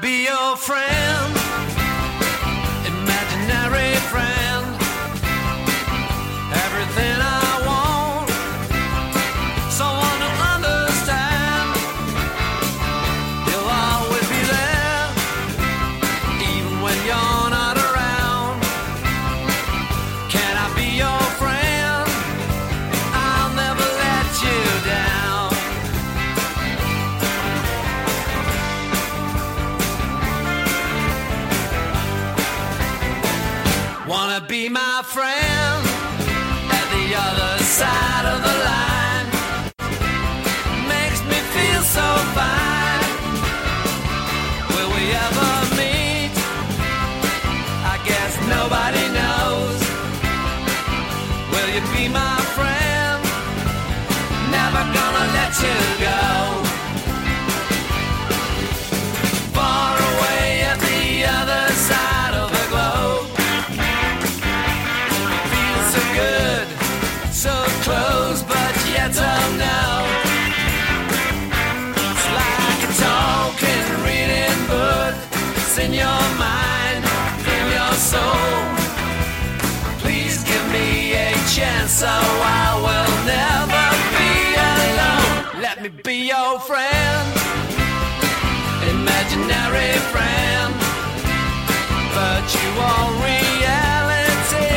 be 0.00 0.26
a 0.26 0.35
so 81.96 82.06
I 82.06 82.76
will 82.84 83.12
never 83.24 83.84
be 84.16 84.32
alone. 84.76 85.62
Let 85.62 85.76
me 85.82 85.88
be 86.04 86.28
your 86.28 86.60
friend, 86.60 87.26
imaginary 88.92 89.92
friend. 90.12 90.36
Are 92.78 93.12
reality 93.24 94.74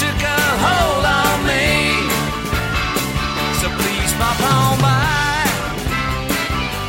took 0.00 0.20
a 0.22 0.40
hold 0.64 1.04
on 1.22 1.36
me. 1.50 1.66
So 3.60 3.66
please 3.80 4.12
pop 4.18 4.40
on 4.54 4.74
by 4.82 5.46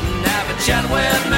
and 0.10 0.26
have 0.26 0.48
a 0.50 0.58
chat 0.66 0.84
with 0.90 1.24
me. 1.32 1.35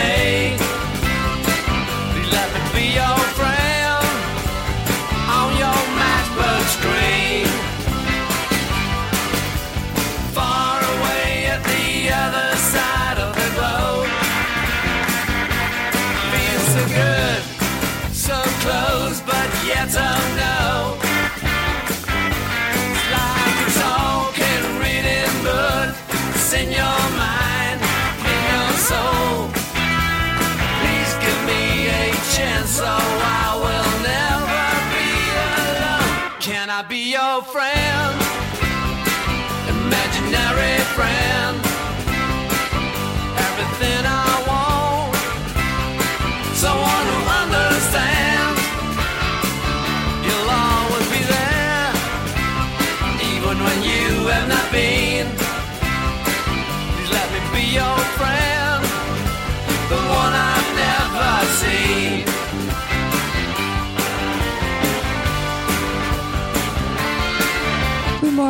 Friend? 37.48 37.97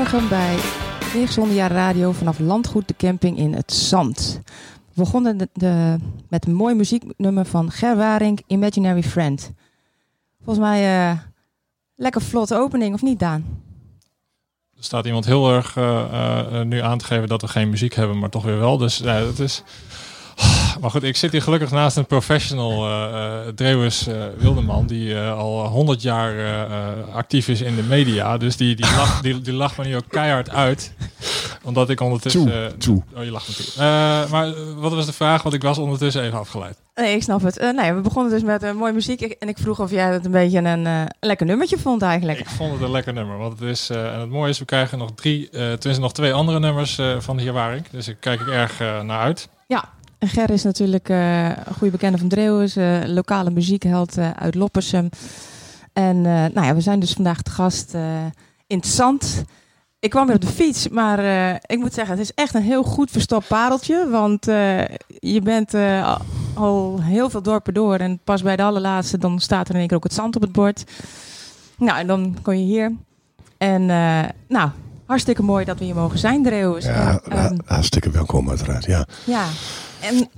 Goedemorgen 0.08 0.38
bij 0.40 0.60
Weerzonde 1.14 1.54
Jaar 1.54 1.72
Radio 1.72 2.12
vanaf 2.12 2.40
Landgoed 2.40 2.88
de 2.88 2.96
Camping 2.98 3.38
in 3.38 3.54
het 3.54 3.74
Zand. 3.74 4.42
We 4.94 5.02
begonnen 5.02 5.50
de, 5.54 5.98
met 6.30 6.46
een 6.46 6.54
mooi 6.54 6.76
muzieknummer 6.76 7.46
van 7.46 7.72
Ger 7.72 7.96
Waring, 7.96 8.44
Imaginary 8.48 9.04
Friend. 9.04 9.52
Volgens 10.44 10.66
mij 10.66 11.10
eh 11.10 11.18
lekker 11.96 12.22
vlotte 12.22 12.56
opening, 12.56 12.94
of 12.94 13.02
niet 13.02 13.20
Daan? 13.20 13.46
Er 14.78 14.84
staat 14.84 15.06
iemand 15.06 15.26
heel 15.26 15.52
erg 15.52 15.78
eh, 15.78 16.60
eh, 16.60 16.66
nu 16.66 16.82
aan 16.82 16.98
te 16.98 17.06
geven 17.06 17.28
dat 17.28 17.42
we 17.42 17.48
geen 17.48 17.70
muziek 17.70 17.94
hebben, 17.94 18.20
maar 18.20 18.30
toch 18.30 18.44
weer 18.44 18.60
wel. 18.60 18.78
Dus 18.78 18.98
dat 18.98 19.40
is. 19.40 19.64
Maar 20.82 20.92
goed, 20.92 21.04
ik 21.04 21.16
zit 21.16 21.32
hier 21.32 21.42
gelukkig 21.42 21.72
naast 21.72 21.98
een 21.98 22.06
professional, 22.06 22.86
eh 22.86 23.46
uh, 23.48 23.54
Drewes 23.56 24.08
eh, 24.08 24.16
Wildeman, 24.38 24.88
die 24.88 25.20
eh, 25.20 25.38
al 25.38 25.68
100 25.68 26.02
jaar 26.02 26.34
actief 27.14 27.48
is 27.48 27.62
in 27.62 27.76
de 27.76 27.84
media. 27.84 28.38
Dus 28.38 28.58
die, 28.58 28.76
die, 28.76 28.96
lacht, 28.96 29.24
die, 29.24 29.42
die 29.42 29.54
lacht 29.54 29.78
me 29.78 29.86
nu 29.86 29.96
ook 29.96 30.10
keihard 30.10 30.50
uit. 30.50 30.94
Omdat 31.64 31.90
ik 31.90 32.02
ondertussen... 32.02 32.42
Toe, 32.42 32.52
eh, 32.52 32.66
toe. 32.66 33.04
Oh, 33.16 33.24
je 33.24 33.32
lacht 33.32 33.48
natuurlijk. 33.48 33.78
Eh, 33.78 34.32
maar 34.32 34.76
wat 34.76 34.94
was 34.94 35.06
de 35.06 35.14
vraag? 35.14 35.44
Want 35.44 35.56
ik 35.56 35.62
was 35.62 35.78
ondertussen 35.78 36.24
even 36.24 36.40
afgeleid. 36.40 36.78
Nee, 36.96 37.16
ik 37.16 37.24
snap 37.24 37.42
het. 37.42 37.58
Eh, 37.58 37.70
nee, 37.74 37.94
we 37.94 38.02
begonnen 38.02 38.32
dus 38.32 38.44
met 38.44 38.74
mooie 38.74 38.94
muziek. 38.94 39.22
En 39.22 39.48
ik 39.48 39.58
vroeg 39.58 39.80
of 39.80 39.92
jij 39.92 40.14
het 40.14 40.26
een 40.26 40.32
beetje 40.32 40.58
een 40.60 40.86
eh, 40.86 41.02
lekker 41.20 41.46
nummertje 41.46 41.78
vond 41.78 42.02
eigenlijk. 42.02 42.40
Ik 42.40 42.50
vond 42.50 42.74
het 42.74 42.82
een 42.82 42.92
lekker 42.92 43.14
nummer. 43.14 43.38
Want 43.38 43.60
het 43.60 43.70
is, 43.70 43.90
eh, 43.90 44.14
en 44.14 44.20
het 44.20 44.30
mooie 44.30 44.50
is, 44.50 44.60
we 44.60 44.66
krijgen 44.66 44.98
nog 44.98 45.12
drie, 45.16 45.50
eh 45.50 45.52
tenminste 45.52 46.00
nog 46.00 46.14
twee 46.14 46.34
andere 46.34 46.60
nummers 46.60 46.98
eh, 46.98 47.20
van 47.20 47.38
de 47.38 47.44
heer 47.44 47.54
Waring. 47.54 47.86
Dus 47.92 48.06
daar 48.06 48.16
kijk 48.16 48.40
ik 48.42 48.48
erg 48.48 48.80
naar 48.80 49.20
uit. 49.20 49.50
En 50.20 50.28
Ger 50.28 50.50
is 50.50 50.64
natuurlijk 50.64 51.10
eh, 51.10 51.46
een 51.46 51.74
goede 51.78 51.92
bekende 51.92 52.18
van 52.18 52.28
Dreeuwens, 52.28 52.76
eh, 52.76 52.98
lokale 53.06 53.50
muziekheld 53.50 54.18
eh, 54.18 54.30
uit 54.32 54.56
Loppersum. 54.56 55.10
En 55.94 56.22
nou 56.22 56.62
ja, 56.62 56.74
we 56.76 56.82
zijn 56.82 57.00
dus 57.00 57.14
vandaag 57.14 57.42
te 57.42 57.52
gast 57.52 57.94
in 58.68 58.78
het 58.78 58.88
zand. 58.88 59.44
Ik 60.00 60.10
kwam 60.10 60.26
weer 60.26 60.36
op 60.36 60.42
de 60.42 60.48
fiets, 60.48 60.88
maar 60.88 61.20
ik 61.66 61.78
moet 61.78 61.94
zeggen, 61.94 62.18
het 62.18 62.24
is 62.24 62.34
echt 62.36 62.54
een 62.54 62.62
heel 62.62 62.84
goed 62.84 63.12
verstopt 63.12 63.48
pareltje. 63.48 64.10
Want 64.10 64.46
je 65.20 65.40
bent 65.44 65.74
al- 66.56 67.02
heel 67.02 67.30
veel 67.30 67.42
dorpen 67.42 67.74
door 67.74 67.96
en 67.96 68.20
pas 68.24 68.42
bij 68.42 68.56
de 68.56 68.64
allerlaatste, 68.64 69.18
dan 69.18 69.40
staat 69.40 69.68
er 69.68 69.74
in 69.74 69.80
één 69.80 69.88
keer 69.88 69.98
ook 69.98 70.04
het 70.04 70.14
zand 70.14 70.36
op 70.36 70.42
het 70.42 70.52
bord. 70.52 70.84
Nou, 71.78 72.00
en 72.00 72.08
dan 72.08 72.38
kom 72.42 72.54
je 72.54 72.64
hier. 72.64 72.94
En 73.58 73.86
nou, 74.48 74.70
hartstikke 75.06 75.44
mooi 75.44 75.66
dat 75.66 75.80
we 75.80 75.86
hier 75.86 75.96
mogen 75.96 76.20
zijn, 76.20 76.44
Dreeuwens. 76.44 76.86
Ja, 76.86 77.22
hartstikke 77.66 78.10
welkom 78.10 78.50
uiteraard. 78.50 78.86
Ja. 78.86 79.08
ja, 79.26 79.46
en 80.02 80.30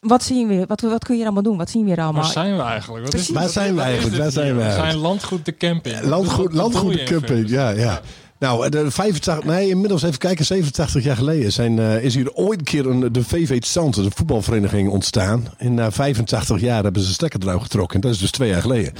wat 0.00 0.22
zien 0.22 0.48
we? 0.48 0.64
Wat, 0.66 0.80
wat 0.80 1.04
kun 1.04 1.16
je 1.16 1.22
allemaal 1.22 1.42
doen? 1.42 1.56
Wat 1.56 1.70
zien 1.70 1.82
we 1.82 1.88
hier 1.88 2.00
allemaal? 2.00 2.22
Waar 2.22 2.32
zijn 2.32 2.56
we 2.56 2.62
eigenlijk? 2.62 3.04
Wat 3.04 3.14
is, 3.14 3.20
Precies. 3.20 3.42
Waar 3.42 3.48
zijn 3.48 3.74
we 3.74 3.80
eigenlijk? 3.80 4.16
Waar 4.16 4.30
zijn 4.30 4.56
we 4.56 4.64
We 4.64 4.70
zijn 4.70 4.96
landgoed 4.96 5.44
de 5.44 5.56
camping. 5.56 6.00
Landgoed, 6.00 6.52
landgoed 6.52 6.92
de 6.92 7.02
camping, 7.02 7.48
ja, 7.48 7.70
ja. 7.70 8.00
Nou, 8.38 8.68
de 8.68 8.90
85, 8.90 9.44
nee, 9.44 9.68
inmiddels 9.68 10.02
even 10.02 10.18
kijken, 10.18 10.44
87 10.44 11.04
jaar 11.04 11.16
geleden 11.16 11.52
zijn, 11.52 11.78
eh, 11.78 12.02
is 12.02 12.14
hier 12.14 12.32
ooit 12.32 12.58
een 12.58 12.64
keer 12.64 12.86
een, 12.86 13.12
de 13.12 13.24
VV 13.24 13.64
Zand, 13.64 13.94
de 13.94 14.10
voetbalvereniging, 14.14 14.90
ontstaan. 14.90 15.46
En 15.56 15.74
na 15.74 15.90
85 15.90 16.60
jaar 16.60 16.82
hebben 16.82 17.02
ze 17.02 17.12
stekker 17.12 17.40
eruit 17.42 17.62
getrokken. 17.62 18.00
Dat 18.00 18.10
is 18.10 18.18
dus 18.18 18.30
twee 18.30 18.48
jaar 18.48 18.60
geleden. 18.60 18.92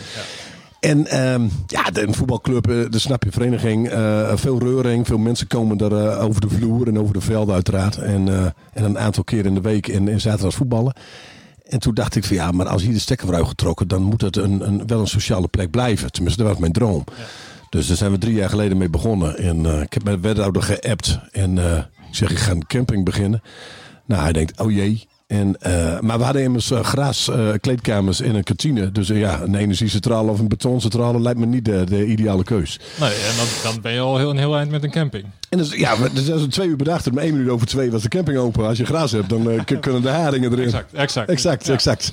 En 0.84 1.06
ehm, 1.06 1.48
ja, 1.66 1.82
de, 1.82 2.02
een 2.02 2.14
voetbalclub, 2.14 2.68
eh, 2.68 2.90
de 2.90 2.98
snap 2.98 3.22
je, 3.22 3.30
vereniging, 3.30 3.88
eh, 3.88 4.36
veel 4.36 4.58
reuring. 4.58 5.06
Veel 5.06 5.18
mensen 5.18 5.46
komen 5.46 5.78
er 5.78 6.08
eh, 6.08 6.24
over 6.24 6.40
de 6.40 6.48
vloer 6.48 6.88
en 6.88 6.98
over 6.98 7.14
de 7.14 7.20
velden 7.20 7.54
uiteraard. 7.54 7.96
En, 7.96 8.28
en 8.72 8.84
een 8.84 8.98
aantal 8.98 9.24
keer 9.24 9.46
in 9.46 9.54
de 9.54 9.60
week 9.60 9.88
en, 9.88 10.08
en 10.08 10.20
zaterdags 10.20 10.56
voetballen. 10.56 10.94
En 11.68 11.78
toen 11.78 11.94
dacht 11.94 12.16
ik 12.16 12.24
van 12.24 12.36
ja, 12.36 12.50
maar 12.50 12.66
als 12.66 12.82
hier 12.82 12.92
de 12.92 12.98
stekker 12.98 13.26
wordt 13.26 13.40
uitgetrokken, 13.40 13.88
dan 13.88 14.02
moet 14.02 14.20
het 14.20 14.36
een, 14.36 14.66
een, 14.66 14.86
wel 14.86 15.00
een 15.00 15.06
sociale 15.06 15.48
plek 15.48 15.70
blijven. 15.70 16.12
Tenminste, 16.12 16.42
dat 16.42 16.50
was 16.50 16.60
mijn 16.60 16.72
droom. 16.72 17.04
Dus 17.70 17.86
daar 17.86 17.96
zijn 17.96 18.10
we 18.10 18.18
drie 18.18 18.34
jaar 18.34 18.50
geleden 18.50 18.78
mee 18.78 18.90
begonnen. 18.90 19.38
En 19.38 19.82
ik 19.82 19.92
heb 19.92 20.04
met 20.04 20.14
de 20.14 20.20
wethouder 20.20 20.62
geappt. 20.62 21.18
En 21.32 21.58
ik 21.58 22.14
zeg, 22.14 22.30
ik 22.30 22.38
ga 22.38 22.50
een 22.50 22.66
camping 22.66 23.04
beginnen. 23.04 23.42
Nou, 24.06 24.22
hij 24.22 24.32
denkt, 24.32 24.60
oh 24.60 24.70
jee, 24.70 25.08
En, 25.26 25.56
eh, 25.60 26.00
maar 26.00 26.18
we 26.18 26.24
hadden 26.24 26.42
immers 26.42 26.70
uh, 26.70 26.80
gras 26.80 27.28
uh, 27.28 27.52
kleedkamers 27.60 28.20
in 28.20 28.34
een 28.34 28.42
kantine. 28.42 28.92
Dus 28.92 29.08
ja, 29.08 29.40
een 29.40 29.54
energiecentrale 29.54 30.30
of 30.30 30.38
een 30.38 30.48
betoncentrale 30.48 31.20
lijkt 31.20 31.38
me 31.38 31.46
niet 31.46 31.64
de, 31.64 31.84
de 31.84 32.06
ideale 32.06 32.44
keus. 32.44 32.80
Nee, 33.00 33.10
en 33.10 33.36
dan, 33.36 33.46
dan 33.72 33.80
ben 33.80 33.92
je 33.92 34.00
al 34.00 34.18
heel, 34.18 34.30
een 34.30 34.38
heel 34.38 34.56
eind 34.56 34.70
met 34.70 34.84
een 34.84 34.90
camping. 34.90 35.24
En 35.54 35.60
dus, 35.60 35.72
ja, 35.72 35.96
dus 36.12 36.30
als 36.30 36.40
we 36.40 36.48
twee 36.48 36.68
uur 36.68 36.76
bedacht, 36.76 37.10
om 37.10 37.18
één 37.18 37.32
minuut 37.32 37.48
over 37.48 37.66
twee 37.66 37.90
was 37.90 38.02
de 38.02 38.08
camping 38.08 38.38
open. 38.38 38.66
Als 38.66 38.78
je 38.78 38.84
gras 38.84 39.12
hebt, 39.12 39.28
dan 39.28 39.64
kunnen 39.80 40.02
de 40.02 40.08
haringen 40.08 40.52
erin. 40.52 40.64
Exact, 40.64 40.92
exact. 40.92 41.28
Exact, 41.28 41.68
exact. 41.68 42.10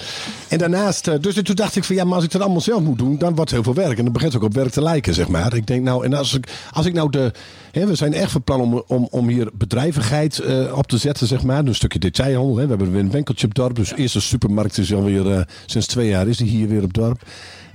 En 0.48 0.58
daarnaast, 0.58 1.22
dus 1.24 1.36
toen 1.44 1.56
dacht 1.56 1.76
ik 1.76 1.84
van 1.84 1.96
ja, 1.96 2.04
maar 2.04 2.16
als 2.16 2.24
ik 2.24 2.32
dat 2.32 2.42
allemaal 2.42 2.62
zelf 2.62 2.82
moet 2.82 2.98
doen, 2.98 3.18
dan 3.18 3.36
wordt 3.36 3.52
het 3.52 3.64
heel 3.64 3.74
veel 3.74 3.84
werk. 3.84 3.98
En 3.98 4.04
dan 4.04 4.14
begint 4.14 4.34
het 4.34 4.42
ook 4.42 4.48
op 4.48 4.56
werk 4.56 4.72
te 4.72 4.82
lijken, 4.82 5.14
zeg 5.14 5.28
maar. 5.28 5.56
Ik 5.56 5.68
denk 5.68 5.84
nou, 5.84 6.06
en 6.06 6.14
als 6.14 6.34
ik, 6.34 6.48
als 6.72 6.86
ik 6.86 6.94
nou 6.94 7.10
de, 7.10 7.32
hè, 7.72 7.86
we 7.86 7.96
zijn 7.96 8.14
echt 8.14 8.32
van 8.32 8.44
plan 8.44 8.62
om, 8.62 8.84
om, 8.88 9.08
om 9.12 9.28
hier 9.28 9.50
bedrijvigheid 9.54 10.42
op 10.74 10.88
te 10.88 10.98
zetten, 10.98 11.28
zeg 11.28 11.44
maar. 11.44 11.66
Een 11.66 11.76
stukje 11.76 12.00
detailhandel. 12.00 12.58
Hè. 12.58 12.64
We 12.64 12.70
hebben 12.70 12.96
een 12.96 13.12
winkeltje 13.12 13.48
op 13.48 13.56
dorp. 13.56 13.76
Dus 13.76 13.90
ja. 13.90 13.96
eerste 13.96 14.22
supermarkt 14.22 14.78
is 14.78 14.94
alweer 14.94 15.26
uh, 15.26 15.42
sinds 15.66 15.88
twee 15.88 16.08
jaar 16.08 16.28
is 16.28 16.38
die 16.38 16.48
hier 16.48 16.68
weer 16.68 16.84
op 16.84 16.94
dorp. 16.94 17.22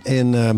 En 0.02 0.32
uh, 0.32 0.50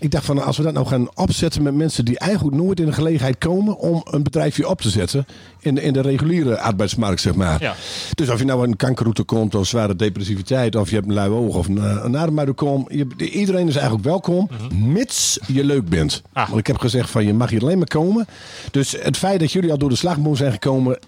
ik 0.00 0.10
dacht 0.10 0.24
van 0.24 0.44
als 0.44 0.56
we 0.56 0.62
dat 0.62 0.72
nou 0.72 0.86
gaan 0.86 1.08
opzetten 1.14 1.62
met 1.62 1.74
mensen 1.74 2.04
die 2.04 2.18
eigenlijk 2.18 2.56
nooit 2.56 2.80
in 2.80 2.86
de 2.86 2.92
gelegenheid 2.92 3.38
komen 3.38 3.78
om 3.78 4.00
een 4.04 4.22
bedrijfje 4.22 4.68
op 4.68 4.80
te 4.80 4.90
zetten 4.90 5.26
in 5.60 5.74
de, 5.74 5.82
in 5.82 5.92
de 5.92 6.00
reguliere 6.00 6.58
arbeidsmarkt, 6.58 7.20
zeg 7.20 7.34
maar. 7.34 7.62
Ja. 7.62 7.74
Dus 8.14 8.28
of 8.28 8.38
je 8.38 8.44
nou 8.44 8.66
een 8.66 8.76
kankerroute 8.76 9.22
komt 9.22 9.54
of 9.54 9.66
zware 9.66 9.96
depressiviteit 9.96 10.76
of 10.76 10.88
je 10.88 10.94
hebt 10.94 11.08
een 11.08 11.14
lui 11.14 11.30
oog 11.30 11.56
of 11.56 11.68
een, 11.68 12.04
een 12.04 12.16
ademhaling 12.16 12.58
je, 12.88 13.06
iedereen 13.16 13.68
is 13.68 13.74
eigenlijk 13.74 14.04
welkom, 14.04 14.48
mm 14.50 14.68
-hmm. 14.68 14.92
mits 14.92 15.38
je 15.46 15.64
leuk 15.64 15.88
bent. 15.88 16.22
Ah. 16.32 16.46
Want 16.46 16.60
ik 16.60 16.66
heb 16.66 16.78
gezegd 16.78 17.10
van 17.10 17.26
je 17.26 17.34
mag 17.34 17.50
hier 17.50 17.62
alleen 17.62 17.78
maar 17.78 17.86
komen. 17.86 18.26
Dus 18.70 18.96
het 19.00 19.16
feit 19.16 19.40
dat 19.40 19.52
jullie 19.52 19.70
al 19.70 19.78
door 19.78 19.88
de 19.88 19.96
slagboom 19.96 20.36
zijn 20.36 20.52
gekomen, 20.52 20.98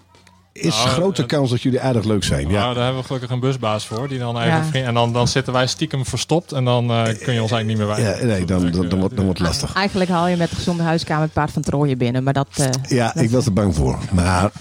is 0.53 0.75
Nou, 0.75 0.87
grote 0.89 1.21
het- 1.21 1.29
kans 1.31 1.49
dat 1.49 1.61
jullie 1.61 1.81
aardig 1.81 2.03
leuk 2.03 2.23
zijn. 2.23 2.41
Nou, 2.43 2.53
Ja. 2.53 2.73
daar 2.73 2.83
hebben 2.83 3.01
we 3.01 3.07
gelukkig 3.07 3.29
een 3.29 3.39
busbaas 3.39 3.85
voor. 3.85 4.07
Die 4.07 4.19
dan 4.19 4.37
even 4.37 4.47
Ja. 4.49 4.63
vriend- 4.63 4.85
en 4.85 4.93
dan, 4.93 5.13
dan 5.13 5.27
zitten 5.27 5.53
wij 5.53 5.67
stiekem 5.67 6.05
verstopt. 6.05 6.51
En 6.51 6.65
dan 6.65 6.89
eh, 6.91 7.03
kun 7.03 7.33
je 7.33 7.41
ons 7.41 7.51
eigenlijk 7.51 7.65
niet 7.65 7.77
meer 7.77 7.87
wijzen. 7.87 8.27
Ja, 8.27 8.33
nee, 8.33 8.45
dan, 8.45 8.71
dan, 8.71 8.89
dan, 8.89 8.99
wordt, 8.99 9.15
dan 9.15 9.25
wordt 9.25 9.39
het 9.39 9.47
lastig. 9.47 9.73
Eigenlijk 9.75 10.09
haal 10.09 10.27
je 10.27 10.35
met 10.37 10.49
de 10.49 10.55
gezonde 10.55 10.83
huiskamer 10.83 11.23
het 11.23 11.33
paard 11.33 11.51
van 11.51 11.61
Trooien 11.61 11.97
binnen. 11.97 12.23
Maar 12.23 12.33
dat... 12.33 12.47
eh, 12.55 12.67
Ja, 12.97 13.11
dat- 13.13 13.23
ik 13.23 13.29
was 13.29 13.45
er 13.45 13.53
bang 13.53 13.75
voor. 13.75 13.97
Maar 14.11 14.51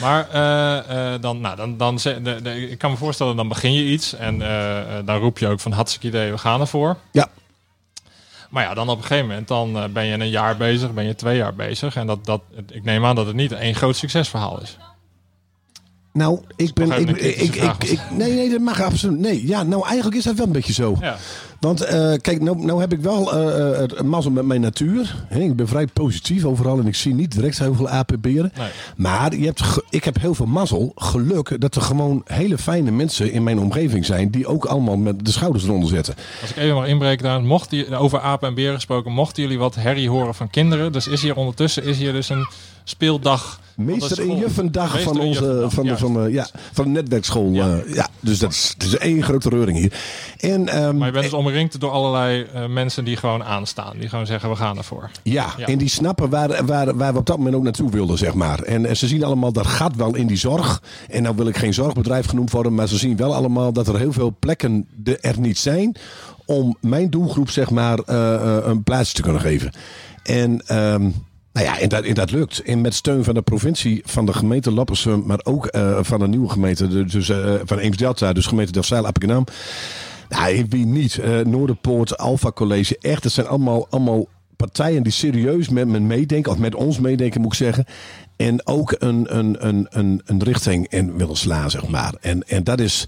Maar 0.00 0.28
eh, 0.30 1.14
eh, 1.14 1.20
dan, 1.20 1.40
nou, 1.40 1.56
dan, 1.56 1.76
dan, 1.76 1.98
ze- 1.98 2.22
de, 2.22 2.42
de- 2.42 2.70
ik 2.70 2.78
kan 2.78 2.90
me 2.90 2.96
voorstellen, 2.96 3.36
dan 3.36 3.48
begin 3.48 3.72
je 3.72 3.84
iets. 3.84 4.14
En 4.14 4.42
eh, 4.42 4.78
eh, 4.98 5.06
dan 5.06 5.18
roep 5.18 5.38
je 5.38 5.48
ook 5.48 5.60
van 5.60 5.72
hartstikke 5.72 6.06
idee, 6.06 6.30
we 6.30 6.38
gaan 6.38 6.60
ervoor. 6.60 6.96
ja, 7.12 7.26
Maar 8.50 8.62
ja, 8.64 8.74
dan 8.74 8.88
op 8.88 8.96
een 8.98 9.04
gegeven 9.04 9.26
moment 9.28 9.48
dan, 9.48 9.76
eh, 9.76 9.84
ben 9.84 10.04
je 10.04 10.12
een 10.14 10.28
jaar 10.28 10.56
bezig, 10.56 10.92
ben 10.92 11.04
je 11.04 11.14
twee 11.14 11.36
jaar 11.36 11.54
bezig. 11.54 11.96
En 11.96 12.06
dat, 12.06 12.24
dat, 12.24 12.40
ik 12.72 12.84
neem 12.84 13.04
aan 13.04 13.14
dat 13.14 13.26
het 13.26 13.34
niet 13.36 13.52
één 13.52 13.74
groot 13.74 13.96
succesverhaal 13.96 14.60
is. 14.60 14.76
Nou, 16.16 16.40
ik 16.56 16.74
ben. 16.74 16.92
Ik, 16.92 17.16
ik, 17.16 17.84
ik, 17.84 18.00
nee, 18.10 18.32
nee, 18.32 18.50
dat 18.50 18.60
mag 18.60 18.82
absoluut. 18.82 19.18
Nee, 19.18 19.46
ja, 19.46 19.62
nou, 19.62 19.86
eigenlijk 19.86 20.16
is 20.16 20.24
dat 20.24 20.36
wel 20.36 20.46
een 20.46 20.52
beetje 20.52 20.72
zo. 20.72 20.96
Ja, 21.00 21.16
Want 21.60 21.80
eh, 21.80 22.12
kijk, 22.20 22.42
nou, 22.42 22.64
nou 22.64 22.80
heb 22.80 22.92
ik 22.92 23.00
wel 23.00 23.34
het 23.34 24.02
mazzel 24.02 24.30
met 24.30 24.44
mijn 24.44 24.60
natuur. 24.60 25.26
Ik 25.30 25.56
ben 25.56 25.68
vrij 25.68 25.86
positief 25.86 26.44
overal 26.44 26.78
en 26.78 26.86
ik 26.86 26.94
zie 26.94 27.14
niet 27.14 27.32
direct 27.32 27.58
heel 27.58 27.74
veel 27.74 27.88
apenberen. 27.88 28.52
nee. 28.56 28.68
Maar 28.96 29.36
je 29.36 29.44
hebt 29.44 29.62
ik 29.90 30.04
heb 30.04 30.20
heel 30.20 30.34
veel 30.34 30.46
mazzel, 30.46 30.92
geluk, 30.94 31.60
dat 31.60 31.74
er 31.74 31.82
gewoon 31.82 32.22
hele 32.24 32.58
fijne 32.58 32.90
mensen 32.90 33.32
in 33.32 33.42
mijn 33.42 33.58
omgeving 33.58 34.04
zijn. 34.04 34.30
die 34.30 34.46
ook 34.46 34.64
allemaal 34.64 34.96
met 34.96 35.24
de 35.24 35.32
schouders 35.32 35.64
eronder 35.64 35.88
zetten. 35.88 36.14
Als 36.40 36.50
ik 36.50 36.56
even 36.56 36.74
mag 36.74 36.86
inbreken 36.86 37.24
daar, 37.24 37.42
mocht 37.42 37.70
die, 37.70 37.96
over 37.96 38.20
apen 38.20 38.48
en 38.48 38.54
beren 38.54 38.74
gesproken, 38.74 39.12
mochten 39.12 39.42
jullie 39.42 39.58
wat 39.58 39.74
herrie 39.74 40.08
horen 40.08 40.34
van 40.34 40.50
kinderen. 40.50 40.92
Dus 40.92 41.06
is 41.06 41.22
hier 41.22 41.36
ondertussen 41.36 41.84
is 41.84 41.98
hier 41.98 42.12
dus 42.12 42.28
een 42.28 42.46
speeldag. 42.90 43.60
Meester 43.76 44.20
en 44.20 44.36
juffendag 44.36 45.00
van 45.02 45.20
onze 45.20 45.66
van, 45.68 45.86
de, 45.86 45.96
van, 45.98 46.12
de, 46.14 46.30
ja, 46.32 46.46
van 46.72 46.84
de 46.84 46.90
netwerkschool. 46.90 47.50
Ja. 47.50 47.66
Ja. 47.66 47.82
ja, 47.94 48.08
dus 48.20 48.38
dat 48.38 48.50
is, 48.52 48.74
het 48.78 48.86
is 48.86 48.96
één 48.98 49.22
grote 49.22 49.48
reuring 49.48 49.78
hier. 49.78 49.92
En, 50.38 50.68
ehm, 50.68 50.96
Maar 50.96 51.06
je 51.06 51.12
bent 51.12 51.24
dus 51.24 51.32
omringd 51.32 51.80
door 51.80 51.90
allerlei 51.90 52.42
eh, 52.54 52.66
mensen 52.66 53.04
die 53.04 53.16
gewoon 53.16 53.44
aanstaan. 53.44 53.96
Die 53.98 54.08
gewoon 54.08 54.26
zeggen, 54.26 54.50
we 54.50 54.56
gaan 54.56 54.76
ervoor. 54.76 55.10
Ja, 55.22 55.46
Ja. 55.56 55.66
en 55.66 55.78
die 55.78 55.88
snappen 55.88 56.30
waar, 56.30 56.64
waar, 56.66 56.96
waar 56.96 57.12
we 57.12 57.18
op 57.18 57.26
dat 57.26 57.36
moment 57.36 57.54
ook 57.56 57.62
naartoe 57.62 57.90
wilden, 57.90 58.18
zeg 58.18 58.34
maar. 58.34 58.62
En, 58.62 58.86
en 58.86 58.96
ze 58.96 59.06
zien 59.06 59.24
allemaal 59.24 59.52
dat 59.52 59.66
gaat 59.66 59.96
wel 59.96 60.14
in 60.14 60.26
die 60.26 60.36
zorg. 60.36 60.82
En 61.08 61.22
nou 61.22 61.36
wil 61.36 61.46
ik 61.46 61.56
geen 61.56 61.74
zorgbedrijf 61.74 62.26
genoemd 62.26 62.50
worden, 62.50 62.74
maar 62.74 62.88
ze 62.88 62.96
zien 62.96 63.16
wel 63.16 63.34
allemaal 63.34 63.72
dat 63.72 63.88
er 63.88 63.98
heel 63.98 64.12
veel 64.12 64.36
plekken 64.38 64.86
de- 64.96 65.18
er 65.18 65.40
niet 65.40 65.58
zijn 65.58 65.96
om 66.44 66.76
mijn 66.80 67.10
doelgroep, 67.10 67.50
zeg 67.50 67.70
maar, 67.70 67.98
eh, 67.98 68.34
eh, 68.34 68.66
een 68.66 68.82
plaatsje 68.82 69.14
te 69.14 69.22
kunnen 69.22 69.40
geven. 69.40 69.70
En. 70.22 70.66
ehm, 70.66 71.10
nou 71.56 71.68
ja, 71.68 71.78
en 71.78 71.88
dat, 71.88 72.04
en 72.04 72.14
dat 72.14 72.30
lukt. 72.30 72.62
En 72.62 72.80
met 72.80 72.94
steun 72.94 73.24
van 73.24 73.34
de 73.34 73.42
provincie, 73.42 74.02
van 74.04 74.26
de 74.26 74.32
gemeente 74.32 74.72
Loppersum, 74.72 75.22
maar 75.26 75.40
ook 75.42 75.66
eh, 75.66 75.98
van 76.00 76.18
de 76.18 76.28
nieuwe 76.28 76.48
gemeente, 76.48 77.04
dus 77.04 77.28
eh, 77.28 77.54
van 77.64 77.78
Eems 77.78 77.96
Delta, 77.96 78.32
dus 78.32 78.46
gemeente 78.46 78.72
Delfzijl, 78.72 79.06
Appingedam. 79.06 79.44
Nou, 80.28 80.66
wie 80.68 80.86
niet? 80.86 81.18
Eh, 81.18 81.40
Noorderpoort, 81.40 82.18
Alpha 82.18 82.52
College, 82.52 82.98
echt, 83.00 83.24
het 83.24 83.32
zijn 83.32 83.46
allemaal, 83.46 83.86
allemaal 83.90 84.26
partijen 84.56 85.02
die 85.02 85.12
serieus 85.12 85.68
met 85.68 85.88
me 85.88 86.00
meedenken, 86.00 86.52
of 86.52 86.58
met 86.58 86.74
ons 86.74 86.98
meedenken 86.98 87.40
moet 87.40 87.52
ik 87.52 87.58
zeggen. 87.58 87.84
En 88.36 88.66
ook 88.66 88.94
een, 88.98 89.36
een, 89.38 89.66
een, 89.66 89.86
een, 89.90 90.22
een 90.24 90.42
richting 90.42 90.88
in 90.88 91.16
willen 91.16 91.36
slaan, 91.36 91.70
zeg 91.70 91.88
maar. 91.88 92.14
En, 92.20 92.48
en 92.48 92.64
dat 92.64 92.80
is... 92.80 93.06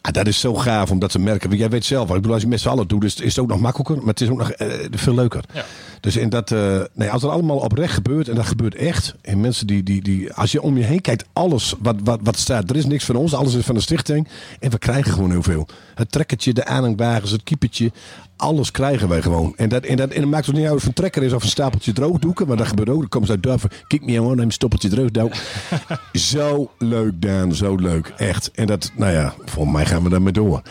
ah, 0.00 0.12
dat 0.12 0.26
is 0.26 0.40
zo 0.40 0.54
gaaf 0.54 0.90
om 0.90 0.98
dat 0.98 1.10
te 1.10 1.18
merken. 1.18 1.56
Jij 1.56 1.68
weet 1.68 1.84
zelf, 1.84 2.08
ik 2.08 2.14
bedoel, 2.14 2.32
als 2.32 2.42
je 2.42 2.48
met 2.48 2.60
z'n 2.60 2.68
allen 2.68 2.88
doet, 2.88 3.04
is, 3.04 3.20
is 3.20 3.34
het 3.34 3.38
ook 3.44 3.50
nog 3.50 3.60
makkelijker. 3.60 3.96
Maar 3.96 4.06
het 4.06 4.20
is 4.20 4.28
ook 4.28 4.38
nog 4.38 4.52
veel 4.90 5.14
leuker. 5.14 5.44
Ja. 5.52 5.64
Dus 6.00 6.16
in 6.16 6.28
dat, 6.28 6.50
eh, 6.50 6.80
nee, 6.94 7.10
als 7.10 7.22
het 7.22 7.30
allemaal 7.30 7.56
oprecht 7.56 7.94
gebeurt, 7.94 8.28
en 8.28 8.34
dat 8.34 8.46
gebeurt 8.46 8.74
echt. 8.74 9.14
En 9.22 9.40
mensen 9.40 9.66
die, 9.66 9.82
die, 9.82 10.02
die 10.02 10.32
als 10.32 10.52
je 10.52 10.62
om 10.62 10.76
je 10.76 10.84
heen 10.84 11.00
kijkt, 11.00 11.24
alles 11.32 11.74
wat, 11.78 11.96
wat, 12.04 12.20
wat 12.22 12.38
staat. 12.38 12.70
Er 12.70 12.76
is 12.76 12.86
niks 12.86 13.04
van 13.04 13.16
ons, 13.16 13.34
alles 13.34 13.54
is 13.54 13.64
van 13.64 13.74
de 13.74 13.80
stichting. 13.80 14.28
En 14.60 14.70
we 14.70 14.78
krijgen 14.78 15.12
gewoon 15.12 15.30
heel 15.30 15.42
veel. 15.42 15.66
Het 15.94 16.12
trekkertje, 16.12 16.52
de 16.52 16.64
aanhangwagens, 16.64 17.30
het 17.30 17.42
kiepertje. 17.42 17.92
Alles 18.36 18.70
krijgen 18.70 19.08
wij 19.08 19.22
gewoon. 19.22 19.52
En 19.56 19.68
dat, 19.68 19.84
en 19.84 19.96
dat, 19.96 20.10
en 20.10 20.20
dat 20.20 20.30
maakt 20.30 20.48
ook 20.48 20.54
niet 20.54 20.64
uit 20.64 20.74
of 20.74 20.78
het 20.78 20.88
een 20.88 20.94
trekker 20.94 21.22
is 21.22 21.32
of 21.32 21.42
een 21.42 21.48
stapeltje 21.48 21.92
droogdoeken. 21.92 22.46
Maar 22.46 22.56
dat 22.56 22.66
gebeurt 22.66 22.88
ook. 22.88 23.00
Dan 23.00 23.08
komen 23.08 23.26
ze 23.26 23.34
uit 23.34 23.42
Durven. 23.42 23.70
Kijk 23.86 24.04
me 24.04 24.18
aan, 24.18 24.26
neem 24.26 24.38
een 24.38 24.50
stoppeltje 24.50 24.88
droogdoek. 24.88 25.34
zo 26.12 26.70
leuk, 26.78 27.22
Daan. 27.22 27.54
Zo 27.54 27.74
leuk. 27.74 28.12
Echt. 28.16 28.50
En 28.54 28.66
dat, 28.66 28.90
nou 28.96 29.12
ja, 29.12 29.34
volgens 29.44 29.74
mij 29.74 29.86
gaan 29.86 30.02
we 30.02 30.08
daarmee 30.08 30.32
door. 30.32 30.62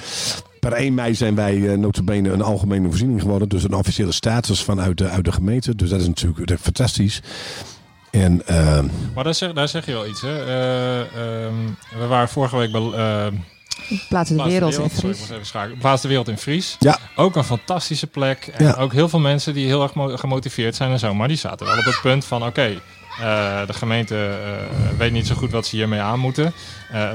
Per 0.59 0.73
1 0.73 0.93
mei 0.93 1.15
zijn 1.15 1.35
wij 1.35 1.69
eh 1.71 1.77
notabene 1.77 2.31
een 2.31 2.41
algemene 2.41 2.87
voorziening 2.87 3.21
geworden. 3.21 3.49
Dus 3.49 3.63
een 3.63 3.73
officiële 3.73 4.11
status 4.11 4.63
vanuit 4.63 4.97
de, 4.97 5.07
uit 5.09 5.25
de 5.25 5.31
gemeente. 5.31 5.75
Dus 5.75 5.89
dat 5.89 6.01
is 6.01 6.07
natuurlijk 6.07 6.59
fantastisch. 6.61 7.21
En 8.11 8.41
ehm, 8.47 8.85
Maar 9.15 9.23
daar 9.23 9.33
zeg, 9.33 9.53
daar 9.53 9.67
zeg 9.67 9.85
je 9.85 9.91
wel 9.91 10.07
iets. 10.07 10.21
Hè? 10.21 10.45
Eh, 10.45 10.99
ehm, 10.99 11.53
we 11.99 12.05
waren 12.07 12.29
vorige 12.29 12.57
week 12.57 12.71
bij 12.71 12.81
eh, 12.81 13.27
Plaats 14.09 14.29
de 14.29 14.35
wereld 14.43 14.71
in 14.71 14.73
sorry, 14.73 14.89
ik 14.91 14.97
Fries. 14.99 15.19
moest 15.19 15.31
even 15.31 15.45
schakelen. 15.45 15.77
Plaats 15.77 16.01
de 16.01 16.07
wereld 16.07 16.27
in 16.27 16.37
Fries. 16.37 16.75
ja, 16.79 16.97
Ook 17.15 17.35
een 17.35 17.43
fantastische 17.43 18.07
plek. 18.07 18.49
En 18.53 18.65
Ja. 18.65 18.73
ook 18.73 18.93
heel 18.93 19.09
veel 19.09 19.19
mensen 19.19 19.53
die 19.53 19.65
heel 19.65 19.83
erg 19.83 19.93
mo- 19.93 20.17
gemotiveerd 20.17 20.75
zijn 20.75 20.91
en 20.91 20.99
zo. 20.99 21.13
Maar 21.13 21.27
die 21.27 21.37
zaten 21.37 21.65
wel 21.65 21.77
op 21.77 21.85
het 21.85 21.99
punt 22.01 22.25
van: 22.25 22.45
oké, 22.45 22.81
eh, 23.21 23.67
de 23.67 23.73
gemeente 23.73 24.15
eh, 24.15 24.97
weet 24.97 25.11
niet 25.11 25.27
zo 25.27 25.35
goed 25.35 25.51
wat 25.51 25.67
ze 25.67 25.75
hiermee 25.75 25.99
aan 25.99 26.19
moeten. 26.19 26.53
Eh, 26.91 27.09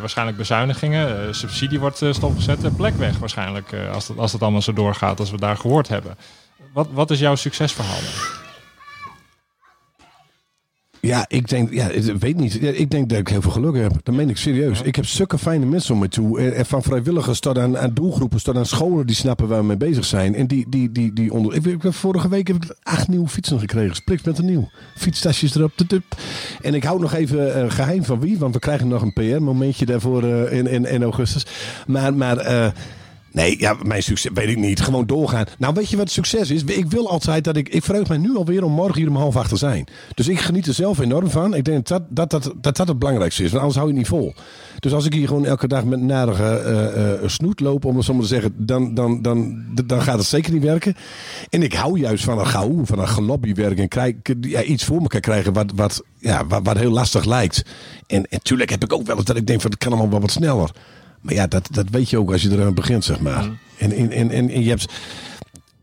waarschijnlijk 0.00 0.36
bezuinigingen. 0.36 1.34
subsidie 1.34 1.80
wordt 1.80 2.02
stopgezet. 2.10 2.76
Plek 2.76 2.96
weg 2.96 3.18
waarschijnlijk. 3.18 3.74
als, 3.92 4.06
dat, 4.06 4.18
als 4.18 4.32
het 4.32 4.42
allemaal 4.42 4.62
zo 4.62 4.72
doorgaat 4.72 5.20
als 5.20 5.30
we 5.30 5.36
daar 5.36 5.56
gehoord 5.56 5.88
hebben. 5.88 6.16
Wat, 6.72 6.88
wat 6.92 7.10
is 7.10 7.18
jouw 7.18 7.34
succesverhaal? 7.34 8.00
dan? 8.00 8.47
Ja, 11.00 11.24
ik 11.28 11.48
denk, 11.48 11.72
ja, 11.72 11.88
ik 11.88 12.02
weet 12.18 12.36
niet. 12.36 12.52
Ja, 12.52 12.70
Ik 12.70 12.90
denk 12.90 13.08
dat 13.08 13.18
ik 13.18 13.28
heel 13.28 13.42
veel 13.42 13.50
geluk 13.50 13.76
heb. 13.76 13.92
Dat 14.02 14.14
meen 14.14 14.28
ik 14.30 14.36
serieus. 14.36 14.82
Ik 14.82 14.96
heb 14.96 15.06
zulke 15.06 15.38
fijne 15.38 15.66
mensen 15.66 15.94
om 15.94 16.00
me 16.00 16.08
toe. 16.08 16.40
En- 16.40 16.54
En 16.54 16.66
van 16.66 16.82
vrijwilligers 16.82 17.40
tot 17.40 17.58
aan, 17.58 17.78
aan 17.78 17.90
doelgroepen, 17.94 18.42
tot 18.42 18.56
aan 18.56 18.66
scholen 18.66 19.06
die 19.06 19.16
snappen 19.16 19.48
waar 19.48 19.60
we 19.60 19.66
mee 19.66 19.76
bezig 19.76 20.04
zijn. 20.04 20.34
En 20.34 20.46
die, 20.46 20.66
die, 20.68 20.92
die, 20.92 21.12
die 21.12 21.32
onder. 21.32 21.54
Ik, 21.54 21.64
ik, 21.66 21.92
vorige 21.92 22.28
week 22.28 22.46
heb 22.46 22.56
ik 22.64 22.76
acht 22.82 23.08
nieuwe 23.08 23.28
fietsen 23.28 23.58
gekregen. 23.58 23.96
Spliks 23.96 24.22
met 24.22 24.38
een 24.38 24.44
nieuw. 24.44 24.68
Fietstasjes 24.96 25.54
erop. 25.54 25.72
tup. 25.88 26.02
En 26.62 26.74
ik 26.74 26.84
hou 26.84 27.00
nog 27.00 27.14
even 27.14 27.54
eh, 27.54 27.70
geheim 27.70 28.04
van 28.04 28.20
wie, 28.20 28.38
want 28.38 28.54
we 28.54 28.60
krijgen 28.60 28.88
nog 28.88 29.02
een 29.02 29.12
PR-momentje 29.12 29.86
daarvoor 29.86 30.22
eh, 30.24 30.58
in, 30.58 30.66
in, 30.66 30.84
in 30.84 31.02
augustus. 31.02 31.46
Maar, 31.86 32.14
maar 32.14 32.36
eh, 32.36 32.66
Nee, 33.32 33.60
ja, 33.60 33.76
mijn 33.82 34.02
succes 34.02 34.30
weet 34.34 34.48
ik 34.48 34.56
niet. 34.56 34.80
Gewoon 34.80 35.06
doorgaan. 35.06 35.44
Nou, 35.58 35.74
weet 35.74 35.90
je 35.90 35.96
wat 35.96 36.10
succes 36.10 36.50
is? 36.50 36.64
Ik 36.64 36.90
wil 36.90 37.10
altijd 37.10 37.44
dat 37.44 37.56
ik. 37.56 37.68
Ik 37.68 37.84
verheug 37.84 38.08
mij 38.08 38.18
nu 38.18 38.36
alweer 38.36 38.64
om 38.64 38.72
morgen 38.72 39.00
hier 39.00 39.08
om 39.08 39.16
half 39.16 39.36
acht 39.36 39.48
te 39.48 39.56
zijn. 39.56 39.86
Dus 40.14 40.28
ik 40.28 40.40
geniet 40.40 40.66
er 40.66 40.74
zelf 40.74 40.98
enorm 40.98 41.30
van. 41.30 41.54
Ik 41.54 41.64
denk 41.64 41.86
dat 41.86 42.02
dat, 42.08 42.30
dat, 42.30 42.42
dat, 42.60 42.76
dat 42.76 42.88
het 42.88 42.98
belangrijkste 42.98 43.42
is. 43.42 43.50
Want 43.50 43.60
anders 43.60 43.78
hou 43.78 43.88
je 43.88 43.98
niet 43.98 44.08
vol. 44.08 44.34
Dus 44.78 44.92
als 44.92 45.06
ik 45.06 45.12
hier 45.12 45.26
gewoon 45.26 45.46
elke 45.46 45.68
dag 45.68 45.84
met 45.84 46.00
narige 46.00 46.42
eh, 46.42 47.12
eh, 47.12 47.28
snoet 47.28 47.60
loop, 47.60 47.84
om 47.84 47.96
het 47.96 48.04
zo 48.04 48.12
maar 48.12 48.22
te 48.22 48.28
zeggen, 48.28 48.54
dan, 48.56 48.94
dan, 48.94 49.22
dan, 49.22 49.64
dan 49.86 50.02
gaat 50.02 50.18
het 50.18 50.26
zeker 50.26 50.52
niet 50.52 50.62
werken. 50.62 50.94
En 51.50 51.62
ik 51.62 51.72
hou 51.72 51.98
juist 51.98 52.24
van 52.24 52.38
een 52.38 52.46
gauw, 52.46 52.84
van 52.84 52.98
een 52.98 53.08
gelobbywerk 53.08 53.78
en 53.78 53.88
krijg, 53.88 54.14
ja, 54.40 54.62
iets 54.62 54.84
voor 54.84 55.00
elkaar 55.00 55.20
krijgen 55.20 55.52
wat, 55.52 55.72
wat, 55.74 56.02
ja, 56.18 56.46
wat, 56.46 56.60
wat 56.62 56.76
heel 56.78 56.90
lastig 56.90 57.24
lijkt. 57.24 57.62
En 58.06 58.26
natuurlijk 58.30 58.70
heb 58.70 58.84
ik 58.84 58.92
ook 58.92 59.06
wel 59.06 59.16
eens 59.16 59.24
dat 59.24 59.36
ik 59.36 59.46
denk 59.46 59.60
van 59.60 59.70
het 59.70 59.78
kan 59.78 59.92
allemaal 59.92 60.10
wel 60.10 60.20
wat 60.20 60.30
sneller. 60.30 60.70
Maar 61.20 61.34
ja, 61.34 61.46
dat, 61.46 61.68
dat 61.70 61.86
weet 61.90 62.10
je 62.10 62.18
ook 62.18 62.32
als 62.32 62.42
je 62.42 62.50
eraan 62.50 62.74
begint, 62.74 63.04
zeg 63.04 63.20
maar. 63.20 63.44
En, 63.78 63.92
en, 63.92 64.10
en, 64.10 64.30
en, 64.30 64.50
en 64.50 64.62
je 64.62 64.68
hebt. 64.68 64.92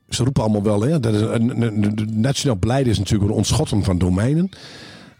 Ze 0.09 0.23
roepen 0.23 0.43
allemaal 0.43 0.63
wel, 0.63 0.81
hè? 0.81 0.99
Dat 0.99 1.13
is 1.13 1.21
een, 1.21 1.31
een, 1.49 1.61
een- 1.61 1.83
een- 1.83 2.19
nationaal 2.19 2.57
beleid 2.57 2.87
is 2.87 2.97
natuurlijk 2.97 3.29
een 3.31 3.37
ontschotting 3.37 3.85
van 3.85 3.97
domeinen. 3.97 4.49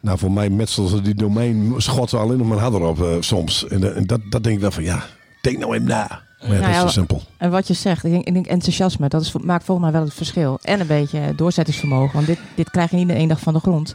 Nou, 0.02 0.18
voor 0.18 0.32
mij 0.32 0.50
metselen 0.50 0.90
ze 0.90 1.02
die 1.02 1.16
domein 1.16 1.74
schotten 1.78 2.20
alleen 2.20 2.38
nog 2.38 2.48
maar 2.48 2.58
harder 2.58 2.82
op 2.82 3.02
eh, 3.02 3.08
soms. 3.20 3.68
En, 3.68 3.84
eh, 3.84 3.98
en 3.98 4.06
dat, 4.06 4.20
dat 4.30 4.44
denk 4.44 4.56
ik 4.56 4.62
wel 4.62 4.72
van, 4.72 4.84
ja, 4.84 5.04
denk 5.42 5.58
nou 5.58 5.74
even 5.76 5.88
na. 5.88 6.24
Maar 6.40 6.54
ja, 6.54 6.60
Nou 6.60 6.62
dat 6.62 6.70
is 6.72 6.80
zo 6.82 6.88
simpel. 6.88 7.22
En 7.38 7.52
wat 7.52 7.68
je 7.68 7.74
zegt, 7.74 8.04
ik 8.04 8.12
denk, 8.12 8.26
ik 8.26 8.34
denk 8.34 8.46
enthousiasme, 8.48 9.08
dat 9.10 9.22
is, 9.22 9.32
maakt 9.32 9.64
volgens 9.66 9.88
mij 9.88 9.96
wel 9.96 10.06
het 10.06 10.14
verschil. 10.18 10.60
En 10.62 10.80
een 10.80 10.88
beetje 10.88 11.34
doorzettingsvermogen, 11.36 12.14
want 12.14 12.26
dit, 12.28 12.40
dit 12.56 12.70
krijg 12.70 12.90
je 12.92 12.96
niet 12.98 13.10
in 13.10 13.16
één 13.16 13.28
dag 13.28 13.40
van 13.40 13.54
de 13.54 13.60
grond. 13.60 13.94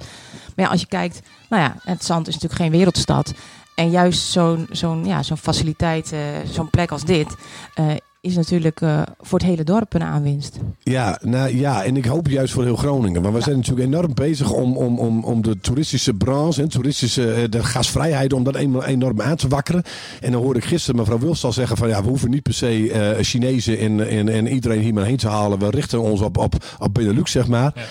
Maar 0.56 0.64
ja, 0.64 0.70
als 0.70 0.80
je 0.80 0.86
kijkt, 0.86 1.20
nou 1.48 1.62
ja, 1.62 1.76
het 1.84 2.04
Zand 2.04 2.28
is 2.28 2.34
natuurlijk 2.34 2.60
geen 2.62 2.70
wereldstad. 2.70 3.32
En 3.80 3.90
juist 3.90 4.30
zo'n 4.30 4.66
zo'n 4.70 5.04
ja, 5.04 5.22
zo'n 5.22 5.36
faciliteit, 5.36 6.12
eh, 6.12 6.20
zo'n 6.50 6.70
plek 6.70 6.90
als 6.90 7.04
dit, 7.04 7.36
eh, 7.74 7.86
is 8.20 8.34
natuurlijk 8.34 8.80
eh, 8.80 9.02
voor 9.20 9.38
het 9.38 9.48
hele 9.48 9.64
dorp 9.64 9.94
een 9.94 10.02
aanwinst. 10.02 10.58
Ja, 10.78 11.18
nou 11.22 11.56
ja, 11.56 11.84
en 11.84 11.96
ik 11.96 12.04
hoop 12.04 12.28
juist 12.28 12.52
voor 12.52 12.64
heel 12.64 12.76
Groningen. 12.76 13.22
Want 13.22 13.34
we 13.34 13.40
zijn 13.40 13.56
natuurlijk 13.56 13.86
enorm 13.86 14.14
bezig 14.14 14.50
om, 14.50 14.76
om, 14.76 14.98
om, 14.98 15.24
om 15.24 15.42
de 15.42 15.58
toeristische 15.60 16.14
branche, 16.14 16.62
en 16.62 16.68
toeristische, 16.68 17.32
eh, 17.32 17.50
de 17.50 17.64
gasvrijheid, 17.64 18.32
om 18.32 18.44
dat 18.44 18.56
eenmaal 18.56 18.84
enorm 18.84 19.20
aan 19.20 19.36
te 19.36 19.48
wakkeren. 19.48 19.82
En 20.20 20.32
dan 20.32 20.42
hoorde 20.42 20.58
ik 20.58 20.64
gisteren 20.64 21.00
mevrouw 21.00 21.18
Wils 21.18 21.44
al 21.44 21.52
zeggen 21.52 21.76
van 21.76 21.88
ja, 21.88 22.02
we 22.02 22.08
hoeven 22.08 22.30
niet 22.30 22.42
per 22.42 22.54
se 22.54 22.92
eh 22.92 23.24
Chinezen 23.24 23.78
en, 23.78 24.08
en, 24.08 24.28
en 24.28 24.48
iedereen 24.48 24.80
hier 24.80 24.94
maar 24.94 25.04
heen 25.04 25.16
te 25.16 25.28
halen. 25.28 25.58
We 25.58 25.70
richten 25.70 26.00
ons 26.00 26.20
op, 26.20 26.38
op, 26.38 26.54
op 26.78 26.94
Benelux, 26.94 27.30
zeg 27.30 27.48
maar. 27.48 27.72
Ja. 27.74 27.82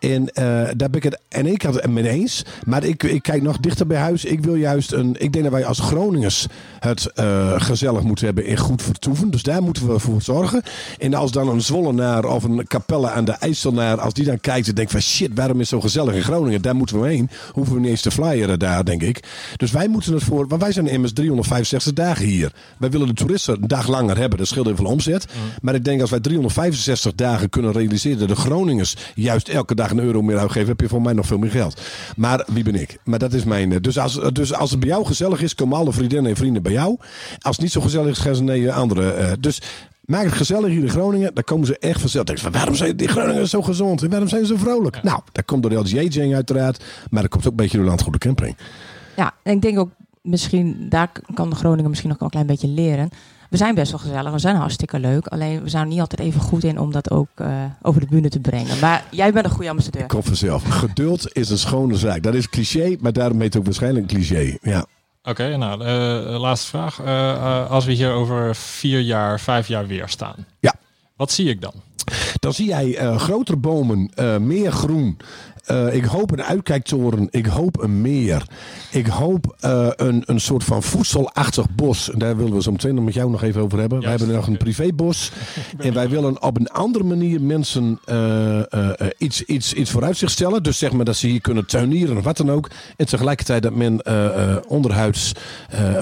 En 0.00 0.28
eh, 0.28 0.44
daar 0.76 0.90
ben 0.90 0.94
ik 0.94 1.02
het 1.02 1.20
aan 1.28 1.46
één 1.46 1.56
kant 1.56 1.86
mee 1.86 2.08
eens. 2.08 2.44
Maar 2.64 2.84
ik, 2.84 3.02
ik 3.02 3.22
kijk 3.22 3.42
nog 3.42 3.58
dichter 3.58 3.86
bij 3.86 3.98
huis. 3.98 4.24
Ik 4.24 4.40
wil 4.40 4.54
juist 4.54 4.92
een. 4.92 5.16
Ik 5.18 5.32
denk 5.32 5.44
dat 5.44 5.52
wij 5.52 5.64
als 5.64 5.78
Groningers 5.78 6.46
het 6.78 7.12
eh, 7.14 7.52
gezellig 7.56 8.02
moeten 8.02 8.24
hebben 8.24 8.46
in 8.46 8.56
goed 8.56 8.82
vertoeven. 8.82 9.30
Dus 9.30 9.42
daar 9.42 9.62
moeten 9.62 9.92
we 9.92 9.98
voor 9.98 10.22
zorgen. 10.22 10.62
En 10.98 11.14
als 11.14 11.32
dan 11.32 11.48
een 11.48 11.60
Zwollenaar 11.60 12.24
of 12.24 12.44
een 12.44 12.66
Capelle 12.66 13.10
aan 13.10 13.24
de 13.24 13.32
IJsselnaar. 13.32 14.00
Als 14.00 14.14
die 14.14 14.24
dan 14.24 14.40
kijkt 14.40 14.68
en 14.68 14.74
denkt 14.74 14.90
van 14.90 15.00
shit, 15.00 15.30
waarom 15.34 15.60
is 15.60 15.70
het 15.70 15.80
zo 15.80 15.80
gezellig 15.80 16.14
in 16.14 16.22
Groningen? 16.22 16.62
Daar 16.62 16.76
moeten 16.76 17.00
we 17.00 17.08
heen. 17.08 17.30
Hoeven 17.52 17.74
we 17.74 17.80
niet 17.80 17.90
eens 17.90 18.02
te 18.02 18.10
flyeren 18.10 18.58
daar, 18.58 18.84
denk 18.84 19.02
ik. 19.02 19.22
Dus 19.56 19.70
wij 19.70 19.88
moeten 19.88 20.12
het 20.12 20.22
voor. 20.22 20.48
Want 20.48 20.62
wij 20.62 20.72
zijn 20.72 20.86
immers 20.86 21.12
365 21.12 21.92
dagen 21.92 22.24
hier. 22.24 22.52
Wij 22.78 22.90
willen 22.90 23.06
de 23.06 23.14
toeristen 23.14 23.62
een 23.62 23.68
dag 23.68 23.88
langer 23.88 24.18
hebben. 24.18 24.38
Dat 24.38 24.48
scheelt 24.48 24.66
heel 24.66 24.76
veel 24.76 24.84
omzet. 24.84 25.26
Maar 25.60 25.74
ik 25.74 25.84
denk 25.84 26.00
als 26.00 26.10
wij 26.10 26.20
365 26.20 27.14
dagen 27.14 27.48
kunnen 27.48 27.72
realiseren 27.72 28.18
dat 28.18 28.28
de 28.28 28.36
Groningers 28.36 28.96
juist 29.14 29.48
elke 29.48 29.74
dag 29.74 29.87
een 29.90 29.98
euro 29.98 30.22
meer 30.22 30.38
uitgeven, 30.38 30.68
heb 30.68 30.80
je 30.80 30.88
voor 30.88 31.02
mij 31.02 31.12
nog 31.12 31.26
veel 31.26 31.38
meer 31.38 31.50
geld. 31.50 31.80
Maar 32.16 32.44
wie 32.52 32.64
ben 32.64 32.74
ik? 32.74 32.98
Maar 33.04 33.18
dat 33.18 33.32
is 33.32 33.44
mijn. 33.44 33.72
eh, 33.72 33.78
Dus 33.80 33.98
als, 33.98 34.20
dus 34.32 34.54
als 34.54 34.70
het 34.70 34.80
bij 34.80 34.88
jou 34.88 35.04
gezellig 35.06 35.42
is, 35.42 35.54
komen 35.54 35.78
alle 35.78 35.92
vriendinnen 35.92 36.30
en 36.30 36.36
vrienden 36.36 36.62
bij 36.62 36.72
jou. 36.72 36.96
Als 37.38 37.54
het 37.56 37.60
niet 37.64 37.72
zo 37.72 37.80
gezellig 37.80 38.10
is, 38.10 38.18
gaan 38.18 38.34
ze 38.34 38.42
naar 38.42 38.56
je 38.56 38.72
andere. 38.72 39.10
eh, 39.10 39.32
dus 39.40 39.62
maak 40.04 40.24
het 40.24 40.32
gezellig 40.32 40.70
hier 40.70 40.82
in 40.82 40.90
Groningen. 40.90 41.34
Dan 41.34 41.44
komen 41.44 41.66
ze 41.66 41.78
echt 41.78 42.00
vanzelf. 42.00 42.24
Denk 42.24 42.38
van, 42.38 42.52
waarom 42.52 42.74
zijn 42.74 42.96
die 42.96 43.08
Groningers 43.08 43.50
zo 43.50 43.62
gezond? 43.62 44.02
En 44.02 44.10
waarom 44.10 44.28
zijn 44.28 44.46
ze 44.46 44.52
zo 44.56 44.60
vrolijk? 44.60 45.02
Nou, 45.02 45.20
dat 45.32 45.44
komt 45.44 45.62
door 45.62 45.70
de 45.70 45.76
LGA-jang 45.76 46.34
uiteraard. 46.34 46.84
Maar 47.10 47.22
dat 47.22 47.30
komt 47.30 47.44
ook 47.44 47.50
een 47.50 47.56
beetje 47.56 47.76
door 47.76 47.86
Landgoede 47.86 48.18
Camping. 48.18 48.56
Ja, 49.16 49.34
en 49.42 49.52
ik 49.54 49.62
denk 49.62 49.78
ook 49.78 49.90
misschien, 50.22 50.86
daar 50.88 51.10
kan 51.34 51.50
de 51.50 51.56
Groningen 51.56 51.88
misschien 51.90 52.10
nog 52.10 52.18
wel 52.18 52.28
een 52.28 52.44
klein 52.44 52.58
beetje 52.58 52.82
leren. 52.82 53.08
We 53.48 53.56
zijn 53.56 53.74
best 53.74 53.90
wel 53.90 54.00
gezellig, 54.00 54.32
we 54.32 54.38
zijn 54.38 54.56
hartstikke 54.56 54.98
leuk. 54.98 55.26
Alleen 55.26 55.62
we 55.62 55.68
zijn 55.68 55.82
er 55.82 55.88
niet 55.88 56.00
altijd 56.00 56.20
even 56.20 56.40
goed 56.40 56.64
in 56.64 56.78
om 56.78 56.92
dat 56.92 57.10
ook 57.10 57.28
eh, 57.34 57.64
over 57.82 58.00
de 58.00 58.06
bühne 58.06 58.28
te 58.28 58.40
brengen. 58.40 58.78
Maar 58.78 59.04
jij 59.10 59.32
bent 59.32 59.44
een 59.44 59.50
goede 59.50 59.68
ambassadeur. 59.68 60.06
Komt 60.06 60.24
vanzelf. 60.24 60.62
Geduld 60.62 61.32
is 61.32 61.50
een 61.50 61.58
schone 61.58 61.96
zaak. 61.96 62.22
Dat 62.22 62.34
is 62.34 62.48
cliché, 62.48 62.96
maar 63.00 63.12
daarom 63.12 63.40
heet 63.40 63.52
het 63.52 63.56
ook 63.56 63.64
waarschijnlijk 63.64 64.06
cliché. 64.06 64.58
Ja. 64.62 64.86
Oké, 65.22 65.56
nou, 65.56 65.84
eh, 65.84 66.40
laatste 66.40 66.68
vraag. 66.68 67.00
Eh, 67.00 67.70
als 67.70 67.84
we 67.84 67.92
hier 67.92 68.12
over 68.12 68.56
vier 68.56 69.00
jaar, 69.00 69.40
vijf 69.40 69.68
jaar 69.68 69.86
weer 69.86 70.08
staan. 70.08 70.46
Ja. 70.60 70.74
Wat 71.16 71.32
zie 71.32 71.48
ik 71.48 71.60
dan? 71.60 71.72
Dan 72.40 72.52
zie 72.52 72.66
jij 72.66 72.96
eh, 72.96 73.18
grotere 73.18 73.56
bomen, 73.56 74.10
eh, 74.14 74.36
meer 74.36 74.72
groen. 74.72 75.16
Eh, 75.68 75.94
ik 75.94 76.04
hoop 76.04 76.30
een 76.30 76.42
uitkijktoren. 76.42 77.28
Ik 77.30 77.46
hoop 77.46 77.82
een 77.82 78.00
meer. 78.00 78.42
Ik 78.90 79.06
hoop 79.06 79.56
eh, 79.60 79.88
een, 79.96 80.22
een 80.26 80.40
soort 80.40 80.64
van 80.64 80.82
voedselachtig 80.82 81.66
bos. 81.74 82.10
En 82.10 82.18
daar 82.18 82.36
willen 82.36 82.54
we 82.54 82.62
zo 82.62 82.70
meteen 82.70 82.94
nog 82.94 83.04
met 83.04 83.14
jou 83.14 83.30
nog 83.30 83.42
even 83.42 83.62
over 83.62 83.78
hebben. 83.78 83.98
Wij 83.98 84.08
Juist, 84.08 84.24
hebben 84.24 84.40
nog 84.40 84.48
een 84.48 84.56
privébos. 84.56 85.30
En 85.78 85.94
wij 85.94 86.08
willen 86.08 86.42
op 86.42 86.56
een 86.58 86.68
andere 86.68 87.04
manier 87.04 87.40
mensen 87.40 87.98
eh, 88.04 88.60
iets, 89.18 89.42
iets, 89.42 89.72
iets 89.72 89.90
vooruit 89.90 90.16
zich 90.16 90.30
stellen. 90.30 90.62
Dus 90.62 90.78
zeg 90.78 90.92
maar 90.92 91.04
dat 91.04 91.16
ze 91.16 91.26
hier 91.26 91.40
kunnen 91.40 91.66
tuinieren 91.66 92.16
of 92.16 92.24
wat 92.24 92.36
dan 92.36 92.50
ook. 92.50 92.70
En 92.96 93.06
tegelijkertijd 93.06 93.62
dat 93.62 93.74
men 93.74 94.02
onderhuids, 94.68 95.32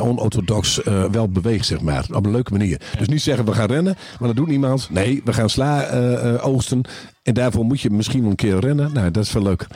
onorthodox 0.00 0.80
wel 1.11 1.28
beweegt, 1.28 1.66
zeg 1.66 1.80
maar. 1.80 2.06
Op 2.12 2.25
een 2.26 2.32
leuke 2.32 2.52
manier. 2.52 2.80
Dus 2.99 3.08
niet 3.08 3.23
zeggen 3.23 3.44
we 3.44 3.52
gaan 3.52 3.66
rennen, 3.66 3.96
want 4.18 4.26
dat 4.26 4.37
doet 4.37 4.46
niemand. 4.46 4.90
Nee, 4.90 5.20
we 5.25 5.32
gaan 5.32 5.50
sla 5.50 5.90
oogsten. 6.38 6.85
En 7.26 7.35
daarvoor 7.35 7.64
moet 7.64 7.80
je 7.80 7.90
misschien 7.90 8.25
een 8.25 8.35
keer 8.35 8.59
rennen. 8.59 8.92
Nou, 8.92 9.11
dat 9.11 9.25
is 9.25 9.30
veel 9.30 9.42
leuker. 9.42 9.66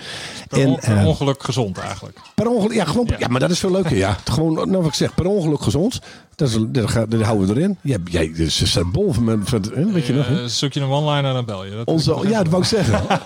Per, 0.49 0.79
eh, 0.79 1.07
ongeluk 1.07 1.43
gezond 1.43 1.79
eigenlijk. 1.79 2.19
per 2.35 2.47
ongeluk, 2.49 2.73
ja, 2.77 2.85
gewoon, 2.85 3.07
ja. 3.09 3.17
Ja. 3.19 3.29
maar 3.29 3.41
dat 3.41 3.51
is 3.51 3.59
veel 3.59 3.71
leuker. 3.71 3.97
Ja. 3.97 4.17
Gewoon, 4.33 4.55
nou 4.55 4.71
wat 4.77 4.87
ik 4.87 4.95
zeg, 4.95 5.15
per 5.15 5.27
ongeluk 5.27 5.61
gezond. 5.63 6.01
Dat, 6.35 6.49
is, 6.49 6.57
dat, 6.69 6.91
ga- 6.91 7.07
dat 7.07 7.21
houden 7.23 7.49
we 7.49 7.55
erin. 7.61 7.79
Jij, 7.83 7.99
jij 8.05 8.51
ze 8.51 8.67
staat 8.67 8.93
bol 8.93 9.13
van, 9.13 9.25
mijn- 9.25 9.47
van 9.47 9.93
weet 9.93 10.07
je 10.07 10.13
nog? 10.13 10.27
hè? 10.29 10.43
Eh, 10.43 10.49
zoek 10.49 10.73
je 10.73 10.81
een 10.81 10.89
one-liner 10.91 11.25
en 11.25 11.35
dan 11.35 11.45
bel 11.45 11.65
je. 11.65 11.71
Dat 11.71 11.87
Onze, 11.87 12.09
dat- 12.11 12.23
ja, 12.23 12.39
dat 12.43 12.49
wou 12.49 12.63
ik 12.63 12.69
zeggen. 12.69 13.03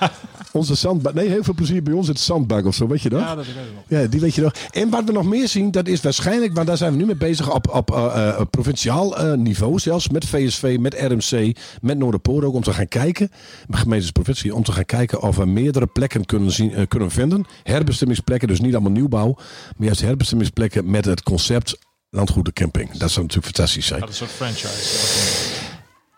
Onze 0.54 0.75
zandbak. 0.75 1.14
Nee, 1.14 1.28
heel 1.28 1.44
veel 1.44 1.54
plezier 1.54 1.82
bij 1.82 1.92
ons. 1.92 2.08
Het 2.08 2.20
zandbak 2.20 2.66
of 2.66 2.75
zo, 2.75 2.87
weet 2.87 3.02
je 3.02 3.08
dat? 3.08 3.20
Ja, 3.20 3.34
dat 3.34 3.46
weet 3.46 3.54
ik. 3.54 3.62
Ja, 3.88 4.06
die 4.06 4.20
weet 4.20 4.34
je 4.34 4.40
nog. 4.40 4.52
En 4.70 4.90
wat 4.90 5.04
we 5.04 5.12
nog 5.12 5.25
meer 5.25 5.49
zien, 5.49 5.70
dat 5.70 5.88
is 5.88 6.00
waarschijnlijk, 6.00 6.54
want 6.54 6.66
daar 6.66 6.76
zijn 6.76 6.92
we 6.92 6.99
nu 6.99 7.06
mee 7.06 7.16
bezig 7.16 7.54
op, 7.54 7.75
op 7.75 7.90
eh, 7.90 8.28
eh, 8.28 8.40
provinciaal 8.50 9.18
eh, 9.18 9.32
niveau 9.32 9.78
zelfs, 9.78 10.08
met 10.08 10.25
VSV, 10.25 10.76
met 10.80 10.94
RMC, 10.94 11.56
met 11.80 11.99
Noorderpoort 11.99 12.44
ook, 12.44 12.54
om 12.54 12.62
te 12.62 12.73
gaan 12.73 12.88
kijken, 12.88 13.30
gemeentes 13.70 14.11
provincie, 14.11 14.54
om 14.54 14.62
te 14.62 14.73
gaan 14.73 14.84
kijken 14.84 15.23
of 15.23 15.37
we 15.37 15.46
meerdere 15.46 15.87
plekken 15.87 16.26
kunnen, 16.26 16.50
zien, 16.50 16.88
kunnen 16.88 17.11
vinden. 17.11 17.44
Herbestemmingsplekken, 17.62 18.49
dus 18.49 18.61
niet 18.61 18.73
allemaal 18.73 18.92
nieuwbouw, 18.92 19.34
maar 19.76 19.87
juist 19.87 20.00
herbestemmingsplekken 20.00 20.90
met 20.90 21.04
het 21.04 21.23
concept 21.23 21.78
landgoede 22.11 22.52
camping. 22.52 22.90
Dat 22.90 23.11
zou 23.11 23.26
natuurlijk 23.26 23.56
fantastisch 23.56 23.87
zijn. 23.87 24.00
Dat 24.00 24.08
is 24.08 24.20
een 24.20 24.26
soort 24.26 24.38
franchise. 24.38 25.53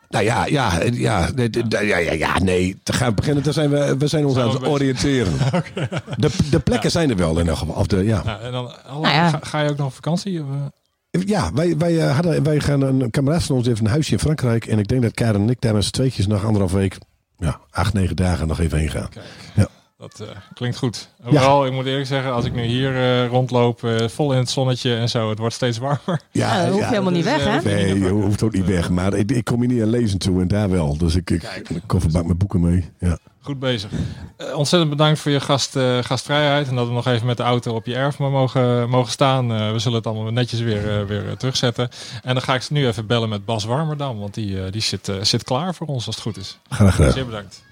Nou 0.08 0.24
ja, 0.24 0.46
ja, 0.46 0.82
ja, 0.92 1.28
ja, 1.34 1.80
ja, 1.80 2.12
ja, 2.12 2.38
nee. 2.38 2.78
Te 2.82 2.92
gaan 2.92 3.14
beginnen, 3.14 3.42
daar 3.42 3.52
zijn 3.52 3.70
we, 3.70 3.96
we 3.96 4.06
zijn 4.06 4.24
ons 4.24 4.34
Zijn 4.34 4.46
aan 4.48 4.54
het 4.54 4.66
oriënteren. 4.66 5.32
De, 6.16 6.30
de 6.50 6.60
plekken 6.60 6.90
zijn 6.90 7.10
er 7.10 7.16
wel 7.16 7.38
in 7.38 7.48
elk 7.48 7.56
geval. 7.58 7.74
Of 7.74 7.86
de, 7.86 8.04
ja. 8.04 8.22
Ja, 8.24 8.38
en 8.40 8.52
dan, 8.52 8.72
Nou 8.86 9.08
ja. 9.08 9.28
ga, 9.28 9.38
ga 9.42 9.60
je 9.60 9.70
ook 9.70 9.76
nog 9.76 9.86
op 9.86 9.94
vakantie? 9.94 10.42
Of, 10.42 10.46
eh? 10.50 11.20
Ja, 11.26 11.52
wij, 11.52 11.76
wij, 11.76 12.00
eh, 12.00 12.14
hadden, 12.14 12.42
wij 12.42 12.60
gaan 12.60 12.80
een 12.80 13.10
kameraad 13.10 13.42
van 13.42 13.56
ons 13.56 13.66
heeft 13.66 13.80
een 13.80 13.86
huisje 13.86 14.12
in 14.12 14.18
Frankrijk. 14.18 14.66
En 14.66 14.78
ik 14.78 14.88
denk 14.88 15.02
dat 15.02 15.14
Karen 15.14 15.40
en 15.40 15.50
ik 15.50 15.60
daar 15.60 15.74
met 15.74 15.84
z'n 15.84 15.90
tweetjes 15.90 16.26
nog 16.26 16.44
anderhalf 16.44 16.72
week, 16.72 16.98
ja, 17.38 17.60
acht, 17.70 17.92
negen 17.92 18.16
dagen 18.16 18.46
nog 18.48 18.60
even 18.60 18.78
heen 18.78 18.90
gaan. 18.90 19.08
Kijk, 19.08 19.24
Ja. 19.54 19.68
Dat 19.98 20.20
eh, 20.20 20.28
klinkt 20.54 20.76
goed. 20.76 21.10
Overal, 21.24 21.66
ik 21.66 21.72
moet 21.72 21.86
eerlijk 21.86 22.06
zeggen, 22.06 22.32
als 22.32 22.44
ik 22.44 22.54
nu 22.54 22.62
hier 22.62 22.96
eh, 22.96 23.28
rondloop, 23.28 23.84
eh, 23.84 24.08
vol 24.08 24.32
in 24.32 24.38
het 24.38 24.50
zonnetje 24.50 24.96
en 24.96 25.08
zo, 25.08 25.28
het 25.28 25.38
wordt 25.38 25.54
steeds 25.54 25.78
warmer. 25.78 26.20
Ja, 26.30 26.62
dat 26.62 26.72
hoef 26.72 26.80
je 26.80 26.86
helemaal 26.86 27.12
niet 27.12 27.24
weg, 27.24 27.44
hè? 27.44 27.60
Nee, 27.60 27.98
je 27.98 28.08
hoeft 28.08 28.42
ook 28.42 28.52
niet 28.52 28.66
weg. 28.66 28.90
Maar 28.90 29.14
ik, 29.14 29.30
ik 29.30 29.44
kom 29.44 29.60
hier 29.60 29.68
niet 29.68 29.82
aan 29.82 29.90
lezen 29.90 30.18
toe 30.18 30.40
en 30.40 30.48
daar 30.48 30.70
wel. 30.70 30.96
Dus 30.96 31.14
ik, 31.14 31.30
ik, 31.30 31.42
ik 31.68 31.82
kofferbak 31.86 32.24
met 32.26 32.38
boeken 32.38 32.60
mee. 32.60 32.90
Ja. 32.98 33.18
Goed 33.46 33.58
bezig. 33.58 33.90
Eh, 34.36 34.58
ontzettend 34.58 34.90
bedankt 34.90 35.18
voor 35.18 35.32
je 35.32 35.40
gast, 35.40 35.76
eh, 35.76 35.98
gastvrijheid. 35.98 36.68
En 36.68 36.76
dat 36.76 36.86
we 36.86 36.92
nog 36.92 37.06
even 37.06 37.26
met 37.26 37.36
de 37.36 37.42
auto 37.42 37.74
op 37.74 37.86
je 37.86 37.94
erf 37.94 38.18
maar 38.18 38.30
mogen, 38.30 38.88
mogen 38.88 39.12
staan. 39.12 39.52
Eh, 39.52 39.72
we 39.72 39.78
zullen 39.78 39.98
het 39.98 40.06
allemaal 40.06 40.32
netjes 40.32 40.60
weer, 40.60 41.06
weer 41.06 41.36
terugzetten. 41.36 41.88
En 42.22 42.34
dan 42.34 42.42
ga 42.42 42.54
ik 42.54 42.70
nu 42.70 42.86
even 42.86 43.06
bellen 43.06 43.28
met 43.28 43.44
Bas 43.44 43.64
Warmerdam. 43.64 44.18
Want 44.18 44.34
die, 44.34 44.64
eh, 44.64 44.72
die 44.72 44.80
zit, 44.80 45.08
eh, 45.08 45.16
zit 45.22 45.44
klaar 45.44 45.74
voor 45.74 45.86
ons 45.86 46.06
als 46.06 46.14
het 46.14 46.24
goed 46.24 46.36
is. 46.36 46.58
Graag 46.68 46.94
gedaan. 46.94 47.12
Zeer 47.12 47.26
bedankt. 47.26 47.64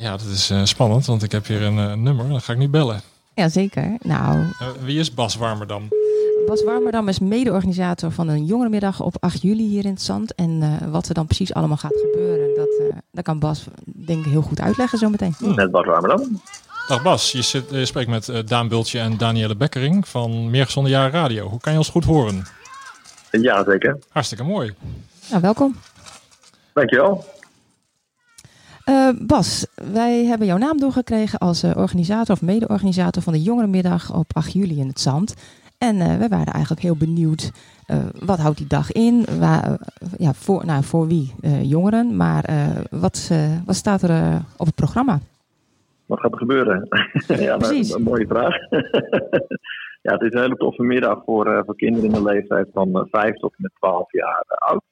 Ja, 0.00 0.10
dat 0.10 0.26
is 0.26 0.50
eh, 0.50 0.64
spannend. 0.64 1.06
Want 1.06 1.22
ik 1.22 1.32
heb 1.32 1.46
hier 1.46 1.62
een 1.62 1.78
eh, 1.78 1.92
nummer. 1.94 2.28
Dan 2.28 2.40
ga 2.40 2.52
ik 2.52 2.58
nu 2.58 2.68
bellen. 2.68 3.00
Jazeker. 3.34 3.96
Nou, 4.02 4.38
Eh, 4.58 4.66
wie 4.84 4.98
is 4.98 5.14
Bas 5.14 5.36
Warmerdam? 5.36 5.88
Bas 6.46 6.64
Warmerdam 6.64 7.08
is 7.08 7.18
mede-organisator 7.18 8.10
van 8.10 8.28
een 8.28 8.44
jongerenmiddag 8.44 9.00
op 9.00 9.16
8 9.20 9.42
juli 9.42 9.68
hier 9.68 9.84
in 9.84 9.90
het 9.90 10.02
Zand. 10.02 10.34
En 10.34 10.58
eh, 10.62 10.88
wat 10.88 11.08
er 11.08 11.14
dan 11.14 11.26
precies 11.26 11.54
allemaal 11.54 11.76
gaat 11.76 11.94
gebeuren, 12.10 12.56
dat, 12.56 12.68
eh, 12.90 12.96
dat 13.12 13.24
kan 13.24 13.38
Bas 13.38 13.64
denk 13.84 14.24
ik 14.24 14.30
heel 14.32 14.42
goed 14.42 14.60
uitleggen 14.60 14.98
zometeen. 14.98 15.34
Met 15.38 15.70
Bas 15.70 15.86
Warmerdam. 15.86 16.40
Dag 16.88 17.02
Bas, 17.02 17.32
je, 17.32 17.42
zit, 17.42 17.64
je 17.70 17.84
spreekt 17.84 18.08
met 18.10 18.48
Daan 18.48 18.68
Bultje 18.68 18.98
en 18.98 19.16
Danielle 19.16 19.56
Bekkering 19.56 20.08
van 20.08 20.50
Meer 20.50 20.64
Gezonde 20.64 20.90
Jaren 20.90 21.10
Radio. 21.10 21.48
Hoe 21.48 21.60
kan 21.60 21.72
je 21.72 21.78
ons 21.78 21.88
goed 21.88 22.04
horen? 22.04 22.46
Ja, 23.30 23.64
zeker. 23.64 23.98
Hartstikke 24.08 24.44
mooi. 24.44 24.74
Nou, 25.30 25.42
welkom. 25.42 25.76
Dankjewel. 26.72 27.24
Eh, 28.88 29.08
Bas, 29.26 29.66
wij 29.92 30.24
hebben 30.24 30.46
jouw 30.46 30.56
naam 30.56 30.78
doorgekregen 30.78 31.38
als 31.38 31.62
eh, 31.62 31.76
organisator 31.76 32.34
of 32.34 32.42
mede-organisator 32.42 33.22
van 33.22 33.32
de 33.32 33.42
Jongerenmiddag 33.42 34.14
op 34.14 34.30
8 34.32 34.52
juli 34.52 34.78
in 34.78 34.86
het 34.86 35.00
Zand. 35.00 35.34
En 35.78 36.00
eh, 36.00 36.16
we 36.16 36.28
waren 36.28 36.52
eigenlijk 36.52 36.82
heel 36.82 36.96
benieuwd, 36.96 37.52
wat 38.24 38.38
houdt 38.38 38.58
die 38.58 38.66
dag 38.66 38.92
in? 38.92 39.24
Waar, 39.38 39.78
ja, 40.18 40.32
voor, 40.32 40.66
nou, 40.66 40.82
voor 40.84 41.06
wie? 41.06 41.34
Jongeren, 41.62 42.16
maar 42.16 42.44
wat, 42.90 43.30
wat 43.66 43.74
staat 43.74 44.02
er 44.02 44.42
op 44.56 44.66
het 44.66 44.74
programma? 44.74 45.18
Wat 46.06 46.20
gaat 46.20 46.32
er 46.32 46.38
gebeuren? 46.38 46.88
ja, 47.46 47.56
Precies. 47.56 47.94
een 47.94 48.02
mooie 48.02 48.26
vraag. 48.26 48.54
ja, 50.06 50.12
het 50.12 50.22
is 50.22 50.32
een 50.32 50.40
hele 50.40 50.56
toffe 50.56 50.82
middag 50.82 51.22
voor, 51.24 51.62
voor 51.64 51.76
kinderen 51.76 52.08
in 52.08 52.14
de 52.14 52.22
leeftijd 52.22 52.68
van 52.72 52.94
eh, 52.94 53.02
5 53.10 53.34
tot 53.34 53.50
en 53.50 53.62
met 53.62 53.72
12 53.74 54.12
jaar 54.12 54.44
oud. 54.46 54.82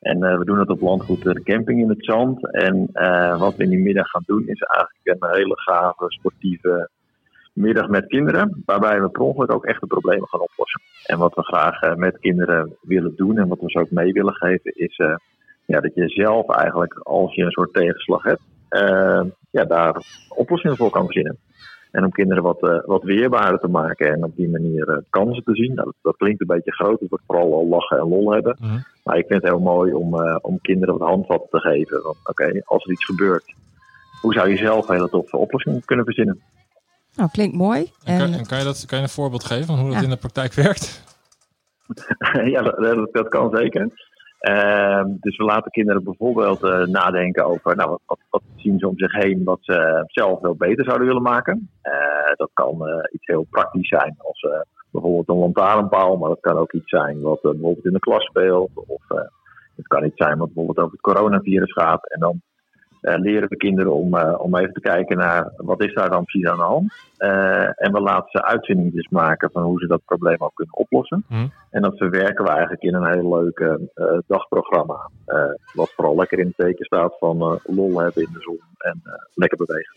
En 0.00 0.22
eh, 0.22 0.38
we 0.38 0.44
doen 0.44 0.58
het 0.58 0.68
op 0.68 0.80
landgoed 0.80 1.22
de 1.22 1.42
camping 1.42 1.80
in 1.80 1.88
het 1.88 2.04
zand. 2.04 2.52
En 2.52 2.88
eh, 2.92 3.40
wat 3.40 3.56
we 3.56 3.62
in 3.62 3.70
die 3.70 3.82
middag 3.82 4.08
gaan 4.08 4.22
doen 4.26 4.46
is 4.46 4.60
eigenlijk 4.60 5.22
een 5.22 5.36
hele 5.36 5.60
gave 5.60 6.04
sportieve 6.08 6.88
middag 7.56 7.88
met 7.88 8.06
kinderen. 8.06 8.62
Waarbij 8.64 9.00
we 9.00 9.08
per 9.08 9.22
ongeluk 9.22 9.52
ook 9.52 9.64
echt 9.64 9.80
de 9.80 9.86
problemen 9.86 10.28
gaan 10.28 10.40
oplossen. 10.40 10.80
En 11.06 11.18
wat 11.18 11.34
we 11.34 11.42
graag 11.42 11.80
eh, 11.80 11.94
met 11.94 12.18
kinderen 12.18 12.76
willen 12.80 13.16
doen 13.16 13.38
en 13.38 13.48
wat 13.48 13.60
we 13.60 13.70
ze 13.70 13.78
ook 13.78 13.90
mee 13.90 14.12
willen 14.12 14.34
geven 14.34 14.72
is 14.74 14.96
eh, 14.96 15.14
ja, 15.66 15.80
dat 15.80 15.94
je 15.94 16.08
zelf 16.08 16.50
eigenlijk 16.50 16.98
als 17.02 17.34
je 17.34 17.42
een 17.42 17.50
soort 17.50 17.72
tegenslag 17.72 18.22
hebt, 18.22 18.40
eh, 18.68 19.22
ja, 19.50 19.64
daar 19.64 19.96
oplossingen 20.28 20.76
voor 20.76 20.90
kan 20.90 21.04
verzinnen. 21.04 21.38
En 21.96 22.04
om 22.04 22.10
kinderen 22.10 22.42
wat, 22.42 22.62
eh, 22.62 22.78
wat 22.84 23.02
weerbaarder 23.02 23.60
te 23.60 23.68
maken 23.68 24.12
en 24.12 24.24
op 24.24 24.36
die 24.36 24.48
manier 24.48 24.88
eh, 24.88 24.96
kansen 25.10 25.44
te 25.44 25.54
zien. 25.54 25.74
Nou, 25.74 25.84
dat, 25.86 25.94
dat 26.02 26.16
klinkt 26.16 26.40
een 26.40 26.46
beetje 26.46 26.72
groot, 26.72 27.00
het 27.00 27.08
wordt 27.08 27.24
vooral 27.26 27.54
al 27.54 27.68
lachen 27.68 27.98
en 27.98 28.08
lol 28.08 28.32
hebben. 28.32 28.56
Mhm. 28.60 28.78
Maar 29.04 29.18
ik 29.18 29.26
vind 29.26 29.42
het 29.42 29.50
heel 29.50 29.60
mooi 29.60 29.92
om, 29.92 30.20
eh, 30.20 30.36
om 30.40 30.60
kinderen 30.60 30.98
wat 30.98 31.08
handvatten 31.08 31.48
te 31.50 31.58
geven. 31.58 32.02
Want 32.02 32.16
oké, 32.24 32.62
als 32.64 32.84
er 32.84 32.90
iets 32.90 33.04
gebeurt, 33.04 33.54
hoe 34.20 34.32
zou 34.32 34.48
je 34.48 34.56
zelf 34.56 34.88
een 34.88 34.94
hele 34.94 35.08
toffe 35.08 35.36
oplossing 35.36 35.84
kunnen 35.84 36.04
verzinnen? 36.04 36.40
Nou, 37.14 37.30
klinkt 37.30 37.56
mooi. 37.56 37.90
En 38.04 38.18
kan, 38.18 38.32
En, 38.32 38.46
kan, 38.46 38.58
je 38.58 38.64
dat, 38.64 38.84
kan 38.86 38.98
je 38.98 39.04
een 39.04 39.10
voorbeeld 39.10 39.44
geven 39.44 39.66
van 39.66 39.78
hoe 39.78 39.92
dat 39.92 40.02
in 40.02 40.10
de 40.10 40.16
praktijk 40.16 40.52
werkt? 40.64 41.02
ja, 42.54 42.62
dat, 42.62 42.76
dat, 42.76 43.12
dat 43.12 43.28
kan 43.28 43.56
zeker. 43.56 43.90
Ehm, 44.38 45.06
dus 45.20 45.36
we 45.36 45.44
laten 45.44 45.70
kinderen 45.70 46.04
bijvoorbeeld 46.04 46.62
eh, 46.62 46.86
nadenken 46.86 47.44
over 47.44 47.76
nou, 47.76 47.98
wat, 48.06 48.18
wat, 48.30 48.42
zien 48.56 48.78
ze 48.78 48.88
om 48.88 48.98
zich 48.98 49.12
heen 49.12 49.44
wat 49.44 49.58
ze 49.60 50.04
zelf 50.06 50.40
wel 50.40 50.54
beter 50.54 50.84
zouden 50.84 51.06
willen 51.06 51.22
maken. 51.22 51.70
Eh, 51.82 52.34
dat 52.36 52.50
kan 52.52 52.86
eh, 52.86 53.12
iets 53.12 53.26
heel 53.26 53.46
praktisch 53.50 53.88
zijn, 53.88 54.14
als 54.18 54.46
bijvoorbeeld 54.90 55.28
een 55.28 55.36
lantaarnpaal, 55.36 56.16
maar 56.16 56.28
dat 56.28 56.40
kan 56.40 56.56
ook 56.56 56.72
iets 56.72 56.88
zijn 56.88 57.20
wat 57.20 57.40
bijvoorbeeld 57.42 57.84
in 57.84 57.92
de 57.92 57.98
klas 57.98 58.24
speelt. 58.24 58.70
Of 58.74 59.02
het 59.76 59.86
kan 59.86 60.04
iets 60.04 60.16
zijn 60.24 60.38
wat 60.38 60.46
bijvoorbeeld 60.46 60.78
over 60.78 60.92
het 60.92 61.00
coronavirus 61.00 61.72
gaat. 61.72 62.10
En 62.10 62.20
dan 62.20 62.40
leren 63.14 63.48
we 63.48 63.56
kinderen 63.56 63.92
om, 63.92 64.14
eh, 64.16 64.40
om 64.40 64.56
even 64.56 64.72
te 64.72 64.80
kijken 64.80 65.16
naar 65.16 65.52
wat 65.56 65.84
is 65.84 65.94
daar 65.94 66.10
dan 66.10 66.24
precies 66.24 66.48
aan 66.48 66.56
de 66.56 66.62
hand. 66.62 66.92
Eh, 67.16 67.62
en 67.84 67.92
we 67.92 68.00
laten 68.00 68.30
ze 68.30 68.44
uitvindingen 68.44 69.06
maken 69.10 69.50
van 69.52 69.62
hoe 69.62 69.78
ze 69.80 69.86
dat 69.86 70.00
probleem 70.04 70.36
ook 70.38 70.54
kunnen 70.54 70.76
oplossen. 70.76 71.24
Mhm. 71.28 71.46
En 71.70 71.82
dat 71.82 71.96
verwerken 71.96 72.44
we 72.44 72.50
eigenlijk 72.50 72.82
in 72.82 72.94
een 72.94 73.12
heel 73.12 73.34
leuk 73.42 73.58
eh, 73.58 73.72
eh, 73.94 74.18
dagprogramma. 74.26 75.10
eh, 75.24 75.44
wat 75.72 75.92
vooral 75.96 76.16
lekker 76.16 76.38
in 76.38 76.46
het 76.46 76.56
teken 76.56 76.84
staat 76.84 77.16
van 77.18 77.40
eh, 77.40 77.54
lol 77.76 78.00
hebben 78.00 78.22
in 78.22 78.32
de 78.32 78.40
zon 78.40 78.58
en 78.78 79.00
eh, 79.04 79.12
lekker 79.34 79.58
bewegen. 79.66 79.96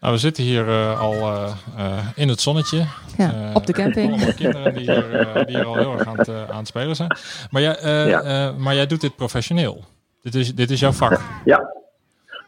Nou, 0.00 0.12
we 0.12 0.18
zitten 0.20 0.42
hier 0.44 0.68
eh, 0.68 1.00
al 1.00 1.12
eh, 1.14 1.52
eh, 1.76 2.06
in 2.14 2.28
het 2.28 2.40
zonnetje. 2.40 2.84
ja, 3.16 3.32
Eh, 3.32 3.50
op 3.54 3.66
de 3.66 3.72
camping. 3.72 4.08
Allemaal 4.12 4.34
kinderen 4.34 4.74
die 4.74 4.90
hier, 4.92 5.18
eh, 5.20 5.44
die 5.46 5.56
hier 5.56 5.64
al 5.66 5.76
heel 5.76 5.92
erg 5.92 6.06
aan 6.06 6.18
het, 6.18 6.28
eh, 6.28 6.50
aan 6.50 6.56
het 6.58 6.66
spelen 6.66 6.96
zijn. 6.96 7.10
Maar 7.50 7.62
jij, 7.62 7.76
eh, 7.76 8.08
Ja. 8.08 8.22
eh, 8.22 8.56
maar 8.56 8.74
jij 8.74 8.86
doet 8.86 9.00
dit 9.00 9.16
professioneel. 9.16 9.84
Dit 10.22 10.34
is, 10.34 10.54
dit 10.54 10.70
is 10.70 10.80
jouw 10.80 10.92
vak. 10.92 11.20
Ja, 11.44 11.74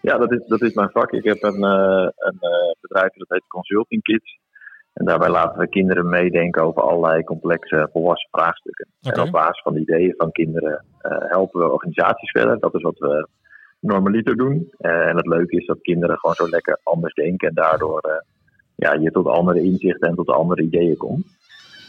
ja 0.00 0.18
dat, 0.18 0.32
is, 0.32 0.46
dat 0.46 0.62
is 0.62 0.74
mijn 0.74 0.90
vak. 0.90 1.12
Ik 1.12 1.24
heb 1.24 1.42
een, 1.42 1.64
eh, 1.64 2.08
een 2.16 2.38
eh, 2.40 2.74
bedrijf 2.80 3.12
dat 3.12 3.28
heet 3.28 3.46
Consulting 3.48 4.02
Kids. 4.02 4.38
En 4.92 5.04
daarbij 5.04 5.30
laten 5.30 5.58
we 5.58 5.68
kinderen 5.68 6.08
meedenken 6.08 6.62
over 6.62 6.82
allerlei 6.82 7.24
complexe 7.24 7.88
volwassen 7.92 8.28
vraagstukken. 8.30 8.86
En 9.00 9.20
op 9.20 9.30
basis 9.30 9.62
van 9.62 9.74
de 9.74 9.80
ideeën 9.80 10.14
van 10.16 10.32
kinderen 10.32 10.84
eh, 10.98 11.16
helpen 11.18 11.60
we 11.60 11.72
organisaties 11.72 12.30
verder. 12.30 12.58
Dat 12.58 12.74
is 12.74 12.82
wat 12.82 12.98
we 12.98 13.28
normaliter 13.80 14.36
doen. 14.36 14.72
En 14.78 15.16
het 15.16 15.26
leuke 15.26 15.56
is 15.56 15.66
dat 15.66 15.80
kinderen 15.80 16.18
gewoon 16.18 16.34
zo 16.34 16.48
lekker 16.48 16.80
anders 16.82 17.14
denken. 17.14 17.48
En 17.48 17.54
daardoor 17.54 18.24
ja, 18.76 18.92
je 18.92 19.10
tot 19.10 19.26
andere 19.26 19.62
inzichten 19.62 20.08
en 20.08 20.14
tot 20.14 20.28
andere 20.28 20.62
ideeën 20.62 20.96
komt. 20.96 21.26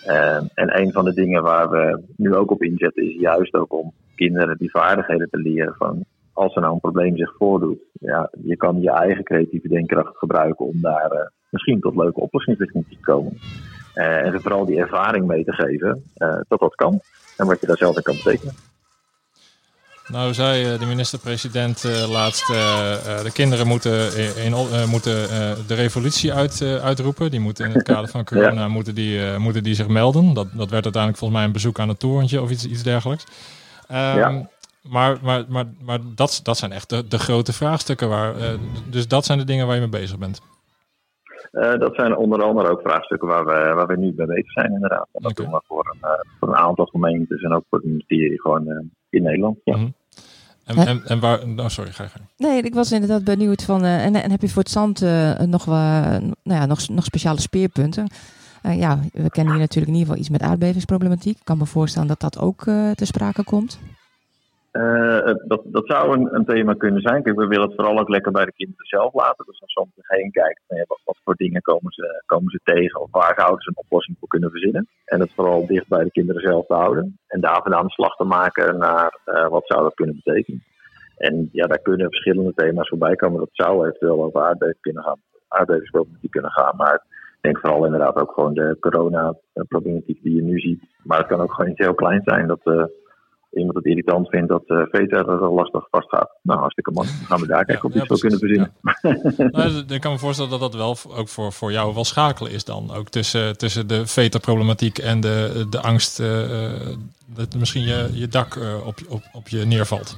Eh, 0.06 0.36
en 0.36 0.80
een 0.80 0.92
van 0.92 1.06
de 1.06 1.14
dingen 1.14 1.44
waar 1.44 1.70
we 1.70 2.04
nu 2.16 2.36
ook 2.36 2.52
op 2.52 2.64
inzetten 2.64 3.04
is 3.04 3.20
juist 3.20 3.54
ook 3.54 3.74
om 3.74 3.94
kinderen 4.16 4.58
die 4.58 4.70
vaardigheden 4.70 5.30
te 5.30 5.38
leren 5.38 5.76
van 5.78 6.06
als 6.34 6.56
er 6.56 6.62
nou 6.62 6.74
een 6.74 6.80
probleem 6.80 7.18
zich 7.18 7.34
voordoet, 7.38 7.80
ja, 7.92 8.30
je 8.44 8.58
kan 8.58 8.82
je 8.82 8.92
eigen 8.92 9.24
creatieve 9.24 9.68
denkkracht 9.68 10.18
gebruiken 10.18 10.66
om 10.66 10.82
daar 10.82 11.12
eh, 11.12 11.28
misschien 11.50 11.80
tot 11.80 11.96
leuke 11.96 12.20
oplossingstechnieken 12.20 12.92
te 12.92 13.02
komen. 13.02 13.38
Eh, 13.94 14.26
en 14.26 14.32
ze 14.32 14.40
vooral 14.40 14.66
die 14.66 14.80
ervaring 14.80 15.28
mee 15.28 15.44
te 15.44 15.54
geven 15.54 16.04
eh, 16.14 16.40
dat 16.48 16.60
dat 16.60 16.76
kan 16.76 17.00
en 17.38 17.46
wat 17.46 17.62
je 17.62 17.68
daar 17.68 17.78
zelf 17.78 17.96
in 17.96 18.02
kan 18.02 18.16
betekenen. 18.16 18.54
Nou 20.08 20.34
zei 20.34 20.78
de 20.78 20.86
minister-president 20.86 21.84
laatst, 22.10 22.48
de 22.48 23.32
kinderen 23.34 23.68
moeten, 23.68 24.18
in, 24.46 24.54
moeten 24.90 25.14
de 25.68 25.74
revolutie 25.76 26.34
uit, 26.34 26.62
uitroepen. 26.62 27.32
Die 27.32 27.40
moeten 27.40 27.66
in 27.66 27.72
het 27.72 27.84
kader 27.84 28.10
van 28.10 28.24
corona 28.34 28.68
moeten 28.68 28.96
die, 28.96 29.38
moeten 29.38 29.64
die 29.64 29.74
zich 29.74 29.88
melden. 29.88 30.34
Dat, 30.34 30.48
dat 30.54 30.70
werd 30.70 30.84
uiteindelijk 30.84 31.18
volgens 31.18 31.40
mij 31.40 31.48
een 31.48 31.54
bezoek 31.54 31.80
aan 31.80 31.90
het 31.90 32.00
torentje 32.00 32.42
of 32.42 32.50
iets, 32.50 32.68
iets 32.68 32.84
dergelijks. 32.84 33.26
Ehm, 33.92 34.18
Ja. 34.18 34.50
Maar, 34.82 35.18
maar, 35.22 35.46
maar, 35.48 35.66
maar 35.82 36.00
dat, 36.16 36.40
dat 36.44 36.58
zijn 36.58 36.72
echt 36.72 36.90
de, 36.90 37.08
de 37.08 37.20
grote 37.20 37.54
vraagstukken. 37.54 38.10
Waar, 38.10 38.38
eh, 38.38 38.54
dus 38.90 39.08
dat 39.08 39.26
zijn 39.26 39.38
de 39.38 39.44
dingen 39.46 39.66
waar 39.66 39.76
je 39.76 39.82
mee 39.82 39.90
bezig 40.02 40.18
bent. 40.18 40.42
Eh, 41.52 41.80
dat 41.80 41.96
zijn 41.96 42.16
onder 42.18 42.44
andere 42.44 42.70
ook 42.70 42.82
vraagstukken 42.82 43.28
waar 43.28 43.46
we, 43.46 43.52
waar 43.52 43.88
we 43.88 43.98
nu 43.98 44.14
mee 44.16 44.28
bezig 44.28 44.52
zijn 44.52 44.72
inderdaad. 44.74 45.08
En 45.12 45.22
dat 45.22 45.36
doen 45.36 45.52
we 45.52 45.62
voor 45.68 45.90
een, 45.94 46.10
eh, 46.10 46.20
voor 46.40 46.48
een 46.48 46.56
aantal 46.56 46.86
gemeentes 46.86 47.42
en 47.42 47.54
ook 47.54 47.64
voor 47.70 47.78
het 47.80 47.88
ministerie 47.88 48.42
gewoon 48.42 48.68
eh, 48.68 48.84
in 49.10 49.24
Nederland. 49.24 49.58
Ja. 49.64 49.76
Mhm. 49.78 49.88
En, 50.66 50.78
en, 50.88 51.02
en 51.06 51.20
waar... 51.20 51.40
Oh, 51.58 51.68
sorry, 51.68 51.92
ga 51.92 52.04
je 52.04 52.10
gang. 52.10 52.26
Nee, 52.38 52.62
ik 52.62 52.74
was 52.74 52.92
inderdaad 52.92 53.24
benieuwd 53.24 53.64
van. 53.64 53.84
eh, 53.84 54.06
en, 54.06 54.16
en 54.16 54.32
heb 54.32 54.42
je 54.42 54.50
voor 54.50 54.62
het 54.64 54.72
zand 54.72 55.00
nog, 55.50 55.66
nou 55.66 56.34
ja, 56.44 56.66
nog, 56.66 56.88
nog 56.90 57.06
speciale 57.06 57.40
speerpunten? 57.42 58.08
Eh, 58.62 58.80
ja, 58.80 59.00
we 59.14 59.30
kennen 59.30 59.54
hier 59.54 59.62
natuurlijk 59.62 59.92
in 59.92 60.00
ieder 60.00 60.08
geval 60.08 60.18
iets 60.18 60.30
met 60.30 60.42
aardbevingsproblematiek. 60.42 61.38
Ik 61.38 61.46
kan 61.46 61.58
me 61.58 61.66
voorstellen 61.66 62.08
dat 62.08 62.20
dat 62.20 62.40
ook 62.40 62.62
eh 62.66 62.92
te 62.92 63.06
sprake 63.06 63.44
komt. 63.44 63.80
Eh, 64.72 65.34
dat, 65.48 65.62
dat 65.66 65.86
zou 65.86 66.18
een, 66.18 66.36
een 66.36 66.46
thema 66.46 66.74
kunnen 66.74 67.02
zijn. 67.02 67.22
We 67.24 67.48
willen 67.48 67.68
het 67.68 67.76
vooral 67.76 68.00
ook 68.00 68.10
lekker 68.10 68.32
bij 68.32 68.46
de 68.46 68.54
kinderen 68.54 68.86
zelf 68.86 69.14
laten. 69.14 69.46
Dus 69.46 69.62
als 69.62 69.72
soms 69.72 69.92
heen 69.96 70.32
kijkt, 70.32 70.62
wat, 70.68 71.02
wat 71.06 71.20
voor 71.24 71.36
dingen 71.36 71.62
komen 71.62 71.92
ze, 71.92 72.24
komen 72.26 72.52
ze 72.52 72.60
tegen 72.64 73.02
of 73.02 73.12
waar 73.12 73.34
zouden 73.38 73.62
ze 73.62 73.70
een 73.70 73.84
oplossing 73.84 74.18
voor 74.20 74.28
kunnen 74.28 74.50
verzinnen. 74.50 74.88
En 75.06 75.20
het 75.20 75.34
vooral 75.36 75.68
dicht 75.68 75.88
bij 75.88 76.04
de 76.04 76.12
kinderen 76.12 76.42
zelf 76.42 76.66
te 76.66 76.74
houden. 76.74 77.18
En 77.28 77.42
daar 77.42 77.62
vandaan 77.62 77.86
de 77.86 77.92
slag 77.92 78.16
te 78.16 78.24
maken 78.24 78.78
naar 78.78 79.20
wat 79.50 79.68
zou 79.68 79.84
dat 79.84 79.94
kunnen 79.94 80.22
betekenen. 80.24 80.64
En 81.18 81.50
ja, 81.52 81.68
daar 81.68 81.82
kunnen 81.82 82.10
verschillende 82.10 82.54
thema's 82.54 82.90
voorbij 82.90 83.16
komen. 83.16 83.40
Dat 83.40 83.50
zou 83.52 83.88
eventueel 83.88 84.24
over 84.24 84.42
aardbeving 84.42 84.82
kunnen 84.82 85.04
gaan, 85.04 85.20
aardbevingsproblematiek 85.48 86.32
kunnen 86.32 86.52
gaan. 86.52 86.76
Maar 86.76 87.04
denk 87.42 87.60
vooral 87.60 87.86
inderdaad 87.86 88.16
ook 88.16 88.32
gewoon 88.32 88.54
de 88.54 88.78
corona-problematiek 88.80 90.24
die 90.24 90.36
je 90.36 90.42
nu 90.42 90.60
ziet. 90.60 90.84
Maar 91.04 91.18
het 91.18 91.28
kan 91.28 91.42
ook 91.42 91.54
gewoon 91.54 91.72
iets 91.72 91.80
heel 91.80 91.94
kleins 91.94 92.24
zijn 92.24 92.48
dat 92.48 92.60
eh, 92.64 92.84
iemand 93.52 93.76
het 93.76 93.86
irritant 93.86 94.30
vindt 94.30 94.50
dat 94.50 94.64
uh, 94.68 94.82
VT 94.90 95.12
er 95.12 95.52
lastig 95.52 95.88
vast 95.90 96.10
gaat. 96.10 96.38
Nou, 96.42 96.60
hartstikke 96.60 96.92
mooi. 96.92 97.08
Dan 97.08 97.28
gaan 97.28 97.40
we 97.40 97.48
daar 97.48 97.66
kijken 97.66 97.86
of 97.86 97.94
we 97.94 97.98
ja, 97.98 98.06
iets 98.06 98.22
kunnen 98.22 98.40
verzinnen. 98.40 98.72
Nou, 99.52 99.84
ik 99.88 100.02
kan 100.02 100.12
me 100.12 100.18
voorstellen 100.18 100.52
dat 100.52 100.60
dat 100.60 100.76
wel 100.76 100.96
ook 101.18 101.28
voor, 101.28 101.52
voor 101.52 101.72
jou 101.72 101.94
wel 101.94 102.04
schakelen 102.04 102.52
is 102.52 102.66
dan. 102.66 102.92
Ook 102.92 103.10
tussen, 103.10 103.58
tussen 103.58 103.88
de 103.88 104.08
veterproblematiek 104.08 104.98
en 104.98 105.22
de, 105.22 105.66
de 105.70 105.82
angst 105.82 106.20
eh, 106.20 106.66
eh, 106.66 106.88
dat 107.36 107.56
misschien 107.56 107.84
je, 107.84 108.10
je 108.14 108.28
dak 108.28 108.56
eh, 108.56 108.88
op, 108.88 108.96
op, 109.10 109.22
op 109.34 109.48
je 109.48 109.66
neervalt. 109.66 110.18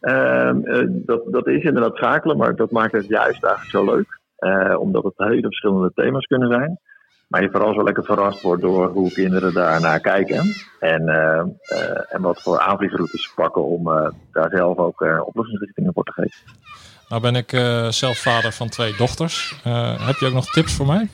Ehm, 0.00 0.64
eh, 0.64 0.86
dat, 0.88 1.22
dat 1.26 1.46
is 1.46 1.62
inderdaad 1.62 1.96
schakelen, 1.96 2.36
maar 2.36 2.56
dat 2.56 2.70
maakt 2.70 2.92
het 2.92 3.06
juist 3.06 3.44
eigenlijk 3.44 3.70
zo 3.70 3.84
leuk. 3.84 4.19
Eh, 4.40 4.80
omdat 4.80 5.04
het 5.04 5.12
hele 5.16 5.40
verschillende 5.40 5.92
thema's 5.94 6.26
kunnen 6.26 6.48
zijn. 6.48 6.78
Maar 7.28 7.42
je 7.42 7.50
vooral 7.50 7.74
zo 7.74 7.82
lekker 7.82 8.04
verrast 8.04 8.42
wordt 8.42 8.62
door 8.62 8.88
hoe 8.88 9.12
kinderen 9.12 9.54
daar 9.54 9.80
naar 9.80 10.00
kijken. 10.00 10.54
En, 10.78 11.08
eh, 11.08 11.38
eh, 11.38 12.14
en 12.14 12.22
wat 12.22 12.42
voor 12.42 12.58
aanvliegroutes 12.58 13.22
ze 13.22 13.30
pakken 13.34 13.64
om 13.64 13.84
daar 14.32 14.50
zelf 14.50 14.78
ook 14.78 15.00
oplossingsrichtingen 15.24 15.92
voor 15.92 16.04
te 16.04 16.12
geven. 16.12 16.38
Nou 17.08 17.22
ben 17.22 17.36
ik 17.36 17.50
zelf 17.92 18.18
vader 18.18 18.52
van 18.52 18.68
twee 18.68 18.96
dochters. 18.96 19.60
Heb 19.98 20.16
je 20.16 20.26
ook 20.26 20.32
nog 20.32 20.50
tips 20.50 20.74
voor 20.74 20.86
mij? 20.86 21.08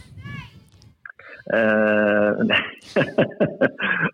Eh, 1.46 2.30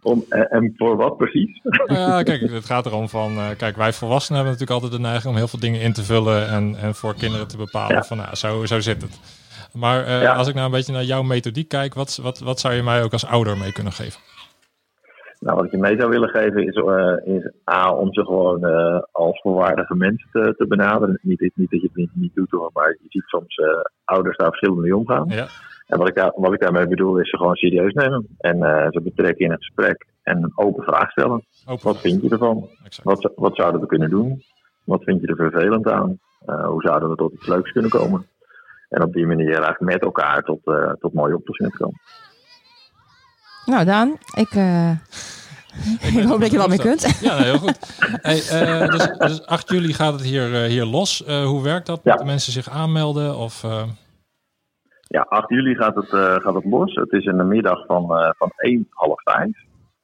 om, 0.03 0.25
eh, 0.29 0.53
en 0.55 0.73
voor 0.77 0.97
wat 0.97 1.17
precies? 1.17 1.61
Nou 1.63 1.99
ja, 2.01 2.23
kijk, 2.23 2.41
het 2.41 2.65
gaat 2.65 2.87
erom 2.87 3.09
van... 3.09 3.37
eh, 3.37 3.49
kijk, 3.57 3.77
wij 3.77 3.93
volwassenen 3.93 4.43
hebben 4.43 4.53
natuurlijk 4.59 4.83
altijd 4.83 5.03
de 5.03 5.09
neiging 5.09 5.33
om 5.33 5.39
heel 5.39 5.49
veel 5.49 5.59
dingen 5.61 5.81
in 5.81 5.93
te 5.93 6.03
vullen... 6.03 6.49
en, 6.49 6.75
en 6.77 6.95
voor 6.95 7.15
kinderen 7.15 7.49
te 7.49 7.57
bepalen 7.57 7.97
Ja. 7.97 8.03
van, 8.03 8.17
nou, 8.17 8.35
zo, 8.35 8.65
zo 8.65 8.81
zit 8.81 9.03
het. 9.03 9.21
Maar 9.73 10.11
Ja. 10.11 10.35
als 10.35 10.49
ik 10.49 10.55
nou 10.55 10.67
een 10.67 10.73
beetje 10.73 10.93
naar 10.93 11.05
jouw 11.05 11.23
methodiek 11.23 11.69
kijk... 11.69 11.95
Wat, 11.95 12.17
wat, 12.23 12.39
wat 12.39 12.61
zou 12.61 12.75
je 12.75 12.83
mij 12.83 13.03
ook 13.03 13.13
als 13.13 13.27
ouder 13.27 13.57
mee 13.59 13.73
kunnen 13.73 13.93
geven? 13.93 14.21
Nou, 15.41 15.57
wat 15.57 15.65
ik 15.65 15.71
je 15.73 15.79
mee 15.79 15.97
zou 15.99 16.11
willen 16.11 16.29
geven 16.29 16.67
is, 16.67 16.75
is 17.25 17.51
A, 17.71 17.93
om 17.93 18.13
ze 18.13 18.25
gewoon 18.25 18.65
als 19.13 19.41
volwaardige 19.41 19.95
mensen 19.95 20.29
te, 20.33 20.55
te 20.57 20.67
benaderen. 20.67 21.19
Niet, 21.23 21.41
niet 21.41 21.71
dat 21.71 21.81
je 21.81 21.87
het 21.87 21.97
niet, 21.97 22.11
niet 22.15 22.35
doet 22.35 22.51
hoor, 22.51 22.71
maar 22.73 22.89
je 22.89 23.07
ziet 23.09 23.25
soms 23.27 23.61
ouders 24.05 24.37
daar 24.37 24.49
verschillend 24.49 24.81
mee 24.81 24.97
omgaan. 24.97 25.25
Ja, 25.29 25.47
En 25.93 25.99
wat 25.99 26.09
ik, 26.09 26.15
daar, 26.15 26.33
wat 26.37 26.53
ik 26.53 26.61
daarmee 26.61 26.87
bedoel 26.87 27.19
is 27.19 27.31
ze 27.31 27.37
gewoon 27.37 27.55
serieus 27.55 27.93
nemen. 27.93 28.27
En 28.39 28.63
eh, 28.63 28.87
ze 28.91 29.01
betrekken 29.01 29.45
in 29.45 29.51
het 29.51 29.65
gesprek 29.65 30.07
en 30.23 30.43
een 30.43 30.53
open 30.55 30.85
vraag 30.85 31.11
stellen. 31.11 31.45
open. 31.67 31.85
Wat 31.85 32.01
vind 32.01 32.23
je 32.23 32.29
ervan? 32.29 32.69
Exact. 32.85 33.03
Wat, 33.09 33.33
wat 33.37 33.57
zouden 33.57 33.81
we 33.81 33.87
kunnen 33.87 34.11
doen? 34.11 34.43
Wat 34.85 35.03
vind 35.03 35.21
je 35.21 35.27
er 35.27 35.37
vervelend 35.37 35.89
aan? 35.89 36.19
Eh, 36.47 36.67
hoe 36.67 36.83
zouden 36.83 37.09
we 37.09 37.17
tot 37.17 37.33
iets 37.33 37.47
leuks 37.47 37.73
kunnen 37.73 37.91
komen? 37.91 38.27
En 38.89 39.03
op 39.03 39.13
die 39.13 39.27
manier 39.27 39.49
eigenlijk 39.49 39.81
met 39.81 40.03
elkaar 40.03 40.43
tot, 40.43 40.61
eh, 40.65 40.93
tot 40.93 41.13
mooie 41.13 41.37
oplossingen 41.37 41.73
te 41.73 41.79
komen. 41.79 42.01
Nou, 43.65 43.85
Daan, 43.85 44.17
ik, 44.35 44.51
eh, 44.51 44.91
Ik 46.17 46.25
hoop 46.25 46.41
dat 46.41 46.51
je 46.51 46.57
wel 46.57 46.69
mee 46.69 46.79
kunt. 46.79 47.19
Ja, 47.21 47.35
nee, 47.35 47.45
heel 47.45 47.59
goed. 47.59 47.79
Hey, 48.23 48.43
eh, 48.49 48.89
dus, 48.89 49.09
dus 49.19 49.47
8 49.47 49.71
juli 49.71 49.93
gaat 49.93 50.13
het 50.13 50.23
hier, 50.23 50.49
hier 50.49 50.85
los. 50.85 51.25
Eh, 51.25 51.45
hoe 51.45 51.63
werkt 51.63 51.87
dat? 51.87 52.01
Ja. 52.03 52.11
Moeten 52.11 52.27
mensen 52.27 52.53
zich 52.53 52.71
aanmelden? 52.71 53.37
Of, 53.37 53.65
eh, 53.65 53.83
Ja, 55.13 55.27
8 55.29 55.49
juli 55.49 55.75
gaat 55.75 55.95
het, 55.95 56.13
eh, 56.13 56.35
gaat 56.35 56.55
het 56.55 56.65
los. 56.65 56.95
Het 56.95 57.13
is 57.13 57.25
in 57.25 57.37
de 57.37 57.45
middag 57.45 57.87
van, 57.87 58.03
eh, 58.17 58.31
van 58.37 58.51
1 58.57 58.87
half 58.91 59.23
5. 59.23 59.57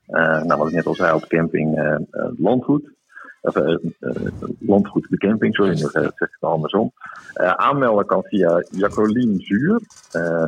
Eh, 0.07 0.43
nou, 0.43 0.59
wat 0.59 0.69
ik 0.69 0.75
net 0.75 0.87
al 0.87 0.95
zei, 0.95 1.15
op 1.15 1.27
camping 1.27 1.99
Landgoed. 2.37 2.97
Of, 3.41 3.57
eh, 3.57 3.75
eh, 4.01 4.33
landgoed 4.59 5.07
de 5.11 5.17
camping, 5.17 5.55
sorry, 5.55 5.71
nu 5.71 5.77
zeg 5.77 6.03
ik 6.03 6.13
het 6.17 6.37
andersom. 6.41 6.93
Aanmelden 7.35 8.07
kan 8.07 8.23
via 8.23 8.65
Jacqueline 8.71 9.41
Zuur. 9.41 9.81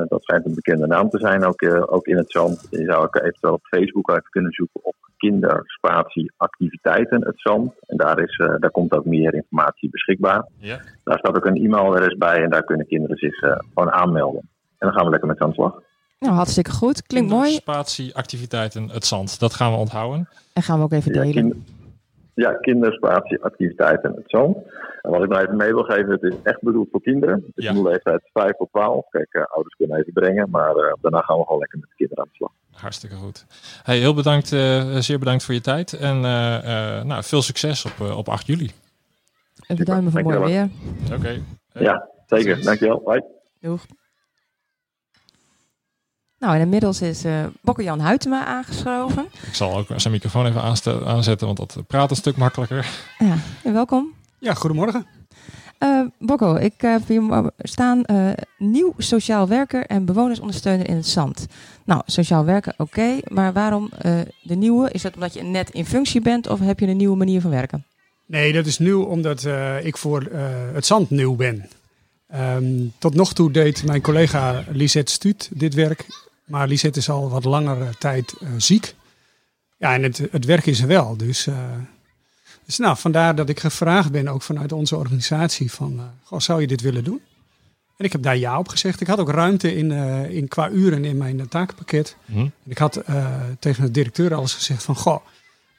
Dat 0.07 0.23
schijnt 0.23 0.45
een 0.45 0.55
bekende 0.55 0.87
naam 0.87 1.09
te 1.09 1.17
zijn, 1.17 1.43
ook, 1.43 1.63
ook 1.93 2.05
in 2.05 2.17
het 2.17 2.31
zand. 2.31 2.67
Je 2.69 2.83
zou 2.83 3.03
ook 3.03 3.15
eventueel 3.15 3.53
op 3.53 3.65
Facebook 3.65 4.11
uit 4.11 4.29
kunnen 4.29 4.51
zoeken 4.51 4.83
op 4.83 4.95
kinderspatie 5.17 6.31
activiteiten 6.37 7.25
het 7.25 7.39
zand. 7.39 7.73
En 7.87 7.97
daar, 7.97 8.19
is, 8.19 8.37
daar 8.37 8.71
komt 8.71 8.93
ook 8.93 9.05
meer 9.05 9.33
informatie 9.33 9.89
beschikbaar. 9.89 10.47
ja. 10.57 10.79
Daar 11.03 11.17
staat 11.17 11.35
ook 11.35 11.45
een 11.45 11.63
e-mailadres 11.63 12.17
bij 12.17 12.43
en 12.43 12.49
daar 12.49 12.63
kunnen 12.63 12.87
kinderen 12.87 13.17
zich 13.17 13.39
gewoon 13.73 13.91
aanmelden. 13.91 14.49
En 14.81 14.87
dan 14.87 14.93
gaan 14.93 15.03
we 15.05 15.09
lekker 15.11 15.27
met 15.29 15.39
aan 15.39 15.47
de 15.49 15.53
slag. 15.55 15.81
Nou, 16.19 16.33
hartstikke 16.33 16.71
goed. 16.71 17.03
Klinkt 17.07 17.29
mooi. 17.31 17.51
Spatieactiviteiten, 17.51 18.89
het 18.89 19.05
zand. 19.05 19.39
Dat 19.39 19.53
gaan 19.53 19.71
we 19.71 19.77
onthouden. 19.77 20.29
En 20.53 20.63
gaan 20.63 20.77
we 20.77 20.83
ook 20.83 20.91
even 20.91 21.13
Ja, 21.13 21.21
delen. 21.21 21.65
ja, 22.33 22.53
kinderspatieactiviteiten 22.53 24.13
het 24.15 24.23
zand. 24.29 24.57
En 25.01 25.11
wat 25.11 25.23
ik 25.23 25.29
nou 25.29 25.41
even 25.43 25.55
mee 25.55 25.73
wil 25.73 25.83
geven, 25.83 26.11
het 26.11 26.23
is 26.23 26.33
echt 26.43 26.61
bedoeld 26.61 26.87
voor 26.91 27.01
kinderen. 27.01 27.35
Het 27.35 27.57
is 27.57 27.63
Ja. 27.63 27.69
een 27.71 27.81
leeftijd 27.81 28.21
5 28.33 28.51
tot 28.57 28.69
12. 28.71 29.05
Kijk, 29.09 29.27
eh, 29.33 29.43
ouders 29.45 29.75
kunnen 29.75 29.97
even 29.99 30.13
brengen, 30.13 30.49
maar 30.49 30.75
eh, 30.75 30.93
daarna 31.01 31.21
gaan 31.21 31.37
we 31.37 31.43
gewoon 31.43 31.59
lekker 31.59 31.79
met 31.79 31.89
de 31.89 31.95
kinderen 31.95 32.23
aan 32.23 32.29
de 32.31 32.35
slag. 32.37 32.51
Hartstikke 32.71 33.15
goed. 33.15 33.45
Hey, 33.83 33.97
heel 33.97 34.13
bedankt, 34.13 34.51
eh, 34.51 34.95
zeer 34.97 35.19
bedankt 35.19 35.43
voor 35.43 35.53
je 35.53 35.61
tijd. 35.61 35.93
En 35.93 36.25
eh, 36.25 36.97
eh, 36.97 37.05
nou, 37.05 37.23
veel 37.23 37.41
succes 37.41 37.85
op, 37.85 38.09
op 38.17 38.29
8 38.29 38.45
juli. 38.45 38.71
En 39.67 39.75
beduimen 39.75 40.11
voor 40.11 40.21
mooi 40.23 40.37
weer. 40.39 40.69
Oké. 41.17 41.41
Ja, 41.73 42.09
zeker. 42.25 42.63
Dankjewel. 42.63 43.01
Bye. 43.05 43.23
Doeg. 43.59 43.85
Nou, 46.41 46.55
en 46.55 46.61
inmiddels 46.61 47.01
is 47.01 47.23
eh 47.23 47.45
Bokke-Jan 47.61 48.01
Huytema 48.01 48.45
aangeschoven. 48.45 49.25
Ik 49.47 49.55
zal 49.55 49.77
ook 49.77 49.87
zijn 49.95 50.13
microfoon 50.13 50.45
even 50.45 50.61
aanzetten, 51.05 51.47
want 51.47 51.57
dat 51.57 51.77
praat 51.87 52.09
een 52.09 52.15
stuk 52.15 52.37
makkelijker. 52.37 52.89
Ja, 53.19 53.35
en 53.63 53.73
welkom. 53.73 54.13
Ja, 54.39 54.53
goedemorgen. 54.53 55.05
Eh 55.77 56.01
Bokko, 56.19 56.55
ik 56.55 56.73
heb 56.77 57.07
hier 57.07 57.51
staan 57.57 58.03
eh, 58.03 58.29
nieuw 58.57 58.93
sociaal 58.97 59.47
werker 59.47 59.85
en 59.85 60.05
bewonersondersteuner 60.05 60.87
in 60.87 60.95
het 60.95 61.07
zand. 61.07 61.47
Nou, 61.83 62.01
sociaal 62.05 62.45
werken, 62.45 62.73
oké, 62.77 63.17
maar 63.27 63.53
waarom 63.53 63.89
eh, 63.97 64.19
de 64.41 64.55
nieuwe? 64.55 64.91
Is 64.91 65.01
dat 65.01 65.13
omdat 65.13 65.33
je 65.33 65.43
net 65.43 65.69
in 65.69 65.85
functie 65.85 66.21
bent 66.21 66.47
of 66.47 66.59
heb 66.59 66.79
je 66.79 66.87
een 66.87 66.97
nieuwe 66.97 67.17
manier 67.17 67.41
van 67.41 67.51
werken? 67.51 67.85
Nee, 68.25 68.53
dat 68.53 68.65
is 68.65 68.79
nieuw 68.79 69.03
omdat 69.03 69.43
eh, 69.43 69.85
ik 69.85 69.97
voor 69.97 70.21
eh, 70.21 70.41
het 70.73 70.85
zand 70.85 71.09
nieuw 71.09 71.35
ben. 71.35 71.69
Ehm, 72.27 72.87
tot 72.97 73.13
nog 73.13 73.33
toe 73.33 73.51
deed 73.51 73.85
mijn 73.85 74.01
collega 74.01 74.63
Lisette 74.71 75.11
Stuut 75.11 75.49
dit 75.53 75.73
werk. 75.73 76.05
Maar 76.51 76.67
Lisette 76.67 76.99
is 76.99 77.09
al 77.09 77.29
wat 77.29 77.43
langere 77.43 77.89
tijd 77.97 78.33
eh, 78.39 78.49
ziek. 78.57 78.95
Ja, 79.77 79.93
en 79.93 80.03
het, 80.03 80.21
het 80.31 80.45
werk 80.45 80.65
is 80.65 80.81
er 80.81 80.87
wel. 80.87 81.17
Dus, 81.17 81.47
eh, 81.47 81.55
dus 82.65 82.77
nou, 82.77 82.97
vandaar 82.97 83.35
dat 83.35 83.49
ik 83.49 83.59
gevraagd 83.59 84.11
ben, 84.11 84.27
ook 84.27 84.41
vanuit 84.41 84.71
onze 84.71 84.97
organisatie, 84.97 85.71
van 85.71 85.99
eh, 85.99 86.05
goh, 86.23 86.39
zou 86.39 86.61
je 86.61 86.67
dit 86.67 86.81
willen 86.81 87.03
doen? 87.03 87.21
En 87.97 88.05
ik 88.05 88.11
heb 88.11 88.23
daar 88.23 88.37
ja 88.37 88.59
op 88.59 88.67
gezegd. 88.67 89.01
Ik 89.01 89.07
had 89.07 89.19
ook 89.19 89.29
ruimte 89.29 89.75
in, 89.75 89.91
eh, 89.91 90.29
in 90.29 90.47
qua 90.47 90.69
uren 90.69 91.05
in 91.05 91.17
mijn 91.17 91.39
eh, 91.39 91.45
takenpakket. 91.45 92.15
Hm? 92.25 92.39
En 92.39 92.51
ik 92.67 92.77
had 92.77 92.95
eh, 92.95 93.25
tegen 93.59 93.83
de 93.83 93.91
directeur 93.91 94.33
alles 94.33 94.53
gezegd 94.53 94.83
van, 94.83 94.95
goh, 94.95 95.25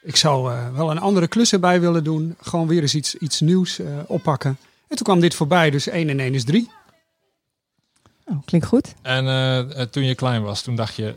ik 0.03 0.15
zou 0.15 0.51
eh, 0.51 0.73
wel 0.75 0.91
een 0.91 0.99
andere 0.99 1.27
klus 1.27 1.53
erbij 1.53 1.81
willen 1.81 2.03
doen. 2.03 2.35
Gewoon 2.41 2.67
weer 2.67 2.81
eens 2.81 2.95
iets, 2.95 3.15
iets 3.15 3.39
nieuws 3.39 3.79
eh, 3.79 3.87
oppakken. 4.07 4.57
En 4.87 4.95
toen 4.95 5.05
kwam 5.05 5.19
dit 5.19 5.35
voorbij, 5.35 5.69
dus 5.69 5.87
1 5.87 6.09
en 6.09 6.19
1 6.19 6.33
is 6.33 6.43
3. 6.43 6.71
Oh, 8.33 8.39
klinkt 8.45 8.67
goed. 8.67 8.93
En 9.01 9.27
eh, 9.27 9.59
eh, 9.59 9.87
toen 9.87 10.03
je 10.03 10.15
klein 10.15 10.43
was, 10.43 10.61
toen 10.61 10.75
dacht 10.75 10.95
je, 10.95 11.15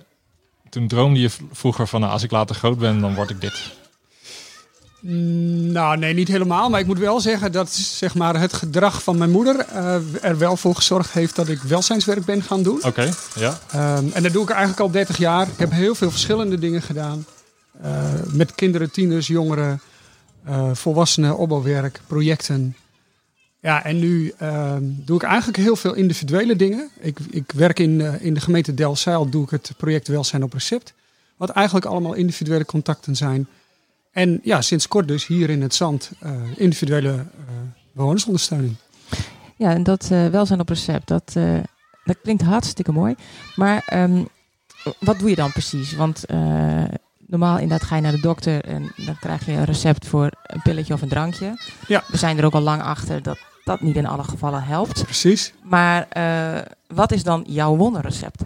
toen 0.71 0.89
droomde 0.89 1.21
je 1.21 1.31
vroeger 1.53 1.87
van, 1.87 2.01
nou, 2.01 2.13
als 2.13 2.23
ik 2.23 2.31
later 2.31 2.55
groot 2.55 2.79
ben, 2.79 3.01
dan 3.01 3.15
word 3.15 3.31
ik 3.31 3.41
dit. 3.41 3.75
Mm, 5.01 5.73
Nou, 5.73 5.99
nee, 5.99 6.15
niet 6.15 6.29
helemaal. 6.29 6.71
Maar 6.71 6.81
ik 6.81 6.87
moet 6.87 6.99
wel 6.99 7.21
zeggen 7.21 7.53
dat 7.53 7.73
zeg 7.73 8.15
maar, 8.15 8.41
het 8.41 8.53
gedrag 8.53 9.03
van 9.03 9.19
mijn 9.19 9.31
moeder 9.31 9.59
eh, 9.59 9.97
er 10.23 10.39
wel 10.39 10.57
voor 10.57 10.75
gezorgd 10.75 11.13
heeft 11.13 11.37
dat 11.37 11.49
ik 11.49 11.63
welzijnswerk 11.63 12.25
ben 12.25 12.43
gaan 12.43 12.63
doen. 12.63 12.81
Oké, 12.85 13.13
ja. 13.35 13.59
Ehm, 13.71 14.05
en 14.13 14.23
dat 14.23 14.33
doe 14.33 14.43
ik 14.43 14.51
eigenlijk 14.51 14.81
al 14.81 14.91
30 14.91 15.17
jaar. 15.17 15.47
Ik 15.47 15.59
heb 15.59 15.71
heel 15.71 15.95
veel 15.95 16.11
verschillende 16.11 16.59
dingen 16.59 16.83
gedaan. 16.83 17.27
Eh, 17.83 18.13
met 18.33 18.55
kinderen, 18.55 18.91
tieners, 18.91 19.27
jongeren, 19.27 19.81
eh, 20.45 20.71
volwassenen, 20.73 21.37
opbouwwerk, 21.37 22.01
projecten. 22.07 22.77
Ja, 23.67 23.85
en 23.85 23.99
nu 23.99 24.33
ehm, 24.39 24.83
doe 24.83 25.17
ik 25.17 25.23
eigenlijk 25.23 25.59
heel 25.59 25.77
veel 25.77 25.95
individuele 25.95 26.57
dingen. 26.57 26.89
Ik, 27.01 27.19
ik 27.31 27.53
werk 27.55 27.79
in, 27.79 28.01
eh, 28.01 28.25
in 28.25 28.35
de 28.35 28.41
gemeente 28.41 28.75
Delfzijl, 28.75 29.29
doe 29.29 29.45
ik 29.45 29.51
het 29.51 29.73
project 29.77 30.09
Welzijn 30.09 30.43
op 30.43 30.53
Recept. 30.53 30.95
Wat 31.37 31.51
eigenlijk 31.51 31.87
allemaal 31.87 32.15
individuele 32.15 32.65
contacten 32.65 33.17
zijn. 33.17 33.47
En 34.11 34.41
ja, 34.43 34.61
sinds 34.61 34.89
kort 34.89 35.09
dus 35.09 35.27
hier 35.27 35.51
in 35.51 35.63
het 35.63 35.75
zand 35.75 36.11
eh, 36.19 36.33
individuele 36.57 37.11
eh, 37.13 37.55
bewonersondersteuning. 37.93 38.75
Ja, 39.57 39.71
en 39.71 39.83
dat 39.83 40.07
welzijn 40.09 40.61
op 40.61 40.69
recept, 40.69 41.09
dat, 41.09 41.33
dat 42.05 42.17
klinkt 42.23 42.43
hartstikke 42.43 42.93
mooi. 42.93 43.15
Maar 43.57 43.83
ehm, 43.87 44.25
wat 45.01 45.19
doe 45.19 45.31
je 45.31 45.37
dan 45.37 45.53
precies? 45.53 45.93
Want 45.95 46.25
normaal 47.27 47.59
inderdaad 47.59 47.89
ga 47.89 47.97
je 47.97 48.03
naar 48.03 48.13
de 48.13 48.21
dokter 48.21 48.65
en 48.65 48.93
dan 48.97 49.19
krijg 49.19 49.47
je 49.47 49.53
een 49.53 49.65
recept 49.65 50.07
voor 50.07 50.31
een 50.43 50.63
pilletje 50.63 50.95
of 50.95 51.03
een 51.03 51.09
drankje. 51.09 51.59
Ja. 51.87 52.05
We 52.09 52.17
zijn 52.17 52.39
er 52.39 52.45
ook 52.45 52.55
al 52.55 52.61
lang 52.61 52.83
achter 52.83 53.23
dat 53.23 53.39
dat 53.67 53.81
niet 53.81 53.97
in 53.97 54.07
alle 54.07 54.25
gevallen 54.25 54.63
helpt. 54.63 55.05
Precies. 55.05 55.53
Maar 55.63 56.07
eh, 56.09 56.63
wat 56.87 57.13
is 57.13 57.23
dan 57.23 57.45
jouw 57.49 57.77
wonderrecept? 57.77 58.43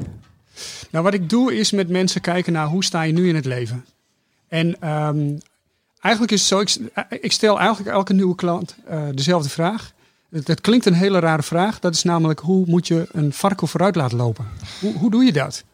Nou, 0.90 1.04
wat 1.04 1.14
ik 1.14 1.28
doe 1.28 1.56
is 1.56 1.70
met 1.70 1.88
mensen 1.88 2.20
kijken 2.20 2.52
naar 2.52 2.66
hoe 2.66 2.84
sta 2.84 3.02
je 3.02 3.12
nu 3.12 3.28
in 3.28 3.34
het 3.34 3.44
leven. 3.44 3.84
En 4.48 4.80
ehm, 4.80 5.38
eigenlijk 6.00 6.32
is 6.32 6.40
het 6.40 6.48
zo, 6.48 6.60
ik, 6.60 7.22
ik 7.22 7.32
stel 7.32 7.58
eigenlijk 7.58 7.90
elke 7.90 8.12
nieuwe 8.12 8.34
klant 8.34 8.76
eh, 8.86 9.02
dezelfde 9.14 9.48
vraag. 9.48 9.92
Het 10.30 10.60
klinkt 10.60 10.86
een 10.86 10.94
hele 10.94 11.18
rare 11.18 11.42
vraag. 11.42 11.78
Dat 11.78 11.94
is 11.94 12.02
namelijk, 12.02 12.40
hoe 12.40 12.64
moet 12.66 12.86
je 12.86 13.08
een 13.12 13.32
varken 13.32 13.68
vooruit 13.68 13.94
laten 13.94 14.16
lopen? 14.16 14.48
Hoe, 14.80 14.92
hoe 14.92 15.10
doe 15.10 15.24
je 15.24 15.32
dat? 15.32 15.64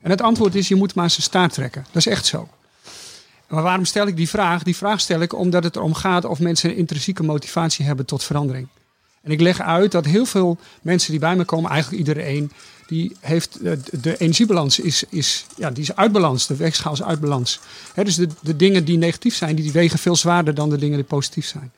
En 0.00 0.10
het 0.10 0.20
antwoord 0.20 0.54
is, 0.54 0.68
je 0.68 0.74
moet 0.74 0.94
maar 0.94 1.10
zijn 1.10 1.22
staart 1.22 1.52
trekken. 1.52 1.84
Dat 1.86 1.96
is 1.96 2.06
echt 2.06 2.26
zo. 2.26 2.48
Maar 3.48 3.62
waarom 3.62 3.84
stel 3.84 4.06
ik 4.06 4.16
die 4.16 4.28
vraag? 4.28 4.62
Die 4.62 4.76
vraag 4.76 5.00
stel 5.00 5.20
ik 5.20 5.32
omdat 5.32 5.64
het 5.64 5.76
erom 5.76 5.94
gaat 5.94 6.24
of 6.24 6.40
mensen 6.40 6.70
een 6.70 6.76
intrinsieke 6.76 7.22
motivatie 7.22 7.84
hebben 7.84 8.06
tot 8.06 8.24
verandering. 8.24 8.68
En 9.26 9.32
ik 9.32 9.40
leg 9.40 9.60
uit 9.60 9.92
dat 9.92 10.04
heel 10.04 10.26
veel 10.26 10.58
mensen 10.82 11.10
die 11.10 11.20
bij 11.20 11.36
me 11.36 11.44
komen, 11.44 11.70
eigenlijk 11.70 11.98
iedereen, 12.06 12.52
die 12.86 13.16
heeft 13.20 13.60
eh, 13.60 13.72
de 13.90 14.16
energiebalans 14.16 14.78
is, 14.78 15.04
is, 15.08 15.46
ja, 15.56 15.70
die 15.70 15.82
is 15.82 15.96
uit 15.96 16.12
balans. 16.12 16.46
De 16.46 16.56
weegschaal 16.56 16.92
is 16.92 17.02
uit 17.02 17.20
balans. 17.20 17.60
Hè, 17.94 18.04
dus 18.04 18.14
de, 18.16 18.28
de 18.40 18.56
dingen 18.56 18.84
die 18.84 18.98
negatief 18.98 19.34
zijn, 19.34 19.56
die 19.56 19.72
wegen 19.72 19.98
veel 19.98 20.16
zwaarder 20.16 20.54
dan 20.54 20.70
de 20.70 20.78
dingen 20.78 20.96
die 20.96 21.06
positief 21.06 21.46
zijn. 21.46 21.72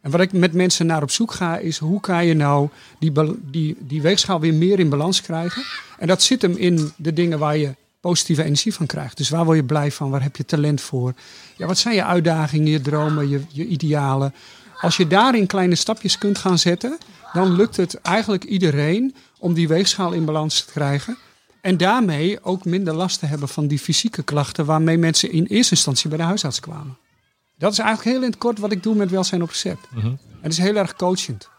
En 0.00 0.10
wat 0.10 0.20
ik 0.20 0.32
met 0.32 0.52
mensen 0.52 0.86
naar 0.86 1.02
op 1.02 1.10
zoek 1.10 1.32
ga, 1.32 1.58
is 1.58 1.78
hoe 1.78 2.00
kan 2.00 2.26
je 2.26 2.34
nou 2.34 2.68
die, 2.98 3.12
die, 3.50 3.76
die 3.80 4.02
weegschaal 4.02 4.40
weer 4.40 4.54
meer 4.54 4.78
in 4.78 4.88
balans 4.88 5.20
krijgen? 5.20 5.62
En 5.98 6.06
dat 6.06 6.22
zit 6.22 6.42
hem 6.42 6.56
in 6.56 6.92
de 6.96 7.12
dingen 7.12 7.38
waar 7.38 7.56
je 7.56 7.74
positieve 8.00 8.44
energie 8.44 8.74
van 8.74 8.86
krijgt. 8.86 9.16
Dus 9.16 9.28
waar 9.28 9.44
word 9.44 9.56
je 9.56 9.64
blij 9.64 9.92
van? 9.92 10.10
Waar 10.10 10.22
heb 10.22 10.36
je 10.36 10.44
talent 10.44 10.80
voor? 10.80 11.14
Ja, 11.56 11.66
wat 11.66 11.78
zijn 11.78 11.94
je 11.94 12.04
uitdagingen, 12.04 12.70
je 12.70 12.80
dromen, 12.80 13.28
je, 13.28 13.40
je 13.48 13.66
idealen? 13.66 14.34
Als 14.82 14.96
je 14.96 15.06
daarin 15.06 15.46
kleine 15.46 15.74
stapjes 15.74 16.18
kunt 16.18 16.38
gaan 16.38 16.58
zetten, 16.58 16.98
dan 17.32 17.52
lukt 17.52 17.76
het 17.76 17.94
eigenlijk 18.00 18.44
iedereen 18.44 19.14
om 19.38 19.54
die 19.54 19.68
weegschaal 19.68 20.12
in 20.12 20.24
balans 20.24 20.64
te 20.64 20.70
krijgen. 20.72 21.16
En 21.60 21.76
daarmee 21.76 22.44
ook 22.44 22.64
minder 22.64 22.94
last 22.94 23.18
te 23.18 23.26
hebben 23.26 23.48
van 23.48 23.66
die 23.66 23.78
fysieke 23.78 24.22
klachten 24.22 24.64
waarmee 24.64 24.98
mensen 24.98 25.32
in 25.32 25.44
eerste 25.44 25.74
instantie 25.74 26.08
bij 26.08 26.18
de 26.18 26.24
huisarts 26.24 26.60
kwamen. 26.60 26.96
Dat 27.58 27.72
is 27.72 27.78
eigenlijk 27.78 28.08
heel 28.16 28.24
in 28.24 28.30
het 28.30 28.38
kort 28.38 28.58
wat 28.58 28.72
ik 28.72 28.82
doe 28.82 28.94
met 28.94 29.10
welzijn 29.10 29.42
op 29.42 29.48
recept. 29.48 29.86
Mhm. 29.94 30.06
En 30.06 30.18
het 30.40 30.52
is 30.52 30.58
heel 30.58 30.76
erg 30.76 30.94
coachend. 30.96 31.50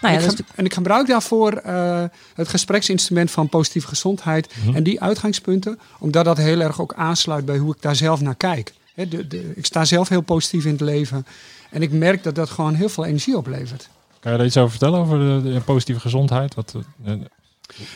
Nou 0.00 0.14
ja, 0.14 0.20
ik 0.20 0.24
dat 0.26 0.34
ge- 0.36 0.42
is 0.48 0.54
en 0.54 0.64
ik 0.64 0.74
gebruik 0.74 1.06
daarvoor 1.06 1.52
eh, 1.52 2.04
het 2.34 2.48
gespreksinstrument 2.48 3.30
van 3.30 3.48
positieve 3.48 3.86
gezondheid 3.88 4.54
Mhm. 4.64 4.76
en 4.76 4.82
die 4.82 5.00
uitgangspunten, 5.00 5.78
omdat 5.98 6.24
dat 6.24 6.36
heel 6.36 6.60
erg 6.60 6.80
ook 6.80 6.94
aansluit 6.94 7.44
bij 7.44 7.58
hoe 7.58 7.74
ik 7.74 7.82
daar 7.82 7.96
zelf 7.96 8.20
naar 8.20 8.34
kijk. 8.34 8.72
Hè, 8.94 9.08
de, 9.08 9.26
de, 9.26 9.52
ik 9.56 9.66
sta 9.66 9.84
zelf 9.84 10.08
heel 10.08 10.20
positief 10.20 10.64
in 10.64 10.70
het 10.72 10.80
leven 10.80 11.26
en 11.70 11.82
ik 11.82 11.92
merk 11.92 12.22
dat 12.22 12.34
dat 12.34 12.50
gewoon 12.50 12.74
heel 12.74 12.88
veel 12.88 13.04
energie 13.04 13.36
oplevert. 13.36 13.88
Kan 14.20 14.32
je 14.32 14.38
daar 14.38 14.46
iets 14.46 14.56
over 14.56 14.70
vertellen, 14.70 15.00
over 15.00 15.18
de, 15.18 15.52
de 15.52 15.60
positieve 15.60 16.00
gezondheid? 16.00 16.54
Wat, 16.54 16.74
eh, 17.04 17.12
eh, 17.12 17.20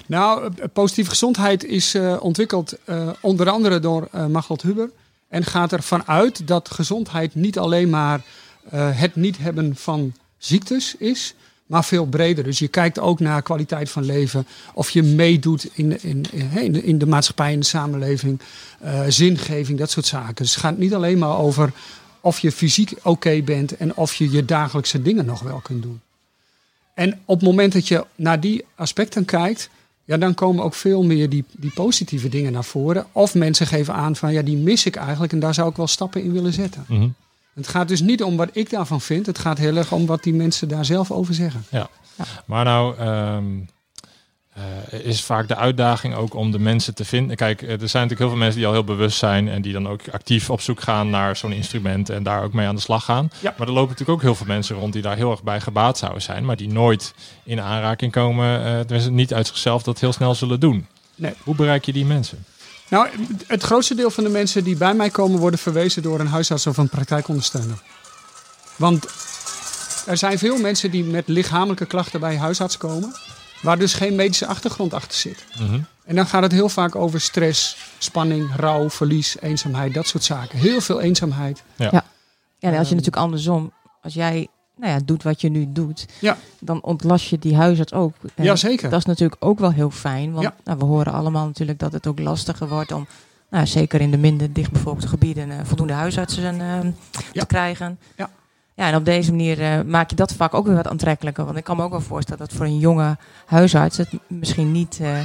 Nou, 0.06 0.44
eh, 0.58 0.64
positieve 0.72 1.10
gezondheid 1.10 1.64
is 1.64 1.94
eh, 1.94 2.16
ontwikkeld 2.20 2.74
eh, 2.84 3.08
onder 3.20 3.48
andere 3.50 3.78
door 3.80 4.08
eh 4.12 4.26
Maglot 4.26 4.62
Huber. 4.62 4.90
En 5.28 5.44
gaat 5.44 5.72
ervan 5.72 6.06
uit 6.06 6.46
dat 6.46 6.70
gezondheid 6.70 7.34
niet 7.34 7.58
alleen 7.58 7.90
maar 7.90 8.22
eh, 8.70 8.88
het 8.92 9.16
niet 9.16 9.38
hebben 9.38 9.76
van 9.76 10.12
ziektes 10.38 10.94
is, 10.98 11.34
maar 11.66 11.84
veel 11.84 12.06
breder. 12.06 12.44
Dus 12.44 12.58
je 12.58 12.68
kijkt 12.68 12.98
ook 12.98 13.20
naar 13.20 13.42
kwaliteit 13.42 13.90
van 13.90 14.04
leven. 14.04 14.46
Of 14.74 14.90
je 14.90 15.02
meedoet 15.02 15.68
in, 15.72 16.02
in, 16.02 16.24
in, 16.54 16.84
in 16.84 16.98
de 16.98 17.06
maatschappij, 17.06 17.52
in 17.52 17.60
de 17.60 17.66
samenleving. 17.66 18.40
eh, 18.80 19.00
zingeving, 19.08 19.78
dat 19.78 19.90
soort 19.90 20.06
zaken. 20.06 20.34
Dus 20.34 20.50
het 20.50 20.60
gaat 20.60 20.78
niet 20.78 20.94
alleen 20.94 21.18
maar 21.18 21.38
over 21.38 21.72
of 22.24 22.38
je 22.38 22.52
fysiek 22.52 22.92
oké 23.02 23.42
bent 23.42 23.76
en 23.76 23.96
of 23.96 24.14
je 24.14 24.30
je 24.30 24.44
dagelijkse 24.44 25.02
dingen 25.02 25.24
nog 25.24 25.40
wel 25.40 25.58
kunt 25.58 25.82
doen. 25.82 26.00
En 26.94 27.20
op 27.24 27.40
het 27.40 27.48
moment 27.48 27.72
dat 27.72 27.88
je 27.88 28.04
naar 28.14 28.40
die 28.40 28.64
aspecten 28.74 29.24
kijkt, 29.24 29.70
ja, 30.04 30.16
dan 30.16 30.34
komen 30.34 30.64
ook 30.64 30.74
veel 30.74 31.02
meer 31.02 31.28
die, 31.28 31.44
die 31.50 31.72
positieve 31.74 32.28
dingen 32.28 32.52
naar 32.52 32.64
voren. 32.64 33.06
Of 33.12 33.34
mensen 33.34 33.66
geven 33.66 33.94
aan 33.94 34.16
van 34.16 34.32
ja, 34.32 34.42
die 34.42 34.56
mis 34.56 34.86
ik 34.86 34.96
eigenlijk 34.96 35.32
en 35.32 35.38
daar 35.38 35.54
zou 35.54 35.70
ik 35.70 35.76
wel 35.76 35.86
stappen 35.86 36.22
in 36.22 36.32
willen 36.32 36.52
zetten. 36.52 36.84
Mhm. 36.88 37.08
Het 37.54 37.68
gaat 37.68 37.88
dus 37.88 38.00
niet 38.00 38.22
om 38.22 38.36
wat 38.36 38.48
ik 38.52 38.70
daarvan 38.70 39.00
vind, 39.00 39.26
het 39.26 39.38
gaat 39.38 39.58
heel 39.58 39.76
erg 39.76 39.92
om 39.92 40.06
wat 40.06 40.22
die 40.22 40.34
mensen 40.34 40.68
daar 40.68 40.84
zelf 40.84 41.10
over 41.10 41.34
zeggen. 41.34 41.64
Maar 42.44 42.64
nou 42.64 42.96
ehm, 42.98 43.44
eh, 44.54 44.98
is 45.00 45.22
vaak 45.22 45.48
de 45.48 45.56
uitdaging 45.56 46.14
ook 46.14 46.34
om 46.34 46.50
de 46.50 46.58
mensen 46.58 46.94
te 46.94 47.04
vinden. 47.04 47.36
Kijk, 47.36 47.62
eh, 47.62 47.68
er 47.68 47.88
zijn 47.88 48.02
natuurlijk 48.02 48.20
heel 48.20 48.28
veel 48.28 48.38
mensen 48.38 48.56
die 48.56 48.66
al 48.66 48.72
heel 48.72 48.84
bewust 48.84 49.18
zijn 49.18 49.48
en 49.48 49.62
die 49.62 49.72
dan 49.72 49.88
ook 49.88 50.00
actief 50.12 50.50
op 50.50 50.60
zoek 50.60 50.80
gaan 50.80 51.10
naar 51.10 51.36
zo'n 51.36 51.52
instrument 51.52 52.10
en 52.10 52.22
daar 52.22 52.42
ook 52.42 52.52
mee 52.52 52.66
aan 52.66 52.74
de 52.74 52.80
slag 52.80 53.04
gaan. 53.04 53.30
Ja. 53.40 53.54
Maar 53.58 53.66
er 53.66 53.72
lopen 53.72 53.90
natuurlijk 53.90 54.18
ook 54.18 54.22
heel 54.22 54.34
veel 54.34 54.46
mensen 54.46 54.76
rond 54.76 54.92
die 54.92 55.02
daar 55.02 55.16
heel 55.16 55.30
erg 55.30 55.42
bij 55.42 55.60
gebaat 55.60 55.98
zouden 55.98 56.22
zijn, 56.22 56.44
maar 56.44 56.56
die 56.56 56.68
nooit 56.68 57.14
in 57.44 57.60
aanraking 57.60 58.12
komen, 58.12 58.64
eh 58.64 58.80
tenminste 58.80 59.10
niet 59.10 59.34
uit 59.34 59.46
zichzelf 59.46 59.82
dat 59.82 60.00
heel 60.00 60.12
snel 60.12 60.34
zullen 60.34 60.60
doen. 60.60 60.86
Nee. 61.14 61.32
Hoe 61.42 61.54
bereik 61.54 61.84
je 61.84 61.92
die 61.92 62.04
mensen? 62.04 62.44
Nou, 62.88 63.08
het 63.46 63.62
grootste 63.62 63.94
deel 63.94 64.10
van 64.10 64.24
de 64.24 64.30
mensen 64.30 64.64
die 64.64 64.76
bij 64.76 64.94
mij 64.94 65.10
komen 65.10 65.38
worden 65.40 65.58
verwezen 65.58 66.02
door 66.02 66.20
een 66.20 66.26
huisarts 66.26 66.66
of 66.66 66.76
een 66.76 66.88
praktijkondersteuner. 66.88 67.78
Want 68.76 69.06
er 70.06 70.16
zijn 70.16 70.38
veel 70.38 70.56
mensen 70.56 70.90
die 70.90 71.04
met 71.04 71.28
lichamelijke 71.28 71.86
klachten 71.86 72.20
bij 72.20 72.36
huisarts 72.36 72.76
komen, 72.76 73.14
waar 73.64 73.78
dus 73.78 73.94
geen 73.94 74.14
medische 74.14 74.46
achtergrond 74.46 74.94
achter 74.94 75.18
zit. 75.18 75.44
Mhm. 75.58 75.80
En 76.04 76.14
dan 76.16 76.26
gaat 76.26 76.42
het 76.42 76.52
heel 76.52 76.68
vaak 76.68 76.94
over 76.94 77.20
stress, 77.20 77.76
spanning, 77.98 78.50
rouw, 78.56 78.90
verlies, 78.90 79.36
eenzaamheid, 79.40 79.94
dat 79.94 80.06
soort 80.06 80.24
zaken. 80.24 80.58
Heel 80.58 80.80
veel 80.80 81.00
eenzaamheid. 81.00 81.62
Ja, 81.76 81.90
en 82.60 82.70
als 82.78 82.88
je 82.88 82.94
natuurlijk 82.94 83.22
andersom, 83.22 83.72
als 84.02 84.14
jij 84.14 84.48
nou 84.76 84.92
ja, 84.92 84.98
doet 85.04 85.22
wat 85.22 85.40
je 85.40 85.48
nu 85.48 85.66
doet, 85.72 86.06
Ja. 86.20 86.36
dan 86.60 86.82
ontlast 86.82 87.26
je 87.28 87.38
die 87.38 87.56
huisarts 87.56 87.92
ook. 87.92 88.14
En 88.34 88.44
Jazeker. 88.44 88.90
Dat 88.90 88.98
is 88.98 89.04
natuurlijk 89.04 89.44
ook 89.44 89.58
wel 89.58 89.72
heel 89.72 89.90
fijn, 89.90 90.32
want 90.32 90.44
Ja. 90.44 90.54
nou, 90.64 90.78
we 90.78 90.84
horen 90.84 91.12
allemaal 91.12 91.46
natuurlijk 91.46 91.78
dat 91.78 91.92
het 91.92 92.06
ook 92.06 92.18
lastiger 92.18 92.68
wordt 92.68 92.92
om, 92.92 93.06
nou, 93.50 93.66
zeker 93.66 94.00
in 94.00 94.10
de 94.10 94.16
minder 94.18 94.52
dichtbevolkte 94.52 95.08
gebieden, 95.08 95.50
eh, 95.50 95.58
voldoende 95.64 95.92
huisartsen 95.92 96.60
eh, 96.60 96.78
Ja. 97.32 97.40
te 97.40 97.46
krijgen. 97.46 97.98
Ja. 98.16 98.30
Ja, 98.74 98.88
en 98.88 98.96
op 98.96 99.04
deze 99.04 99.30
manier 99.30 99.62
eh, 99.62 99.80
maak 99.82 100.10
je 100.10 100.16
dat 100.16 100.32
vaak 100.32 100.54
ook 100.54 100.66
weer 100.66 100.74
wat 100.74 100.88
aantrekkelijker. 100.88 101.44
Want 101.44 101.56
ik 101.56 101.64
kan 101.64 101.76
me 101.76 101.82
ook 101.82 101.90
wel 101.90 102.00
voorstellen 102.00 102.46
dat 102.46 102.56
voor 102.56 102.66
een 102.66 102.78
jonge 102.78 103.16
huisarts 103.46 103.96
het 103.96 104.08
misschien 104.26 104.72
niet, 104.72 104.98
eh, 105.00 105.18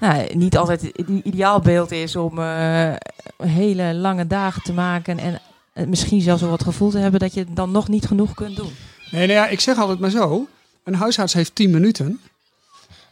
nou, 0.00 0.34
niet 0.34 0.56
altijd 0.56 0.80
het 0.80 1.08
ideaalbeeld 1.22 1.90
is 1.90 2.16
om 2.16 2.38
eh, 2.38 2.92
hele 3.36 3.94
lange 3.94 4.26
dagen 4.26 4.62
te 4.62 4.72
maken 4.72 5.18
en 5.18 5.40
misschien 5.88 6.20
zelfs 6.20 6.40
wel 6.40 6.50
wat 6.50 6.62
gevoel 6.62 6.90
te 6.90 6.98
hebben 6.98 7.20
dat 7.20 7.34
je 7.34 7.46
dan 7.48 7.70
nog 7.70 7.88
niet 7.88 8.06
genoeg 8.06 8.34
kunt 8.34 8.56
doen. 8.56 8.72
Nee, 9.10 9.26
nou 9.26 9.38
ja, 9.38 9.46
ik 9.46 9.60
zeg 9.60 9.78
altijd 9.78 9.98
maar 9.98 10.10
zo. 10.10 10.48
Een 10.84 10.94
huisarts 10.94 11.32
heeft 11.32 11.54
10 11.54 11.70
minuten 11.70 12.20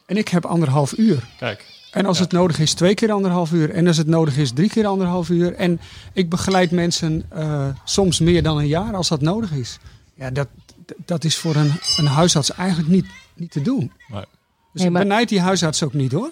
en 0.07 0.16
ik 0.16 0.29
heb 0.29 0.45
anderhalf 0.45 0.99
uur. 0.99 1.29
Kijk, 1.38 1.71
En 1.92 2.07
als 2.07 2.16
Ja. 2.16 2.22
het 2.22 2.33
nodig 2.33 2.59
is, 2.59 2.74
twee 2.74 2.94
keer 2.94 3.12
anderhalf 3.12 3.52
uur. 3.52 3.70
En 3.70 3.87
als 3.87 3.96
het 3.96 4.07
nodig 4.07 4.37
is, 4.37 4.52
drie 4.52 4.68
keer 4.68 4.87
anderhalf 4.87 5.28
uur. 5.28 5.55
En 5.55 5.81
ik 6.12 6.28
begeleid 6.28 6.70
mensen 6.70 7.24
eh, 7.28 7.68
soms 7.85 8.20
meer 8.20 8.42
dan 8.42 8.59
een 8.59 8.66
jaar 8.66 8.94
als 8.94 9.09
dat 9.09 9.20
nodig 9.20 9.52
is. 9.52 9.78
Ja, 10.14 10.31
dat, 10.31 10.48
dat 11.05 11.24
is 11.24 11.37
voor 11.37 11.55
een, 11.57 11.72
een 11.96 12.07
huisarts 12.07 12.52
eigenlijk 12.52 12.88
niet, 12.88 13.07
niet 13.35 13.50
te 13.50 13.62
doen. 13.62 13.92
Nee. 14.09 14.20
Dus 14.20 14.81
Nee, 14.81 14.87
ik 14.87 14.92
maar- 14.92 15.02
benijd 15.02 15.28
die 15.28 15.40
huisarts 15.40 15.83
ook 15.83 15.92
niet 15.92 16.12
hoor. 16.12 16.31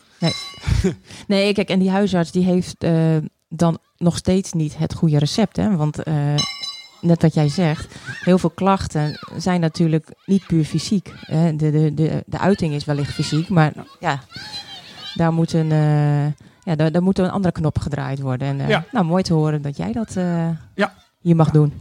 Nee, 1.26 1.52
kijk, 1.54 1.68
en 1.68 1.78
die 1.78 1.90
huisarts 1.90 2.30
die 2.30 2.44
heeft 2.44 2.74
eh, 2.78 3.16
dan 3.48 3.78
nog 3.96 4.16
steeds 4.16 4.52
niet 4.52 4.76
het 4.78 4.94
goede 4.94 5.18
recept. 5.18 5.56
Hè? 5.56 5.76
Want 5.76 6.02
eh, 6.02 6.14
net 7.00 7.22
wat 7.22 7.34
jij 7.34 7.48
zegt, 7.48 7.94
heel 8.20 8.38
veel 8.38 8.50
klachten 8.50 9.18
zijn 9.36 9.60
natuurlijk 9.60 10.08
niet 10.26 10.46
puur 10.46 10.64
fysiek. 10.64 11.12
Hè? 11.20 11.56
De, 11.56 11.70
de, 11.70 11.94
de, 11.94 12.22
de 12.26 12.38
uiting 12.38 12.74
is 12.74 12.84
wellicht 12.84 13.12
fysiek, 13.14 13.48
maar 13.48 13.72
ja, 14.00 14.22
daar 15.20 15.32
moet 15.32 15.52
een, 15.52 15.72
eh, 15.72 16.26
ja, 16.64 16.74
daar, 16.76 16.92
daar 16.92 17.02
moet 17.02 17.18
een 17.18 17.30
andere 17.30 17.52
knop 17.52 17.78
gedraaid 17.78 18.20
worden. 18.20 18.48
En 18.48 18.60
eh, 18.60 18.68
Ja. 18.68 18.84
nou, 18.92 19.04
mooi 19.04 19.22
te 19.22 19.34
horen 19.34 19.62
dat 19.62 19.76
jij 19.76 19.92
dat 19.92 20.16
eh, 20.16 20.48
Ja. 20.74 20.94
hier 21.20 21.36
mag 21.36 21.50
doen. 21.50 21.72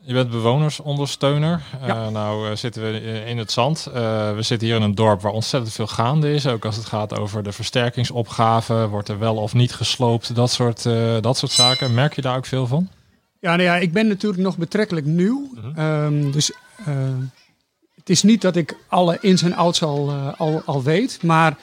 Je 0.00 0.14
bent 0.14 0.30
bewonersondersteuner. 0.30 1.62
Ja. 1.86 1.86
Eh, 2.04 2.08
nou 2.08 2.50
eh, 2.50 2.56
zitten 2.56 2.82
we 2.82 3.00
in 3.26 3.38
het 3.38 3.52
zand. 3.52 3.86
Eh, 3.86 3.92
we 4.34 4.42
zitten 4.42 4.66
hier 4.66 4.76
in 4.76 4.82
een 4.82 4.94
dorp 4.94 5.20
waar 5.20 5.32
ontzettend 5.32 5.72
veel 5.74 5.86
gaande 5.86 6.32
is. 6.34 6.46
Ook 6.46 6.64
als 6.64 6.76
het 6.76 6.84
gaat 6.84 7.18
over 7.18 7.42
de 7.42 7.52
versterkingsopgave. 7.52 8.88
Wordt 8.88 9.08
er 9.08 9.18
wel 9.18 9.36
of 9.36 9.54
niet 9.54 9.72
gesloopt? 9.72 10.34
Dat 10.34 10.50
soort, 10.50 10.86
eh, 10.86 11.16
dat 11.20 11.36
soort 11.36 11.52
zaken. 11.52 11.94
Merk 11.94 12.14
je 12.14 12.22
daar 12.22 12.36
ook 12.36 12.46
veel 12.46 12.66
van? 12.66 12.88
Ja, 13.40 13.50
nou 13.50 13.62
ja, 13.62 13.76
ik 13.76 13.92
ben 13.92 14.06
natuurlijk 14.08 14.42
nog 14.42 14.56
betrekkelijk 14.58 15.06
nieuw. 15.06 15.48
Mhm. 15.54 15.78
Ehm, 15.78 16.30
dus 16.30 16.52
eh, 16.84 16.94
het 17.94 18.10
is 18.10 18.22
niet 18.22 18.40
dat 18.42 18.56
ik 18.56 18.76
alle 18.88 19.18
ins 19.20 19.42
en 19.42 19.54
outs 19.54 19.82
al, 19.82 20.08
eh, 20.08 20.40
al, 20.40 20.62
al 20.64 20.82
weet. 20.82 21.22
Maar 21.22 21.56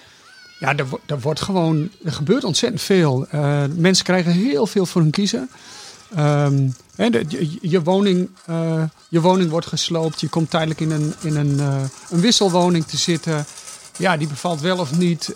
ja, 0.59 0.75
er, 0.75 0.85
er 1.05 1.19
wordt 1.19 1.41
gewoon, 1.41 1.89
er 2.03 2.11
gebeurt 2.11 2.43
ontzettend 2.43 2.81
veel. 2.81 3.27
Eh, 3.29 3.63
mensen 3.75 4.05
krijgen 4.05 4.31
heel 4.31 4.67
veel 4.67 4.85
voor 4.85 5.01
hun 5.01 5.11
kiezen. 5.11 5.49
Ehm, 6.15 6.67
de- 6.95 7.25
je, 7.27 7.57
je, 7.61 7.83
woning, 7.83 8.29
eh, 8.45 8.83
je 9.09 9.21
woning 9.21 9.49
wordt 9.49 9.67
gesloopt. 9.67 10.21
Je 10.21 10.27
komt 10.29 10.49
tijdelijk 10.49 10.79
in 10.79 10.91
een, 10.91 11.13
in 11.21 11.35
een, 11.35 11.59
eh, 11.59 11.83
een 12.09 12.19
wisselwoning 12.19 12.85
te 12.85 12.97
zitten. 12.97 13.45
Ja, 13.97 14.17
die 14.17 14.27
bevalt 14.27 14.61
wel 14.61 14.77
of 14.77 14.97
niet. 14.97 15.33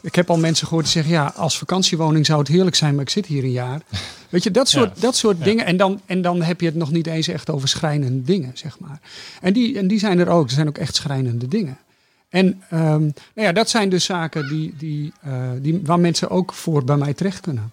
Ik 0.00 0.14
heb 0.14 0.30
al 0.30 0.38
mensen 0.38 0.66
gehoord 0.66 0.84
die 0.84 0.94
zeggen: 0.94 1.12
ja, 1.12 1.32
als 1.36 1.58
vakantiewoning 1.58 2.26
zou 2.26 2.38
het 2.38 2.48
heerlijk 2.48 2.76
zijn, 2.76 2.94
maar 2.94 3.02
ik 3.02 3.10
zit 3.10 3.26
hier 3.26 3.44
een 3.44 3.50
jaar. 3.50 3.80
Weet 4.28 4.42
je, 4.42 4.50
dat 4.50 4.68
soort, 4.68 4.90
Ja. 4.94 5.00
dat 5.00 5.16
soort 5.16 5.38
Ja. 5.38 5.44
dingen. 5.44 5.66
En 5.66 5.76
dan, 5.76 6.00
en 6.06 6.22
dan 6.22 6.42
heb 6.42 6.60
je 6.60 6.66
het 6.66 6.74
nog 6.74 6.90
niet 6.90 7.06
eens 7.06 7.28
echt 7.28 7.50
over 7.50 7.68
schrijnende 7.68 8.22
dingen, 8.22 8.50
zeg 8.54 8.78
maar. 8.78 9.00
En 9.40 9.52
die, 9.52 9.78
en 9.78 9.88
die 9.88 9.98
zijn 9.98 10.18
er 10.18 10.28
ook. 10.28 10.46
Er 10.46 10.52
zijn 10.52 10.68
ook 10.68 10.78
echt 10.78 10.94
schrijnende 10.94 11.48
dingen. 11.48 11.78
En 12.28 12.62
ehm, 12.70 13.00
nou 13.00 13.12
ja, 13.34 13.52
dat 13.52 13.68
zijn 13.68 13.88
dus 13.88 14.04
zaken 14.04 14.48
die, 14.48 14.74
die, 14.76 15.12
eh, 15.20 15.50
die, 15.58 15.80
waar 15.84 16.00
mensen 16.00 16.30
ook 16.30 16.52
voor 16.52 16.84
bij 16.84 16.96
mij 16.96 17.14
terecht 17.14 17.40
kunnen. 17.40 17.72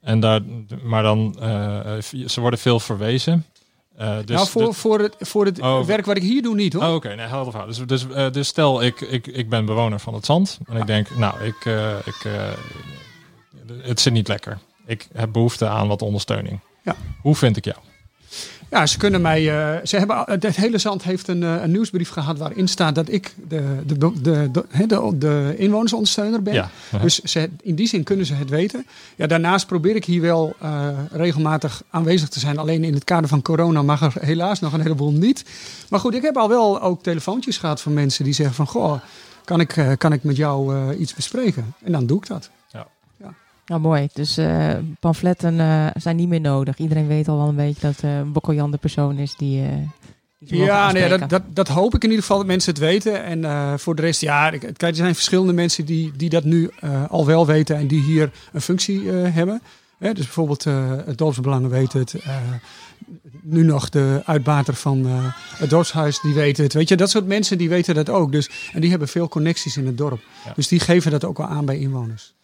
En 0.00 0.20
daar, 0.20 0.40
maar 0.82 1.02
dan, 1.02 1.36
eh, 1.40 2.00
ze 2.26 2.40
worden 2.40 2.58
veel 2.58 2.80
verwezen. 2.80 3.46
Eh, 3.96 4.16
dus 4.24 4.36
nou, 4.36 4.48
voor, 4.48 4.74
voor 4.74 4.98
het, 5.00 5.16
voor 5.18 5.44
het 5.44 5.60
Oh, 5.60 5.84
werk 5.84 6.06
wat 6.06 6.16
ik 6.16 6.22
hier 6.22 6.42
doe 6.42 6.54
niet 6.54 6.72
hoor. 6.72 6.82
Oh, 6.82 6.94
oké, 6.94 7.14
nee, 7.14 7.26
helder 7.26 7.52
verhaal. 7.52 7.68
Dus, 7.68 7.86
dus, 7.86 8.06
dus 8.32 8.48
stel, 8.48 8.82
ik, 8.82 9.00
ik, 9.00 9.26
ik 9.26 9.48
ben 9.48 9.64
bewoner 9.64 10.00
van 10.00 10.14
het 10.14 10.24
zand. 10.24 10.58
En 10.66 10.76
ik 10.76 10.86
denk, 10.86 11.16
nou, 11.16 11.44
ik, 11.44 11.64
ik, 12.04 12.28
het 13.82 14.00
zit 14.00 14.12
niet 14.12 14.28
lekker. 14.28 14.58
Ik 14.86 15.08
heb 15.12 15.32
behoefte 15.32 15.68
aan 15.68 15.88
wat 15.88 16.02
ondersteuning. 16.02 16.60
Ja. 16.82 16.96
Hoe 17.20 17.34
vind 17.34 17.56
ik 17.56 17.64
jou? 17.64 17.78
Ja, 18.70 18.86
ze 18.86 18.98
kunnen 18.98 19.20
mij. 19.20 19.48
eh, 19.50 19.86
ze 19.86 19.96
hebben, 19.96 20.22
het 20.26 20.56
hele 20.56 20.78
zand 20.78 21.02
heeft 21.02 21.28
een, 21.28 21.42
eh, 21.42 21.62
een 21.62 21.70
nieuwsbrief 21.70 22.08
gehad 22.08 22.38
waarin 22.38 22.68
staat 22.68 22.94
dat 22.94 23.12
ik 23.12 23.34
de, 23.48 23.62
de, 23.86 23.98
de, 23.98 24.20
de, 24.22 24.50
de, 24.86 25.18
de 25.18 25.54
inwonersondersteuner 25.56 26.42
ben. 26.42 26.54
Ja. 26.54 26.70
Dus 27.02 27.18
ze, 27.18 27.50
in 27.62 27.74
die 27.74 27.86
zin 27.88 28.02
kunnen 28.02 28.26
ze 28.26 28.34
het 28.34 28.50
weten. 28.50 28.86
Ja, 29.16 29.26
daarnaast 29.26 29.66
probeer 29.66 29.96
ik 29.96 30.04
hier 30.04 30.20
wel 30.20 30.54
eh, 30.58 30.88
regelmatig 31.10 31.82
aanwezig 31.90 32.28
te 32.28 32.40
zijn. 32.40 32.58
Alleen 32.58 32.84
in 32.84 32.94
het 32.94 33.04
kader 33.04 33.28
van 33.28 33.42
corona 33.42 33.82
mag 33.82 34.02
er 34.02 34.12
helaas 34.20 34.60
nog 34.60 34.72
een 34.72 34.80
heleboel 34.80 35.12
niet. 35.12 35.44
Maar 35.88 36.00
goed, 36.00 36.14
ik 36.14 36.22
heb 36.22 36.36
al 36.36 36.48
wel 36.48 36.82
ook 36.82 37.02
telefoontjes 37.02 37.58
gehad 37.58 37.80
van 37.80 37.92
mensen 37.92 38.24
die 38.24 38.32
zeggen 38.32 38.54
van... 38.54 38.66
Goh, 38.66 39.00
kan 39.44 39.60
ik, 39.60 39.94
kan 39.98 40.12
ik 40.12 40.22
met 40.24 40.36
jou 40.36 40.92
iets 40.94 41.14
bespreken? 41.14 41.74
En 41.84 41.92
dan 41.92 42.06
doe 42.06 42.18
ik 42.18 42.26
dat. 42.26 42.50
Nou, 43.70 43.82
mooi. 43.82 44.08
Dus 44.12 44.36
eh, 44.36 44.70
pamfletten 45.00 45.60
eh, 45.60 45.86
zijn 45.94 46.16
niet 46.16 46.28
meer 46.28 46.40
nodig. 46.40 46.78
Iedereen 46.78 47.06
weet 47.06 47.28
al 47.28 47.36
wel 47.36 47.48
een 47.48 47.56
beetje 47.56 47.80
dat 47.80 48.00
eh 48.02 48.10
Bokkeljan 48.26 48.70
de 48.70 48.76
persoon 48.76 49.18
is 49.18 49.34
die... 49.36 49.62
eh 49.62 49.68
Ja, 50.38 50.92
nee, 50.92 51.08
dat, 51.08 51.28
dat, 51.30 51.42
dat 51.48 51.68
hoop 51.68 51.94
ik 51.94 52.02
in 52.02 52.08
ieder 52.08 52.24
geval 52.24 52.38
dat 52.38 52.46
mensen 52.46 52.72
het 52.72 52.80
weten. 52.82 53.24
En 53.24 53.44
eh, 53.44 53.72
voor 53.76 53.94
de 53.94 54.02
rest, 54.02 54.20
ja, 54.20 54.50
ik- 54.50 54.60
kijk, 54.60 54.82
er 54.82 54.94
zijn 54.94 55.14
verschillende 55.14 55.52
mensen 55.52 55.84
die, 55.84 56.12
die 56.16 56.28
dat 56.28 56.44
nu 56.44 56.70
eh, 56.80 57.10
al 57.10 57.26
wel 57.26 57.46
weten 57.46 57.76
en 57.76 57.86
die 57.86 58.02
hier 58.02 58.30
een 58.52 58.60
functie 58.60 59.12
eh, 59.12 59.34
hebben. 59.34 59.62
Hè, 59.98 60.12
dus 60.12 60.24
bijvoorbeeld 60.24 60.66
eh, 60.66 60.90
het 61.06 61.18
dorpsbelangen 61.18 61.70
weet 61.70 61.92
het. 61.92 62.14
eh, 62.14 62.36
nu 63.42 63.62
nog 63.64 63.88
de 63.88 64.22
uitbater 64.24 64.74
van 64.74 65.06
eh, 65.06 65.12
het 65.58 65.70
dorpshuis, 65.70 66.20
die 66.20 66.34
weet 66.34 66.56
het. 66.56 66.72
Weet 66.72 66.88
je, 66.88 66.96
dat 66.96 67.10
soort 67.10 67.26
mensen 67.26 67.58
die 67.58 67.68
weten 67.68 67.94
dat 67.94 68.08
ook. 68.08 68.32
Dus, 68.32 68.50
en 68.72 68.80
die 68.80 68.90
hebben 68.90 69.08
veel 69.08 69.28
connecties 69.28 69.76
in 69.76 69.86
het 69.86 69.98
dorp. 69.98 70.20
Ja. 70.44 70.52
Dus 70.56 70.68
die 70.68 70.80
geven 70.80 71.10
dat 71.10 71.24
ook 71.24 71.38
al 71.38 71.46
aan 71.46 71.64
bij 71.64 71.78
inwoners. 71.78 72.34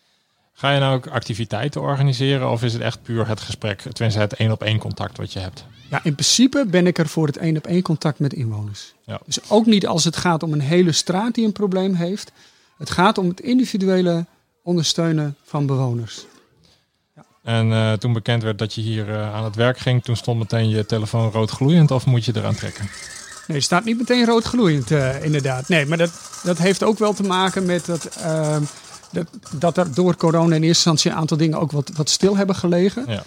Ga 0.59 0.73
je 0.73 0.81
nou 0.81 0.97
ook 0.97 1.07
activiteiten 1.07 1.81
organiseren 1.81 2.51
of 2.51 2.63
is 2.63 2.73
het 2.73 2.83
echt 2.83 3.03
puur 3.03 3.29
het 3.29 3.41
gesprek, 3.41 3.81
tenminste 3.81 4.21
het 4.21 4.35
één 4.35 4.51
op 4.51 4.63
één 4.63 4.79
contact 4.79 5.17
wat 5.17 5.33
je 5.33 5.39
hebt? 5.39 5.65
Ja, 5.91 6.01
in 6.05 6.13
principe 6.13 6.67
ben 6.71 6.87
ik 6.87 6.99
er 6.99 7.09
voor 7.09 7.27
het 7.27 7.37
één 7.37 7.57
op 7.57 7.67
één 7.67 7.83
contact 7.83 8.19
met 8.19 8.33
inwoners. 8.33 8.95
Ja. 9.05 9.21
Dus 9.27 9.51
ook 9.51 9.67
niet 9.67 9.87
als 9.87 10.05
het 10.05 10.17
gaat 10.17 10.43
om 10.43 10.53
een 10.53 10.61
hele 10.61 10.93
straat 10.93 11.35
die 11.35 11.45
een 11.45 11.53
probleem 11.53 11.95
heeft. 11.95 12.33
Het 12.79 12.91
gaat 12.91 13.19
om 13.19 13.29
het 13.29 13.41
individuele 13.41 14.27
ondersteunen 14.63 15.37
van 15.45 15.67
bewoners. 15.67 16.27
En 17.43 17.73
eh, 17.73 17.93
toen 17.93 18.13
bekend 18.13 18.43
werd 18.43 18.59
dat 18.59 18.75
je 18.75 18.81
hier 18.81 19.11
eh, 19.11 19.35
aan 19.35 19.45
het 19.45 19.55
werk 19.55 19.79
ging, 19.79 20.05
toen 20.05 20.17
stond 20.17 20.39
meteen 20.39 20.69
je 20.69 20.87
telefoon 20.87 21.31
rood 21.31 21.51
gloeiend 21.51 21.91
of 21.91 22.07
moet 22.07 22.25
je 22.25 22.33
eraan 22.35 22.55
trekken? 22.55 22.89
Nee, 23.47 23.61
staat 23.61 23.85
niet 23.85 23.99
meteen 23.99 24.25
rood 24.25 24.45
gloeiend, 24.45 24.91
eh, 24.91 25.25
inderdaad. 25.25 25.69
Nee, 25.69 25.87
maar 25.87 25.99
dat, 25.99 26.41
dat 26.43 26.59
heeft 26.59 26.83
ook 26.83 26.99
wel 26.99 27.13
te 27.13 27.23
maken 27.23 27.67
met 27.67 27.87
dat, 27.87 28.05
ehm, 28.05 28.63
dat, 29.13 29.27
dat 29.59 29.77
er 29.77 29.95
door 29.95 30.17
corona 30.17 30.45
in 30.55 30.63
eerste 30.63 30.67
instantie 30.67 31.11
een 31.11 31.17
aantal 31.17 31.37
dingen 31.37 31.61
ook 31.61 31.73
wat, 31.73 31.91
wat 31.95 32.11
stil 32.11 32.37
hebben 32.37 32.57
gelegen. 32.57 33.05
Ja. 33.07 33.23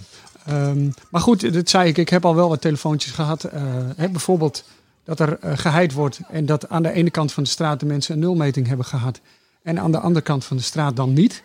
Ehm, 0.46 0.90
maar 1.10 1.22
goed, 1.22 1.54
dat 1.54 1.70
zei 1.70 1.90
ik. 1.90 1.98
Ik 1.98 2.10
heb 2.10 2.26
al 2.26 2.36
wel 2.36 2.50
wat 2.50 2.62
telefoontjes 2.62 3.12
gehad. 3.12 3.44
eh, 3.44 3.62
hè, 3.96 4.10
bijvoorbeeld 4.10 4.64
dat 5.04 5.20
er 5.20 5.40
eh, 5.40 5.58
geheid 5.58 5.94
wordt 5.94 6.20
en 6.30 6.46
dat 6.46 6.70
aan 6.70 6.84
de 6.84 6.92
ene 6.92 7.10
kant 7.10 7.34
van 7.34 7.44
de 7.44 7.50
straat 7.50 7.80
de 7.80 7.86
mensen 7.86 8.14
een 8.14 8.20
nulmeting 8.20 8.68
hebben 8.68 8.86
gehad. 8.86 9.20
En 9.64 9.80
aan 9.80 9.92
de 9.92 10.00
andere 10.00 10.26
kant 10.26 10.46
van 10.46 10.58
de 10.58 10.64
straat 10.64 10.96
dan 10.96 11.14
niet. 11.14 11.44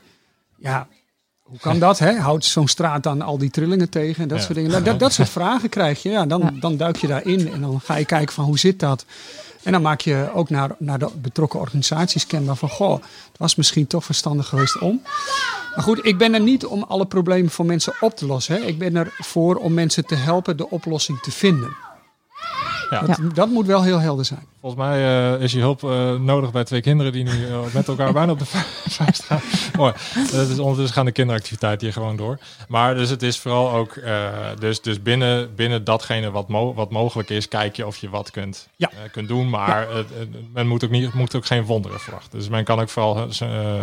Ja, 0.57 0.87
hoe 1.44 1.59
kan 1.59 1.78
dat? 1.78 1.98
Hè? 1.98 2.12
Houdt 2.18 2.44
zo'n 2.44 2.68
straat 2.68 3.02
dan 3.02 3.22
al 3.22 3.38
die 3.38 3.50
trillingen 3.50 3.88
tegen 3.88 4.22
en 4.22 4.28
dat 4.28 4.38
Ja. 4.38 4.44
soort 4.44 4.57
dingen? 4.57 4.70
Nou, 4.70 4.83
dat, 4.83 4.98
dat 4.98 5.12
soort 5.12 5.28
vragen 5.28 5.68
krijg 5.68 6.02
je. 6.02 6.09
Ja, 6.11 6.26
dan, 6.26 6.40
Ja. 6.40 6.50
dan 6.61 6.76
duik 6.76 6.96
je 6.96 7.07
daarin 7.07 7.52
en 7.52 7.61
dan 7.61 7.80
ga 7.85 7.94
je 7.96 8.04
kijken 8.04 8.35
van 8.35 8.44
hoe 8.44 8.59
zit 8.59 8.80
dat? 8.80 9.04
En 9.62 9.72
dan 9.72 9.83
maak 9.83 10.00
je 10.00 10.30
ook 10.35 10.50
naar, 10.50 10.70
naar 10.78 10.98
de 10.98 11.09
betrokken 11.22 11.61
organisaties 11.61 12.26
kenbaar 12.26 12.57
van... 12.57 12.68
goh, 12.68 12.92
het 13.02 13.38
was 13.38 13.54
misschien 13.54 13.87
toch 13.87 14.04
verstandig 14.04 14.46
geweest 14.48 14.78
om. 14.78 15.02
Maar 15.74 15.85
goed, 15.85 16.07
ik 16.07 16.18
ben 16.18 16.35
er 16.35 16.40
niet 16.40 16.64
om 16.66 16.83
alle 16.83 17.07
problemen 17.07 17.50
voor 17.50 17.66
mensen 17.66 17.92
op 18.00 18.16
te 18.16 18.26
lossen. 18.26 18.54
Hè. 18.54 18.61
Ik 18.61 18.78
ben 18.78 18.96
er 18.96 19.14
voor 19.18 19.57
om 19.57 19.74
mensen 19.74 20.07
te 20.07 20.14
helpen 20.14 20.57
de 20.57 20.70
oplossing 20.70 21.20
te 21.22 21.30
vinden. 21.30 21.76
Ja. 22.90 23.00
Dat, 23.00 23.18
dat 23.35 23.48
moet 23.48 23.66
wel 23.66 23.83
heel 23.83 23.98
helder 24.00 24.24
zijn. 24.24 24.46
Volgens 24.64 24.85
mij 24.85 25.33
eh, 25.35 25.42
is 25.42 25.53
je 25.53 25.59
hulp 25.59 25.85
eh, 25.85 26.14
nodig 26.14 26.53
bij 26.53 26.64
twee 26.64 26.81
kinderen 26.81 27.12
die 27.12 27.24
nu 27.24 27.46
eh, 27.46 27.59
met 27.72 27.88
elkaar 27.88 28.12
bijna 28.12 28.33
op 28.33 28.38
de 28.38 28.44
vuist 28.88 29.22
gaan. 29.29 29.40
Mooi. 29.77 29.92
Dat 30.33 30.48
is 30.48 30.59
ondertussen 30.59 30.94
gaan 30.94 31.05
de 31.05 31.12
kinderactiviteiten 31.12 31.87
hier 31.87 31.92
gewoon 31.92 32.16
door. 32.16 32.38
Maar 32.68 32.94
dus 32.94 33.11
het 33.11 33.22
is 33.22 33.38
vooral 33.38 33.70
ook, 33.70 34.00
dus, 34.59 34.81
dus 34.81 35.03
binnen, 35.03 35.55
binnen 35.55 35.85
datgene 35.85 36.31
wat, 36.31 36.48
mo- 36.48 36.74
wat 36.74 36.90
mogelijk 36.90 37.31
is, 37.31 37.48
kijk 37.48 37.77
je 37.77 37.87
of 37.87 37.96
je 37.96 38.09
wat 38.11 38.31
kunt, 38.31 38.68
Ja. 38.77 38.90
kunt 39.12 39.29
doen. 39.29 39.50
Maar 39.50 39.87
men 40.53 40.66
moet 40.68 40.85
ook, 40.85 40.90
niet, 40.90 41.14
moet 41.14 41.35
ook 41.37 41.46
geen 41.46 41.64
wonderen 41.64 42.00
verwachten. 42.00 42.38
Dus 42.38 42.48
men 42.48 42.64
kan 42.64 42.81
ook 42.81 42.88
vooral 42.88 43.27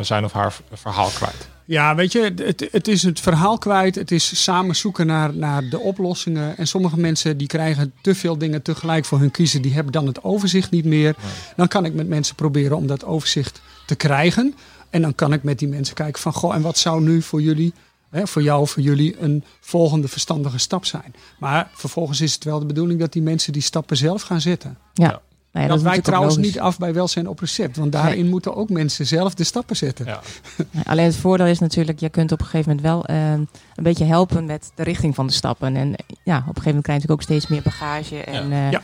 zijn 0.02 0.24
of 0.24 0.32
haar 0.32 0.54
verhaal 0.74 1.10
kwijt. 1.10 1.50
Ja, 1.65 1.96
weet 1.96 2.12
je, 2.12 2.34
het, 2.36 2.67
het 2.72 2.88
is 2.88 3.04
het 3.04 3.20
verhaal 3.20 3.58
kwijt. 3.58 3.96
Het 3.96 4.12
is 4.12 4.44
samen 4.44 4.76
zoeken 4.76 5.06
naar, 5.06 5.36
naar 5.36 5.70
de 5.70 5.80
oplossingen. 5.80 6.58
En 6.58 6.67
sommige 6.67 7.00
mensen 7.00 7.38
die 7.38 7.48
krijgen 7.48 7.94
te 8.02 8.15
veel 8.15 8.38
dingen 8.38 8.62
tegelijk 8.62 9.06
voor 9.06 9.20
hun 9.20 9.32
kiezen. 9.32 9.62
Die 9.62 9.74
hebben 9.74 9.91
dan 9.91 10.08
het 10.08 10.24
overzicht 10.24 10.70
niet 10.71 10.86
meer. 10.86 11.15
Dan 11.55 11.67
kan 11.67 11.86
ik 11.86 11.93
met 11.93 12.07
mensen 12.07 12.36
proberen 12.36 12.77
om 12.77 12.88
dat 12.88 13.05
overzicht 13.05 13.62
te 13.86 13.95
krijgen. 13.95 14.55
En 14.89 15.01
dan 15.01 15.15
kan 15.15 15.34
ik 15.34 15.43
met 15.43 15.60
die 15.60 15.67
mensen 15.67 15.95
kijken 15.95 16.21
van... 16.21 16.34
Goh, 16.34 16.55
en 16.55 16.62
wat 16.62 16.77
zou 16.77 17.01
nu 17.01 17.21
voor 17.21 17.41
jullie, 17.41 17.73
hè, 18.10 18.27
voor 18.27 18.41
jou, 18.41 18.67
voor 18.67 18.81
jullie... 18.84 19.19
een 19.19 19.43
volgende 19.60 20.07
verstandige 20.07 20.57
stap 20.57 20.86
zijn? 20.86 21.15
Maar 21.39 21.69
vervolgens 21.73 22.21
is 22.21 22.34
het 22.34 22.43
wel 22.43 22.60
de 22.60 22.65
bedoeling 22.65 22.99
dat 22.99 23.13
die 23.13 23.21
mensen 23.21 23.53
die 23.53 23.62
stappen 23.62 23.97
zelf 23.97 24.21
gaan 24.21 24.41
zetten. 24.41 24.77
Ja. 24.93 25.21
Nou 25.51 25.67
dat 25.67 25.81
wij 25.81 26.01
trouwens 26.01 26.38
niet 26.38 26.60
af 26.60 26.77
bij 26.77 26.93
welzijn 26.93 27.27
op 27.27 27.39
recept. 27.39 27.77
Want 27.77 27.91
daarin 27.91 28.29
moeten 28.29 28.55
ook 28.55 28.69
mensen 28.69 29.07
zelf 29.07 29.34
de 29.34 29.43
stappen 29.43 29.75
zetten. 29.75 30.05
Ja. 30.05 30.19
Alleen 30.91 31.05
het 31.05 31.15
voordeel 31.15 31.45
is 31.45 31.60
natuurlijk, 31.60 31.99
je 31.99 32.10
kunt 32.10 32.31
op 32.31 32.39
een 32.39 32.45
gegeven 32.45 32.75
moment 32.75 32.88
wel 32.88 33.05
eh, 33.05 33.31
een 33.31 33.84
beetje 33.84 34.05
helpen 34.05 34.45
met 34.45 34.71
de 34.75 34.84
richting 34.84 35.15
van 35.15 35.27
de 35.27 35.34
stappen. 35.34 35.75
En 35.75 35.95
eh, 35.95 36.05
ja, 36.23 36.38
op 36.38 36.41
een 36.41 36.62
gegeven 36.62 36.65
moment 36.65 36.84
krijg 36.84 37.01
je 37.01 37.07
natuurlijk 37.07 37.12
ook 37.12 37.21
steeds 37.21 37.47
meer 37.47 37.62
bagage. 37.62 38.23
En 38.23 38.51
eh, 38.51 38.71
Ja. 38.71 38.81
En 38.81 38.84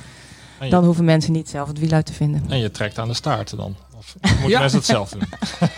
je, 0.65 0.69
dan 0.69 0.85
hoeven 0.85 1.05
mensen 1.05 1.31
niet 1.31 1.49
zelf 1.49 1.67
het 1.67 1.79
wiel 1.79 1.91
uit 1.91 2.05
te 2.05 2.13
vinden. 2.13 2.43
en 2.49 2.57
je 2.59 2.71
trekt 2.71 2.97
aan 2.99 3.07
de 3.07 3.13
staart 3.13 3.57
dan. 3.57 3.75
Of 3.97 4.15
moeten 4.21 4.49
Ja. 4.49 4.59
mensen 4.59 4.77
het 4.77 4.87
zelf 4.87 5.09
doen? 5.09 5.21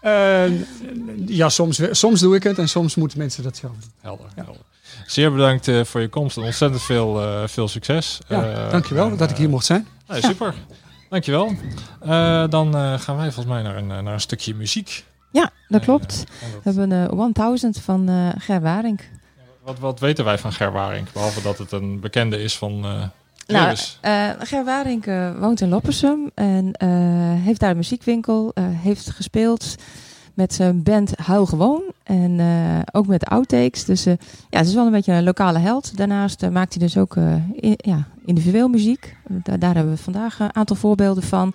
Eh, 0.00 0.44
ja, 1.26 1.48
soms, 1.48 1.80
soms 1.90 2.20
doe 2.20 2.36
ik 2.36 2.42
het 2.42 2.58
en 2.58 2.68
soms 2.68 2.94
moeten 2.94 3.18
mensen 3.18 3.42
dat 3.42 3.56
zelf 3.56 3.72
doen. 3.80 3.90
Helder, 4.00 4.26
helder. 4.34 4.62
Zeer 5.06 5.32
bedankt 5.32 5.68
eh, 5.68 5.84
voor 5.84 6.00
je 6.00 6.08
komst 6.08 6.36
en 6.36 6.42
ontzettend 6.42 6.82
veel, 6.82 7.22
eh, 7.22 7.42
veel 7.46 7.68
succes. 7.68 8.18
Ja, 8.28 8.68
dankjewel 8.70 9.08
en, 9.10 9.16
dat 9.16 9.30
ik 9.30 9.36
hier 9.36 9.48
mocht 9.48 9.64
zijn. 9.64 9.86
Nee, 10.08 10.22
super. 10.22 10.54
Dankjewel. 11.10 11.52
Eh 12.00 12.44
dan 12.48 12.76
eh, 12.76 12.98
gaan 13.00 13.16
wij 13.16 13.32
volgens 13.32 13.54
mij 13.54 13.62
naar 13.62 13.76
een, 13.76 13.86
naar 13.86 14.06
een 14.06 14.20
stukje 14.20 14.54
muziek. 14.54 15.04
Ja, 15.32 15.50
dat 15.68 15.82
klopt. 15.82 16.18
We 16.18 16.46
dat- 16.62 16.74
hebben 16.74 16.92
eh 17.10 17.28
1000 17.32 17.80
van 17.80 18.08
eh 18.08 18.28
Ger 18.38 18.60
Waring. 18.60 19.00
wat, 19.62 19.78
wat 19.78 20.00
weten 20.00 20.24
wij 20.24 20.38
van 20.38 20.52
Ger 20.52 20.72
Waring? 20.72 21.12
Behalve 21.12 21.42
dat 21.42 21.58
het 21.58 21.72
een 21.72 22.00
bekende 22.00 22.42
is 22.42 22.56
van 22.56 22.84
eh 22.84 23.02
Nou, 23.46 23.76
eh 24.00 24.30
Ger 24.46 24.64
Waring 24.64 25.06
eh, 25.06 25.30
woont 25.38 25.60
in 25.60 25.68
Loppersum 25.68 26.30
en 26.34 26.72
eh, 26.72 26.88
heeft 27.44 27.60
daar 27.60 27.70
een 27.70 27.76
muziekwinkel. 27.76 28.52
heeft 28.60 29.10
gespeeld 29.10 29.74
met 30.34 30.54
zijn 30.54 30.82
band 30.82 31.12
Huil 31.16 31.46
Gewoon 31.46 31.82
en 32.02 32.40
ook 32.92 33.06
met 33.06 33.24
outtakes. 33.24 33.84
Dus 33.84 34.04
ja, 34.04 34.16
het 34.50 34.66
is 34.66 34.74
wel 34.74 34.86
een 34.86 34.92
beetje 34.92 35.12
een 35.12 35.24
lokale 35.24 35.58
held. 35.58 35.96
Daarnaast 35.96 36.50
maakt 36.50 36.74
hij 36.74 36.82
dus 36.82 36.96
ook 36.96 37.16
in- 37.52 37.74
ja, 37.76 38.04
individueel 38.24 38.68
muziek. 38.68 39.16
Daar, 39.28 39.58
daar 39.58 39.74
hebben 39.74 39.92
we 39.94 40.02
vandaag 40.02 40.38
een 40.40 40.54
aantal 40.54 40.76
voorbeelden 40.76 41.22
van. 41.22 41.52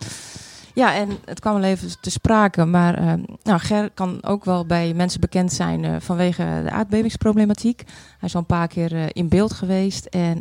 Ja, 0.73 0.95
en 0.95 1.10
het 1.25 1.39
kwam 1.39 1.54
wel 1.54 1.63
even 1.63 1.89
te 2.01 2.12
sprake, 2.12 2.65
maar 2.65 3.19
nou, 3.43 3.60
Ger 3.60 3.89
kan 3.93 4.23
ook 4.23 4.45
wel 4.45 4.65
bij 4.65 4.93
mensen 4.93 5.19
bekend 5.19 5.54
zijn 5.54 6.01
vanwege 6.01 6.62
de 6.63 6.71
aardbevingsproblematiek. 6.71 7.84
Hij 8.19 8.27
is 8.27 8.34
al 8.34 8.39
een 8.39 8.45
paar 8.45 8.67
keer 8.67 9.15
in 9.15 9.27
beeld 9.30 9.54
geweest 9.54 10.06
en... 10.06 10.39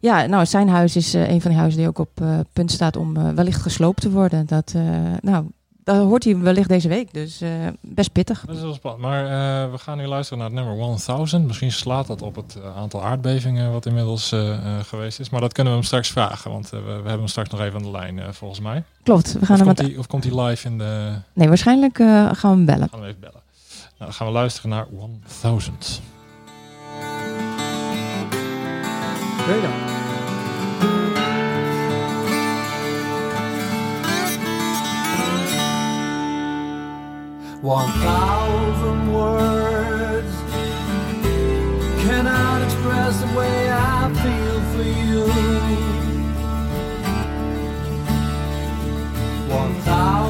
ja, 0.00 0.26
nou, 0.26 0.46
zijn 0.46 0.68
huis 0.68 0.96
is 0.96 1.14
eh, 1.14 1.28
een 1.28 1.40
van 1.40 1.50
die 1.50 1.58
huizen 1.58 1.78
die 1.78 1.88
ook 1.88 1.98
op 1.98 2.10
eh, 2.20 2.38
punt 2.52 2.70
staat 2.70 2.96
om 2.96 3.16
eh, 3.16 3.28
wellicht 3.28 3.62
gesloopt 3.62 4.00
te 4.00 4.10
worden. 4.10 4.46
Dat, 4.46 4.74
nou, 5.20 5.44
dat 5.84 5.96
hoort 5.96 6.24
hij 6.24 6.38
wellicht 6.38 6.68
deze 6.68 6.88
week, 6.88 7.12
dus 7.12 7.42
best 7.80 8.12
pittig. 8.12 8.44
Dat 8.46 8.56
is 8.56 8.62
wel 8.62 8.74
spannend. 8.74 9.02
Maar 9.02 9.24
we 9.70 9.78
gaan 9.78 9.96
nu 9.96 10.06
luisteren 10.06 10.38
naar 10.38 10.50
het 10.50 10.56
nummer 10.56 10.98
1000. 11.06 11.46
Misschien 11.46 11.72
slaat 11.72 12.06
dat 12.06 12.22
op 12.22 12.36
het 12.36 12.56
aantal 12.76 13.04
aardbevingen 13.04 13.72
wat 13.72 13.86
inmiddels 13.86 14.34
geweest 14.82 15.20
is. 15.20 15.30
Maar 15.30 15.40
dat 15.40 15.52
kunnen 15.52 15.72
we 15.72 15.78
hem 15.78 15.88
straks 15.88 16.10
vragen. 16.10 16.50
Want 16.50 16.70
we, 16.70 16.80
we 16.80 16.90
hebben 16.90 17.12
hem 17.12 17.26
straks 17.26 17.50
nog 17.50 17.60
even 17.60 17.76
aan 17.76 17.82
de 17.82 17.90
lijn 17.90 18.34
volgens 18.34 18.60
mij. 18.60 18.84
Klopt, 19.02 19.32
we 19.32 19.46
gaan 19.46 19.60
Of 19.60 19.64
hem 19.64 19.66
komt, 19.66 19.78
met... 19.78 19.86
hij, 19.86 19.96
of 19.96 20.06
komt 20.06 20.24
hij 20.24 20.44
live 20.44 20.68
in 20.68 20.78
de... 20.78 21.12
Nee, 21.32 21.48
waarschijnlijk 21.48 21.96
gaan 21.96 22.36
we 22.40 22.46
hem 22.46 22.64
bellen. 22.64 22.88
Gaan 22.88 23.00
we 23.00 23.06
even 23.06 23.20
bellen. 23.20 23.42
Nou, 23.72 23.94
dan 23.98 24.12
gaan 24.12 24.26
we 24.26 24.32
luisteren 24.32 24.70
naar 24.70 24.86
1000. 25.40 26.00
One 29.50 29.58
thousand 38.00 39.12
words 39.12 40.34
cannot 42.04 42.62
express 42.62 43.20
the 43.20 43.26
way 43.36 43.72
I 43.72 44.08
feel 44.22 44.60
for 44.70 44.82
you. 44.82 45.26
One 49.52 49.74
thousand 49.82 50.29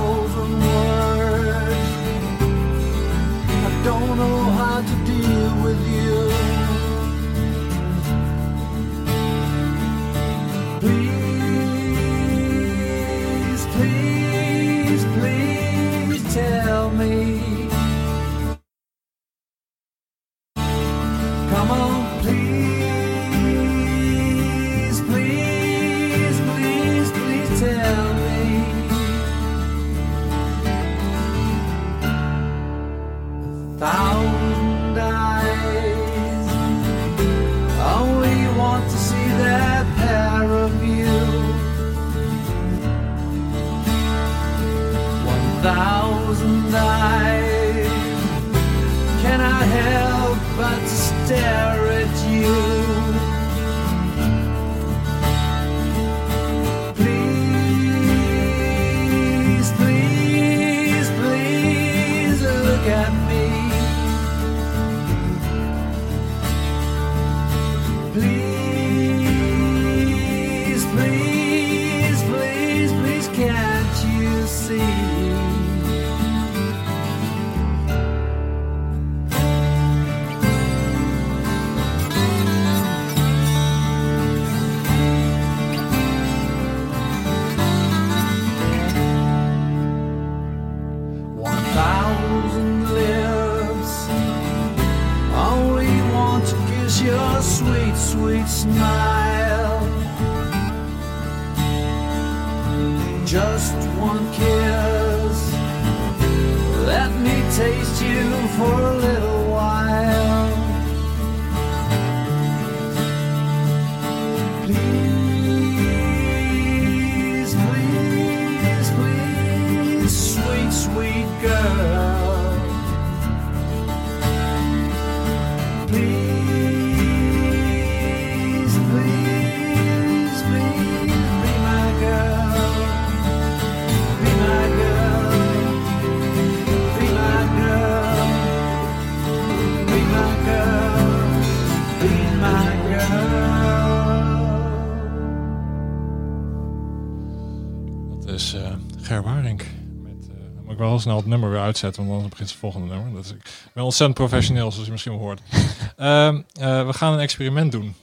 wel 150.91 151.01
snel 151.01 151.17
het 151.17 151.27
nummer 151.27 151.51
weer 151.51 151.61
uitzetten, 151.61 152.03
want 152.03 152.15
anders 152.15 152.31
begint 152.31 152.51
het 152.51 152.59
volgende 152.59 152.95
nummer. 152.95 153.13
Dat 153.13 153.25
is 153.25 153.35
wel 153.73 153.85
ontzettend 153.85 154.19
professioneel, 154.19 154.71
zoals 154.71 154.87
je 154.87 154.93
misschien 154.93 155.13
hoort. 155.13 155.41
Ehm, 155.97 156.41
eh, 156.53 156.87
we 156.87 156.93
gaan 156.93 157.13
een 157.13 157.19
experiment 157.19 157.73
doen. 157.73 157.95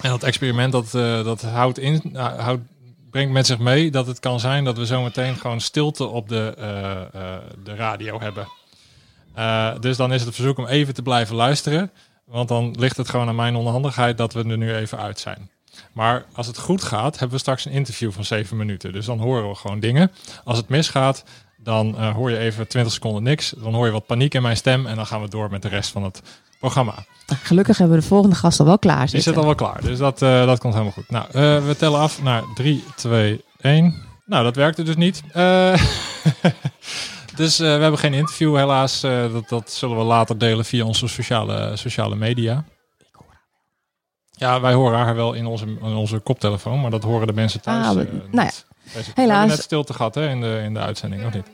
En 0.00 0.10
dat 0.10 0.22
experiment 0.22 0.72
dat, 0.72 0.94
eh, 0.94 1.24
dat 1.24 1.42
houdt 1.42 1.78
in, 1.78 2.00
nou, 2.04 2.40
houdt, 2.40 2.62
brengt 3.10 3.32
met 3.32 3.46
zich 3.46 3.58
mee 3.58 3.90
dat 3.90 4.06
het 4.06 4.20
kan 4.20 4.40
zijn 4.40 4.64
dat 4.64 4.76
we 4.76 4.86
zometeen 4.86 5.36
gewoon 5.36 5.60
stilte 5.60 6.06
op 6.06 6.28
de, 6.28 6.54
eh, 6.58 7.36
de 7.64 7.74
radio 7.74 8.20
hebben. 8.20 8.48
Dus 9.80 9.96
dan 9.96 10.12
is 10.12 10.22
het 10.22 10.34
verzoek 10.34 10.58
om 10.58 10.66
even 10.66 10.94
te 10.94 11.02
blijven 11.02 11.36
luisteren. 11.36 11.90
Want 12.24 12.48
dan 12.48 12.74
ligt 12.78 12.96
het 12.96 13.08
gewoon 13.08 13.28
aan 13.28 13.34
mijn 13.34 13.56
onhandigheid 13.56 14.18
dat 14.18 14.32
we 14.32 14.44
er 14.44 14.56
nu 14.56 14.74
even 14.74 14.98
uit 14.98 15.20
zijn. 15.20 15.50
Maar 15.92 16.24
als 16.32 16.46
het 16.46 16.58
goed 16.58 16.82
gaat, 16.82 17.18
hebben 17.18 17.36
we 17.36 17.42
straks 17.42 17.64
een 17.64 17.72
interview 17.72 18.12
van 18.12 18.24
7 18.24 18.56
minuten. 18.56 18.92
Dus 18.92 19.06
dan 19.06 19.18
horen 19.18 19.48
we 19.48 19.54
gewoon 19.54 19.80
dingen. 19.80 20.12
Als 20.44 20.56
het 20.56 20.68
misgaat, 20.68 21.24
dan 21.62 21.96
eh, 21.98 22.14
hoor 22.14 22.30
je 22.30 22.38
even 22.38 22.68
20 22.68 22.92
seconden 22.92 23.22
niks. 23.22 23.54
Dan 23.56 23.74
hoor 23.74 23.86
je 23.86 23.92
wat 23.92 24.06
paniek 24.06 24.34
in 24.34 24.42
mijn 24.42 24.56
stem. 24.56 24.86
En 24.86 24.96
dan 24.96 25.06
gaan 25.06 25.22
we 25.22 25.28
door 25.28 25.50
met 25.50 25.62
de 25.62 25.68
rest 25.68 25.90
van 25.90 26.02
het 26.02 26.22
programma. 26.60 26.94
Gelukkig 27.42 27.78
hebben 27.78 27.96
we 27.96 28.02
de 28.02 28.08
volgende 28.08 28.36
gast 28.36 28.60
al 28.60 28.66
wel 28.66 28.78
klaar 28.78 28.98
Die 29.00 29.08
zitten. 29.08 29.22
zit 29.32 29.36
al 29.36 29.44
wel 29.44 29.54
klaar. 29.54 29.80
Dus 29.80 29.98
dat, 29.98 30.22
eh, 30.22 30.46
dat 30.46 30.58
komt 30.58 30.72
helemaal 30.72 30.92
goed. 30.94 31.10
Nou, 31.10 31.24
eh, 31.26 31.66
we 31.66 31.76
tellen 31.78 32.00
af 32.00 32.22
naar 32.22 32.42
3, 32.54 32.84
2, 32.96 33.44
1. 33.60 33.94
Nou, 34.26 34.44
dat 34.44 34.56
werkte 34.56 34.82
dus 34.82 34.96
niet. 34.96 35.22
Dus 37.36 37.58
we 37.58 37.64
hebben 37.64 37.98
geen 37.98 38.14
interview 38.14 38.56
helaas. 38.56 39.00
Dat, 39.00 39.48
dat 39.48 39.70
zullen 39.70 39.96
we 39.96 40.02
later 40.02 40.38
delen 40.38 40.64
via 40.64 40.84
onze 40.84 41.08
sociale, 41.08 41.76
sociale 41.76 42.16
media. 42.16 42.64
Ja, 44.30 44.60
wij 44.60 44.72
horen 44.72 44.98
haar 44.98 45.14
wel 45.14 45.32
in 45.32 45.46
onze, 45.46 45.64
in 45.66 45.82
onze 45.82 46.18
koptelefoon, 46.18 46.80
maar 46.80 46.90
dat 46.90 47.02
horen 47.02 47.26
de 47.26 47.32
mensen 47.32 47.60
thuis. 47.60 47.86
Ah, 47.86 47.92
we- 47.94 48.08
nou 48.30 48.46
ja, 48.46 48.50
Deze- 48.94 49.10
We 49.14 49.20
helaas. 49.20 49.38
hebben 49.38 49.56
net 49.56 49.64
stilte 49.64 49.94
gehad 49.94 50.14
hè, 50.14 50.28
in, 50.28 50.40
de, 50.40 50.60
in 50.64 50.74
de 50.74 50.80
uitzending, 50.80 51.26
of 51.26 51.34
niet? 51.34 51.46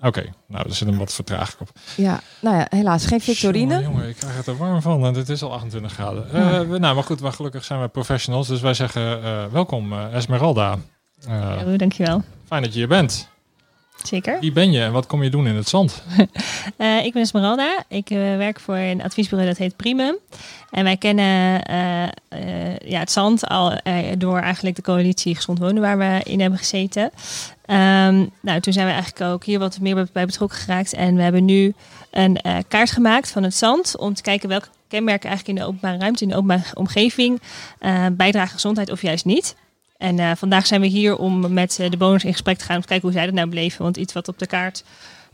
Oké, 0.00 0.24
nou, 0.46 0.68
er 0.68 0.74
zit 0.74 0.88
een 0.88 0.98
wat 0.98 1.12
vertraging 1.12 1.60
op. 1.60 1.68
Ja, 1.96 2.20
nou 2.40 2.56
ja, 2.56 2.66
helaas 2.70 3.06
geen 3.06 3.20
Victorine. 3.20 3.74
Jongen, 3.74 3.90
jongen, 3.90 4.08
ik 4.08 4.16
krijg 4.16 4.36
het 4.36 4.46
er 4.46 4.56
warm 4.56 4.82
van. 4.82 5.04
En 5.06 5.14
het 5.14 5.28
is 5.28 5.42
al 5.42 5.52
28 5.52 5.92
graden. 5.92 6.26
Ja. 6.32 6.50
Eh, 6.60 6.68
we- 6.68 6.78
nou, 6.78 6.94
maar 6.94 7.04
goed, 7.04 7.20
maar 7.20 7.32
gelukkig 7.32 7.64
zijn 7.64 7.80
we 7.80 7.88
professionals. 7.88 8.48
Dus 8.48 8.60
wij 8.60 8.74
zeggen 8.74 9.22
eh, 9.24 9.44
welkom 9.52 9.92
eh, 9.92 10.14
Esmeralda. 10.14 10.78
Eh, 11.26 11.56
Hallo, 11.56 11.76
dankjewel. 11.76 12.22
fijn 12.46 12.62
dat 12.62 12.72
je 12.72 12.78
hier 12.78 12.88
bent. 12.88 13.28
Zeker. 14.06 14.40
Wie 14.40 14.52
ben 14.52 14.72
je 14.72 14.80
en 14.80 14.92
wat 14.92 15.06
kom 15.06 15.22
je 15.22 15.30
doen 15.30 15.46
in 15.46 15.54
het 15.54 15.68
zand? 15.68 16.02
Eh, 16.76 17.04
ik 17.04 17.12
ben 17.12 17.22
Esmeralda. 17.22 17.84
Ik 17.88 18.10
eh, 18.10 18.18
werk 18.18 18.60
voor 18.60 18.76
een 18.76 19.02
adviesbureau 19.02 19.48
dat 19.48 19.58
heet 19.58 19.76
Primum. 19.76 20.16
En 20.70 20.84
wij 20.84 20.96
kennen 20.96 21.62
eh, 21.62 22.78
ja, 22.78 22.98
het 22.98 23.10
zand 23.10 23.48
al 23.48 23.78
door 24.18 24.38
eigenlijk 24.38 24.76
de 24.76 24.82
coalitie 24.82 25.34
Gezond 25.34 25.58
Wonen 25.58 25.82
waar 25.82 25.98
we 25.98 26.20
in 26.24 26.40
hebben 26.40 26.58
gezeten. 26.58 27.10
Ehm, 27.66 28.26
nou, 28.40 28.60
toen 28.60 28.72
zijn 28.72 28.86
we 28.86 28.92
eigenlijk 28.92 29.32
ook 29.32 29.44
hier 29.44 29.58
wat 29.58 29.80
meer 29.80 30.08
bij 30.12 30.26
betrokken 30.26 30.58
geraakt. 30.58 30.92
En 30.92 31.16
we 31.16 31.22
hebben 31.22 31.44
nu 31.44 31.74
een 32.10 32.38
kaart 32.68 32.90
gemaakt 32.90 33.30
van 33.30 33.42
het 33.42 33.54
zand 33.54 33.96
om 33.98 34.14
te 34.14 34.22
kijken 34.22 34.48
welke 34.48 34.68
kenmerken 34.88 35.28
eigenlijk 35.28 35.58
in 35.58 35.64
de 35.64 35.70
openbare 35.70 35.98
ruimte, 35.98 36.22
in 36.22 36.28
de 36.28 36.36
openbare 36.36 36.74
omgeving 36.74 37.40
bijdragen 38.12 38.40
aan 38.40 38.48
gezondheid 38.48 38.90
of 38.90 39.02
juist 39.02 39.24
niet. 39.24 39.54
En 40.04 40.18
eh, 40.18 40.30
vandaag 40.36 40.66
zijn 40.66 40.80
we 40.80 40.86
hier 40.86 41.16
om 41.16 41.52
met 41.52 41.78
eh, 41.80 41.90
de 41.90 41.96
bewoners 41.96 42.24
in 42.24 42.32
gesprek 42.32 42.58
te 42.58 42.64
gaan 42.64 42.76
om 42.76 42.82
te 42.82 42.88
kijken 42.88 43.08
hoe 43.08 43.16
zij 43.16 43.26
dat 43.26 43.34
nou 43.34 43.48
beleven. 43.48 43.82
Want 43.82 43.96
iets 43.96 44.12
wat 44.12 44.28
op 44.28 44.38
de 44.38 44.46
kaart 44.46 44.84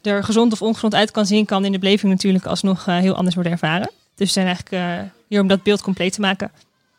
er 0.03 0.25
gezond 0.25 0.53
of 0.53 0.63
ongezond 0.63 0.95
uit 0.95 1.11
kan 1.11 1.27
zien, 1.27 1.45
kan 1.45 1.65
in 1.65 1.73
de 1.73 1.79
beleving 1.79 2.13
natuurlijk 2.13 2.47
alsnog 2.47 2.87
eh, 2.87 2.97
heel 2.97 3.15
anders 3.15 3.35
worden 3.35 3.53
ervaren. 3.53 3.91
Dus 4.15 4.27
we 4.27 4.33
zijn 4.33 4.47
eigenlijk 4.47 5.09
hier 5.29 5.41
om 5.41 5.49
dat 5.49 5.63
beeld 5.63 5.83
compleet 5.83 6.13
te 6.13 6.21
maken. 6.21 6.51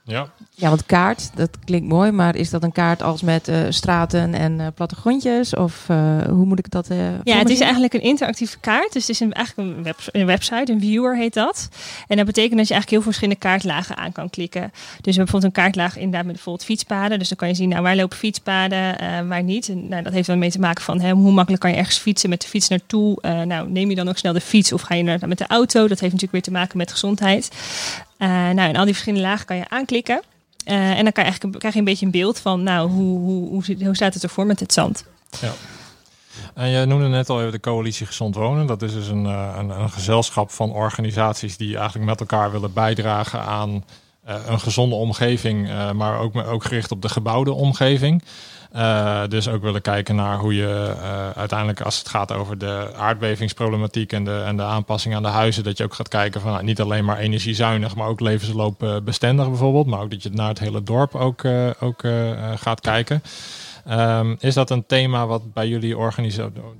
Ja, 0.04 0.30
Ja, 0.56 0.70
want 0.70 0.86
kaart, 0.86 1.32
dat 1.36 1.50
klinkt 1.66 1.88
mooi, 1.88 2.12
maar 2.12 2.36
is 2.36 2.50
dat 2.50 2.64
een 2.64 2.72
kaart 2.72 3.04
als 3.04 3.22
met 3.22 3.48
eh, 3.48 3.60
straten 3.70 4.34
en 4.34 4.60
eh, 4.60 4.68
plattegrondjes? 4.76 5.56
Of 5.56 5.86
eh, 5.88 6.22
hoe 6.22 6.46
moet 6.46 6.60
ik 6.60 6.72
dat 6.72 6.90
eh 6.90 6.98
Ja, 7.24 7.38
het 7.38 7.50
is 7.50 7.60
eigenlijk 7.60 7.94
een 7.94 8.02
interactieve 8.02 8.60
kaart. 8.60 8.94
Dus 8.94 9.08
het 9.08 9.10
is 9.10 9.20
een, 9.20 9.34
eigenlijk 9.34 9.70
een, 9.70 9.84
web, 9.84 9.98
een 10.12 10.26
website, 10.26 10.72
een 10.72 10.80
viewer 10.80 11.18
heet 11.18 11.34
dat. 11.34 11.70
En 12.08 12.18
dat 12.18 12.26
betekent 12.26 12.58
dat 12.58 12.68
je 12.68 12.74
eigenlijk 12.74 12.90
heel 12.90 13.02
verschillende 13.02 13.40
kaartlagen 13.40 13.98
aan 13.98 14.12
kan 14.12 14.30
klikken. 14.30 14.62
Dus 14.62 14.72
we 14.72 14.88
hebben 14.94 15.14
bijvoorbeeld 15.14 15.44
een 15.44 15.64
kaartlaag 15.64 15.96
inderdaad 15.96 16.26
met 16.26 16.34
bijvoorbeeld 16.34 16.66
fietspaden. 16.66 17.20
Dus 17.20 17.28
dan 17.28 17.38
kan 17.38 17.48
je 17.48 17.56
zien, 17.56 17.70
nou, 17.70 17.82
waar 17.82 17.96
lopen 17.96 18.18
fietspaden, 18.18 19.00
eh, 19.00 19.28
waar 19.28 19.44
niet. 19.44 19.70
En 19.70 19.88
nou, 19.88 20.04
dat 20.04 20.14
heeft 20.14 20.28
dan 20.28 20.40
mee 20.40 20.52
te 20.52 20.60
maken 20.60 20.84
van 20.84 21.00
hè, 21.00 21.12
hoe 21.12 21.32
makkelijk 21.32 21.62
kan 21.62 21.72
je 21.72 21.78
ergens 21.78 21.98
fietsen 21.98 22.30
met 22.30 22.42
de 22.42 22.48
fiets 22.48 22.68
naartoe. 22.68 23.22
Eh, 23.22 23.42
nou, 23.42 23.70
neem 23.70 23.90
je 23.90 23.96
dan 23.96 24.10
ook 24.10 24.18
snel 24.18 24.34
de 24.34 24.42
fiets 24.42 24.74
of 24.74 24.82
ga 24.82 24.94
je 24.94 25.00
inderdaad 25.00 25.30
met 25.30 25.38
de 25.38 25.48
auto? 25.48 25.80
Dat 25.80 26.00
heeft 26.00 26.02
natuurlijk 26.02 26.32
weer 26.32 26.42
te 26.42 26.52
maken 26.52 26.78
met 26.78 26.92
gezondheid. 26.92 27.50
Eh, 28.22 28.30
nou, 28.30 28.70
en 28.70 28.76
al 28.76 28.84
die 28.84 28.94
verschillende 28.94 29.28
lagen 29.28 29.46
kan 29.46 29.56
je 29.56 29.70
aanklikken. 29.70 30.22
Eh, 30.66 30.90
en 30.90 31.04
dan 31.04 31.12
kan 31.12 31.24
je 31.24 31.30
eigenlijk, 31.30 31.60
krijg 31.60 31.74
je 31.74 31.80
een 31.80 31.86
beetje 31.86 32.06
een 32.06 32.12
beeld 32.12 32.40
van, 32.40 32.64
nou, 32.64 32.90
hoe, 32.90 33.20
hoe, 33.20 33.50
hoe, 33.50 33.86
hoe 33.86 33.96
staat 33.96 34.14
het 34.14 34.24
ervoor 34.24 34.46
met 34.46 34.60
het 34.60 34.74
zand? 34.74 35.06
En 36.54 36.70
je 36.70 36.86
noemde 36.86 37.08
net 37.08 37.30
al 37.30 37.40
even 37.40 37.52
de 37.52 37.60
coalitie 37.60 38.06
Gezond 38.06 38.36
Wonen. 38.36 38.66
Dat 38.66 38.82
is 38.82 38.94
dus 38.94 39.08
een, 39.08 39.26
eh, 39.26 39.56
een, 39.58 39.70
een 39.70 39.90
gezelschap 39.90 40.52
van 40.52 40.72
organisaties 40.72 41.58
die 41.58 41.78
eigenlijk 41.78 42.06
met 42.06 42.20
elkaar 42.20 42.52
willen 42.52 42.74
bijdragen 42.74 43.42
aan 43.42 43.86
een 44.26 44.60
gezonde 44.60 44.96
omgeving, 44.96 45.70
maar 45.94 46.20
ook, 46.20 46.36
ook 46.36 46.64
gericht 46.64 46.92
op 46.92 47.02
de 47.02 47.10
gebouwde 47.10 47.52
omgeving. 47.52 48.24
Eh, 48.72 49.22
dus 49.28 49.48
ook 49.48 49.62
willen 49.62 49.82
kijken 49.82 50.16
naar 50.16 50.38
hoe 50.38 50.56
je 50.56 50.96
eh, 51.02 51.30
uiteindelijk, 51.30 51.82
als 51.82 51.98
het 51.98 52.10
gaat 52.10 52.32
over 52.32 52.58
de 52.58 52.92
aardbevingsproblematiek 52.96 54.14
en 54.14 54.24
de, 54.24 54.44
en 54.46 54.58
de 54.58 54.64
aanpassing 54.64 55.16
aan 55.16 55.24
de 55.24 55.30
huizen, 55.30 55.64
dat 55.64 55.78
je 55.78 55.84
ook 55.84 55.94
gaat 55.94 56.08
kijken 56.08 56.42
van 56.42 56.52
nou, 56.52 56.64
niet 56.64 56.82
alleen 56.82 57.06
maar 57.06 57.18
energiezuinig, 57.18 57.96
maar 57.96 58.08
ook 58.08 58.20
levensloopbestendig 58.20 59.48
bijvoorbeeld. 59.48 59.88
Maar 59.88 60.02
ook 60.02 60.12
dat 60.12 60.24
je 60.24 60.30
naar 60.30 60.48
het 60.48 60.60
hele 60.60 60.84
dorp 60.84 61.16
ook, 61.16 61.44
eh, 61.44 61.70
ook 61.80 62.04
gaat 62.56 62.82
kijken. 62.82 63.24
Ehm, 63.86 64.36
is 64.40 64.54
dat 64.54 64.70
een 64.70 64.86
thema 64.86 65.28
wat 65.28 65.54
bij 65.54 65.68
jullie, 65.68 65.96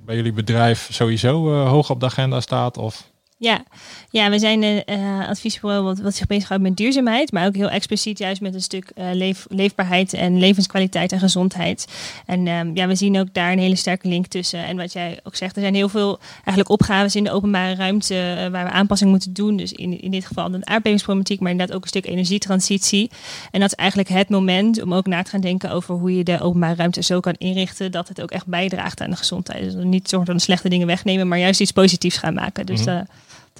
bij 0.04 0.16
jullie 0.16 0.32
bedrijf 0.32 0.88
sowieso 0.92 1.64
hoog 1.64 1.90
op 1.90 2.00
de 2.00 2.06
agenda 2.06 2.40
staat? 2.40 2.78
Of? 2.78 3.10
Ja, 3.36 3.64
ja 4.12 4.30
we 4.30 4.38
zijn 4.38 4.62
een 4.62 4.84
eh, 4.84 5.28
adviesbureau 5.28 5.84
wat, 5.84 5.98
wat 5.98 6.14
zich 6.14 6.26
bezighoudt 6.26 6.62
met 6.62 6.76
duurzaamheid, 6.76 7.32
maar 7.32 7.46
ook 7.46 7.54
heel 7.56 7.70
expliciet 7.70 8.18
juist 8.18 8.40
met 8.40 8.54
een 8.54 8.62
stuk 8.62 8.90
eh, 8.94 9.06
leef, 9.12 9.46
leefbaarheid 9.48 10.12
en 10.12 10.38
levenskwaliteit 10.38 11.12
en 11.12 11.18
gezondheid. 11.18 11.86
En 12.26 12.46
ehm, 12.46 12.70
ja, 12.74 12.86
we 12.86 12.94
zien 12.94 13.18
ook 13.18 13.34
daar 13.34 13.52
een 13.52 13.58
hele 13.58 13.76
sterke 13.76 14.08
link 14.08 14.26
tussen. 14.26 14.64
En 14.64 14.76
wat 14.76 14.92
jij 14.92 15.20
ook 15.22 15.36
zegt, 15.36 15.56
er 15.56 15.62
zijn 15.62 15.74
heel 15.74 15.88
veel 15.88 16.18
eigenlijk 16.34 16.68
opgaves 16.68 17.16
in 17.16 17.24
de 17.24 17.30
openbare 17.30 17.74
ruimte 17.74 18.14
eh, 18.14 18.48
waar 18.50 18.64
we 18.64 18.70
aanpassingen 18.70 19.12
moeten 19.12 19.32
doen. 19.32 19.56
Dus 19.56 19.72
in, 19.72 20.00
in 20.00 20.10
dit 20.10 20.26
geval 20.26 20.50
de 20.50 20.64
aardbevingsproblematiek, 20.64 21.40
maar 21.40 21.50
inderdaad 21.50 21.76
ook 21.76 21.82
een 21.82 21.88
stuk 21.88 22.06
energietransitie. 22.06 23.10
En 23.50 23.60
dat 23.60 23.68
is 23.68 23.76
eigenlijk 23.76 24.08
het 24.08 24.28
moment 24.28 24.82
om 24.82 24.94
ook 24.94 25.06
na 25.06 25.22
te 25.22 25.30
gaan 25.30 25.40
denken 25.40 25.70
over 25.70 25.94
hoe 25.94 26.16
je 26.16 26.24
de 26.24 26.40
openbare 26.40 26.74
ruimte 26.74 27.02
zo 27.02 27.20
kan 27.20 27.34
inrichten 27.38 27.92
dat 27.92 28.08
het 28.08 28.22
ook 28.22 28.30
echt 28.30 28.46
bijdraagt 28.46 29.00
aan 29.00 29.10
de 29.10 29.16
gezondheid. 29.16 29.62
Dus 29.62 29.84
niet 29.84 30.08
zorgen 30.08 30.28
dat 30.28 30.36
we 30.36 30.42
slechte 30.42 30.68
dingen 30.68 30.86
wegnemen, 30.86 31.28
maar 31.28 31.38
juist 31.38 31.60
iets 31.60 31.72
positiefs 31.72 32.16
gaan 32.16 32.34
maken. 32.34 32.66
Dus 32.66 32.86
eh, 32.86 33.00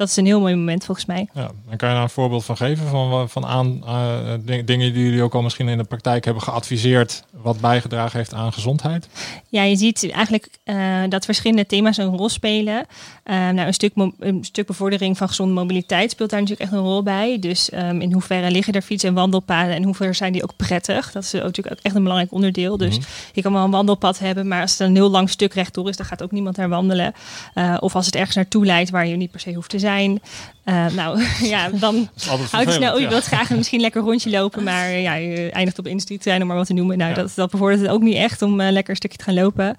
dat 0.02 0.10
is 0.10 0.16
een 0.16 0.26
heel 0.26 0.40
mooi 0.40 0.54
moment 0.54 0.84
volgens 0.84 1.06
mij. 1.06 1.28
Ja, 1.34 1.50
en 1.68 1.76
kan 1.76 1.88
je 1.88 1.94
daar 1.94 2.02
een 2.02 2.10
voorbeeld 2.10 2.44
van 2.44 2.56
geven 2.56 2.86
van, 2.86 3.28
van 3.28 3.46
aan, 3.46 3.82
eh, 3.86 4.18
ding- 4.40 4.66
dingen 4.66 4.92
die 4.92 5.04
jullie 5.04 5.22
ook 5.22 5.34
al 5.34 5.42
misschien 5.42 5.68
in 5.68 5.78
de 5.78 5.84
praktijk 5.84 6.24
hebben 6.24 6.42
geadviseerd, 6.42 7.24
wat 7.30 7.60
bijgedragen 7.60 8.18
heeft 8.18 8.34
aan 8.34 8.52
gezondheid? 8.52 9.08
Ja, 9.48 9.62
je 9.62 9.76
ziet 9.76 10.10
eigenlijk 10.10 10.48
eh, 10.64 10.76
dat 11.08 11.24
verschillende 11.24 11.66
thema's 11.66 11.96
een 11.96 12.16
rol 12.16 12.28
spelen. 12.28 12.86
Eh, 13.22 13.36
nou, 13.36 13.58
een, 13.66 13.74
stuk 13.74 13.92
een 14.18 14.38
stuk 14.44 14.66
bevordering 14.66 15.16
van 15.18 15.28
gezonde 15.28 15.52
mobiliteit 15.54 16.10
speelt 16.10 16.30
daar 16.30 16.40
natuurlijk 16.40 16.70
echt 16.70 16.78
een 16.80 16.86
rol 16.86 17.02
bij. 17.02 17.38
Dus 17.38 17.70
ehm, 17.70 18.00
in 18.00 18.12
hoeverre 18.12 18.50
liggen 18.50 18.72
er 18.74 18.82
fiets- 18.82 19.04
en 19.04 19.14
wandelpaden 19.14 19.74
en 19.74 19.82
hoeverre 19.84 20.12
zijn 20.12 20.32
die 20.32 20.42
ook 20.42 20.56
prettig? 20.56 21.12
Dat 21.12 21.22
is 21.22 21.32
natuurlijk 21.32 21.70
ook 21.72 21.82
echt 21.82 21.94
een 21.94 22.02
belangrijk 22.02 22.32
onderdeel. 22.32 22.76
Dus 22.76 22.98
Mhm. 22.98 23.06
je 23.32 23.42
kan 23.42 23.52
wel 23.52 23.64
een 23.64 23.70
wandelpad 23.70 24.18
hebben, 24.18 24.48
maar 24.48 24.60
als 24.60 24.70
het 24.70 24.80
een 24.80 24.94
heel 24.94 25.10
lang 25.10 25.30
stuk 25.30 25.54
rechtdoor 25.54 25.88
is, 25.88 25.96
dan 25.96 26.06
gaat 26.06 26.22
ook 26.22 26.30
niemand 26.32 26.56
daar 26.56 26.68
wandelen. 26.68 27.12
Of 27.78 27.94
als 27.94 28.06
het 28.06 28.14
ergens 28.14 28.36
naartoe 28.36 28.64
leidt 28.66 28.90
waar 28.90 29.06
je 29.06 29.16
niet 29.16 29.30
per 29.30 29.40
se 29.40 29.52
hoeft 29.54 29.70
te 29.70 29.78
zijn. 29.78 29.90
Zijn. 29.92 30.20
Eh, 30.64 30.86
nou 30.86 31.22
ja, 31.54 31.68
dan 31.68 32.08
houdt 32.50 32.72
snel. 32.72 32.92
Oh, 32.92 32.98
je 32.98 33.04
ja. 33.04 33.08
wilt 33.08 33.24
graag 33.24 33.50
misschien 33.50 33.80
lekker 33.80 34.02
rondje 34.02 34.30
lopen, 34.30 34.62
maar 34.62 34.84
eh, 34.84 35.02
ja, 35.02 35.14
je 35.14 35.50
eindigt 35.50 35.78
op 35.78 35.86
industrieterrein 35.86 36.42
om 36.42 36.48
maar 36.48 36.56
wat 36.56 36.66
te 36.66 36.72
noemen. 36.72 36.98
Nou, 36.98 37.10
Ja. 37.10 37.16
dat, 37.16 37.32
dat 37.34 37.50
bevordert 37.50 37.80
het 37.80 37.90
ook 37.90 38.02
niet 38.02 38.14
echt 38.14 38.42
om 38.42 38.60
eh, 38.60 38.70
lekker 38.70 38.90
een 38.90 38.96
stukje 38.96 39.18
te 39.18 39.24
gaan 39.24 39.34
lopen. 39.34 39.76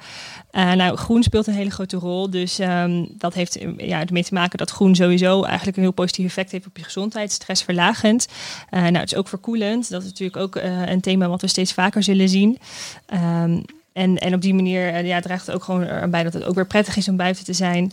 Nou, 0.51 0.95
groen 0.97 1.23
speelt 1.23 1.47
een 1.47 1.53
hele 1.53 1.69
grote 1.69 1.97
rol. 1.97 2.29
Dus 2.29 2.59
ehm, 2.59 3.05
dat 3.09 3.33
heeft 3.33 3.59
ja, 3.77 4.05
ermee 4.05 4.23
te 4.23 4.33
maken 4.33 4.57
dat 4.57 4.71
groen 4.71 4.95
sowieso 4.95 5.43
eigenlijk 5.43 5.77
een 5.77 5.83
heel 5.83 5.91
positief 5.91 6.25
effect 6.25 6.51
heeft 6.51 6.65
op 6.65 6.77
je 6.77 6.83
gezondheid. 6.83 7.31
Stressverlagend. 7.31 8.27
Nou, 8.69 8.97
het 8.97 9.11
is 9.11 9.17
ook 9.17 9.27
verkoelend. 9.27 9.89
Dat 9.89 10.01
is 10.01 10.07
natuurlijk 10.07 10.37
ook 10.37 10.55
een 10.85 11.01
thema 11.01 11.27
wat 11.27 11.41
we 11.41 11.47
steeds 11.47 11.73
vaker 11.73 12.03
zullen 12.03 12.29
zien. 12.29 12.59
Ehm, 13.05 13.61
en, 13.93 14.17
en 14.17 14.33
op 14.33 14.41
die 14.41 14.53
manier 14.53 15.05
ja, 15.05 15.19
draagt 15.19 15.45
het 15.45 15.55
ook 15.55 15.63
gewoon 15.63 15.83
erbij 15.83 16.23
dat 16.23 16.33
het 16.33 16.43
ook 16.43 16.55
weer 16.55 16.67
prettig 16.67 16.95
is 16.97 17.07
om 17.07 17.17
buiten 17.17 17.45
te 17.45 17.53
zijn. 17.53 17.91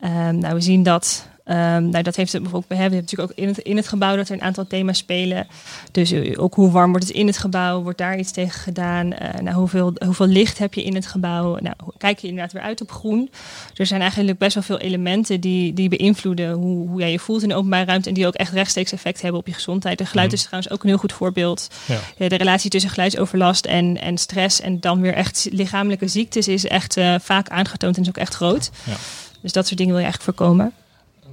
Ehm, 0.00 0.38
nou, 0.38 0.54
we 0.54 0.60
zien 0.60 0.82
dat. 0.82 1.26
Ehm, 1.44 1.88
nou, 1.88 2.02
dat 2.02 2.16
heeft 2.16 2.32
het 2.32 2.42
bijvoorbeeld. 2.42 2.72
We 2.72 2.78
hebben 2.80 2.98
natuurlijk 3.00 3.30
ook 3.30 3.36
in 3.38 3.48
het, 3.48 3.58
in 3.58 3.76
het 3.76 3.88
gebouw 3.88 4.16
dat 4.16 4.28
er 4.28 4.34
een 4.34 4.42
aantal 4.42 4.66
thema's 4.66 4.98
spelen. 4.98 5.46
Dus 5.92 6.10
eh, 6.10 6.42
ook 6.42 6.54
hoe 6.54 6.70
warm 6.70 6.90
wordt 6.90 7.06
het 7.06 7.16
in 7.16 7.26
het 7.26 7.38
gebouw? 7.38 7.82
Wordt 7.82 7.98
daar 7.98 8.18
iets 8.18 8.30
tegen 8.32 8.60
gedaan? 8.60 9.12
Eh, 9.12 9.40
nou, 9.40 9.56
hoeveel, 9.56 9.92
hoeveel 10.04 10.26
licht 10.26 10.58
heb 10.58 10.74
je 10.74 10.82
in 10.84 10.94
het 10.94 11.06
gebouw? 11.06 11.56
Nou, 11.60 11.74
kijk 11.98 12.18
je 12.18 12.26
inderdaad 12.28 12.52
weer 12.52 12.62
uit 12.62 12.80
op 12.80 12.90
groen? 12.90 13.30
Er 13.74 13.86
zijn 13.86 14.00
eigenlijk 14.00 14.38
best 14.38 14.54
wel 14.54 14.62
veel 14.62 14.78
elementen 14.78 15.40
die, 15.40 15.72
die 15.72 15.88
beïnvloeden 15.88 16.52
hoe, 16.52 16.88
hoe 16.88 17.00
jij 17.00 17.10
je 17.10 17.18
voelt 17.18 17.42
in 17.42 17.48
de 17.48 17.54
openbare 17.54 17.84
ruimte. 17.84 18.08
En 18.08 18.14
die 18.14 18.26
ook 18.26 18.34
echt 18.34 18.52
rechtstreeks 18.52 18.92
effect 18.92 19.22
hebben 19.22 19.40
op 19.40 19.46
je 19.46 19.52
gezondheid. 19.54 19.98
De 19.98 20.06
geluid 20.06 20.26
Mhm. 20.28 20.36
is 20.36 20.42
trouwens 20.44 20.72
ook 20.72 20.82
een 20.82 20.88
heel 20.88 20.98
goed 20.98 21.12
voorbeeld. 21.12 21.68
Ja. 21.86 21.98
Ja, 22.16 22.28
de 22.28 22.36
relatie 22.36 22.70
tussen 22.70 22.90
geluidsoverlast 22.90 23.66
en, 23.66 24.00
en 24.00 24.18
stress 24.18 24.60
en 24.60 24.80
dan 24.80 25.00
weer 25.00 25.14
echt 25.14 25.48
lichamelijke 25.50 26.08
ziektes 26.08 26.48
is 26.48 26.64
echt 26.66 26.96
eh, 26.96 27.14
vaak 27.20 27.48
aangetoond 27.48 27.96
en 27.96 28.02
is 28.02 28.08
ook 28.08 28.16
echt 28.16 28.34
groot. 28.34 28.70
Ja. 28.84 28.92
Dus 29.40 29.52
dat 29.52 29.66
soort 29.66 29.78
dingen 29.78 29.92
wil 29.94 30.02
je 30.02 30.08
eigenlijk 30.10 30.38
voorkomen. 30.38 30.72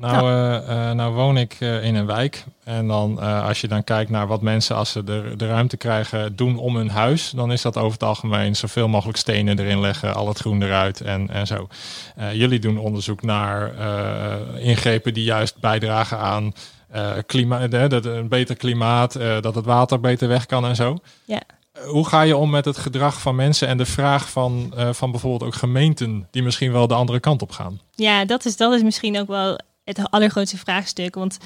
Nou, 0.01 0.27
eh, 0.27 0.89
eh, 0.89 0.95
nou 0.95 1.13
woon 1.13 1.37
ik 1.37 1.55
eh, 1.59 1.83
in 1.83 1.95
een 1.95 2.05
wijk. 2.05 2.43
En 2.63 2.87
dan 2.87 3.19
als 3.19 3.61
je 3.61 3.67
dan 3.67 3.83
kijkt 3.83 4.09
naar 4.09 4.27
wat 4.27 4.41
mensen 4.41 4.75
als 4.75 4.91
ze 4.91 5.03
de, 5.03 5.33
de 5.37 5.47
ruimte 5.47 5.77
krijgen 5.77 6.35
doen 6.35 6.57
om 6.57 6.75
hun 6.75 6.89
huis, 6.89 7.29
dan 7.29 7.51
is 7.51 7.61
dat 7.61 7.77
over 7.77 7.91
het 7.91 8.03
algemeen 8.03 8.55
zoveel 8.55 8.87
mogelijk 8.87 9.17
stenen 9.17 9.59
erin 9.59 9.79
leggen, 9.79 10.15
al 10.15 10.27
het 10.27 10.39
groen 10.39 10.61
eruit 10.61 11.01
en, 11.01 11.29
en 11.29 11.47
zo. 11.47 11.67
Jullie 12.33 12.59
doen 12.59 12.77
onderzoek 12.77 13.21
naar 13.21 13.71
ingrepen 14.57 15.13
die 15.13 15.23
juist 15.23 15.59
bijdragen 15.59 16.17
aan 16.17 16.53
eh 16.89 17.11
klimaat, 17.25 17.71
dat 17.71 18.05
een 18.05 18.27
beter 18.27 18.55
klimaat, 18.55 19.13
dat 19.41 19.55
het 19.55 19.65
water 19.65 19.99
beter 19.99 20.27
weg 20.27 20.45
kan 20.45 20.65
en 20.65 20.75
zo. 20.75 20.97
Ja. 21.25 21.41
Hoe 21.85 22.07
ga 22.07 22.21
je 22.21 22.37
om 22.37 22.49
met 22.49 22.65
het 22.65 22.77
gedrag 22.77 23.21
van 23.21 23.35
mensen 23.35 23.67
en 23.67 23.77
de 23.77 23.85
vraag 23.85 24.29
van, 24.29 24.73
van 24.91 25.11
bijvoorbeeld 25.11 25.43
ook 25.43 25.55
gemeenten 25.55 26.27
die 26.31 26.43
misschien 26.43 26.71
wel 26.71 26.87
de 26.87 26.93
andere 26.93 27.19
kant 27.19 27.41
op 27.41 27.51
gaan? 27.51 27.79
Ja, 27.95 28.25
dat 28.25 28.45
is, 28.45 28.57
dat 28.57 28.73
is 28.73 28.83
misschien 28.83 29.19
ook 29.19 29.27
wel 29.27 29.57
het 29.83 30.11
allergrootste 30.11 30.57
vraagstuk. 30.57 31.15
Want 31.15 31.37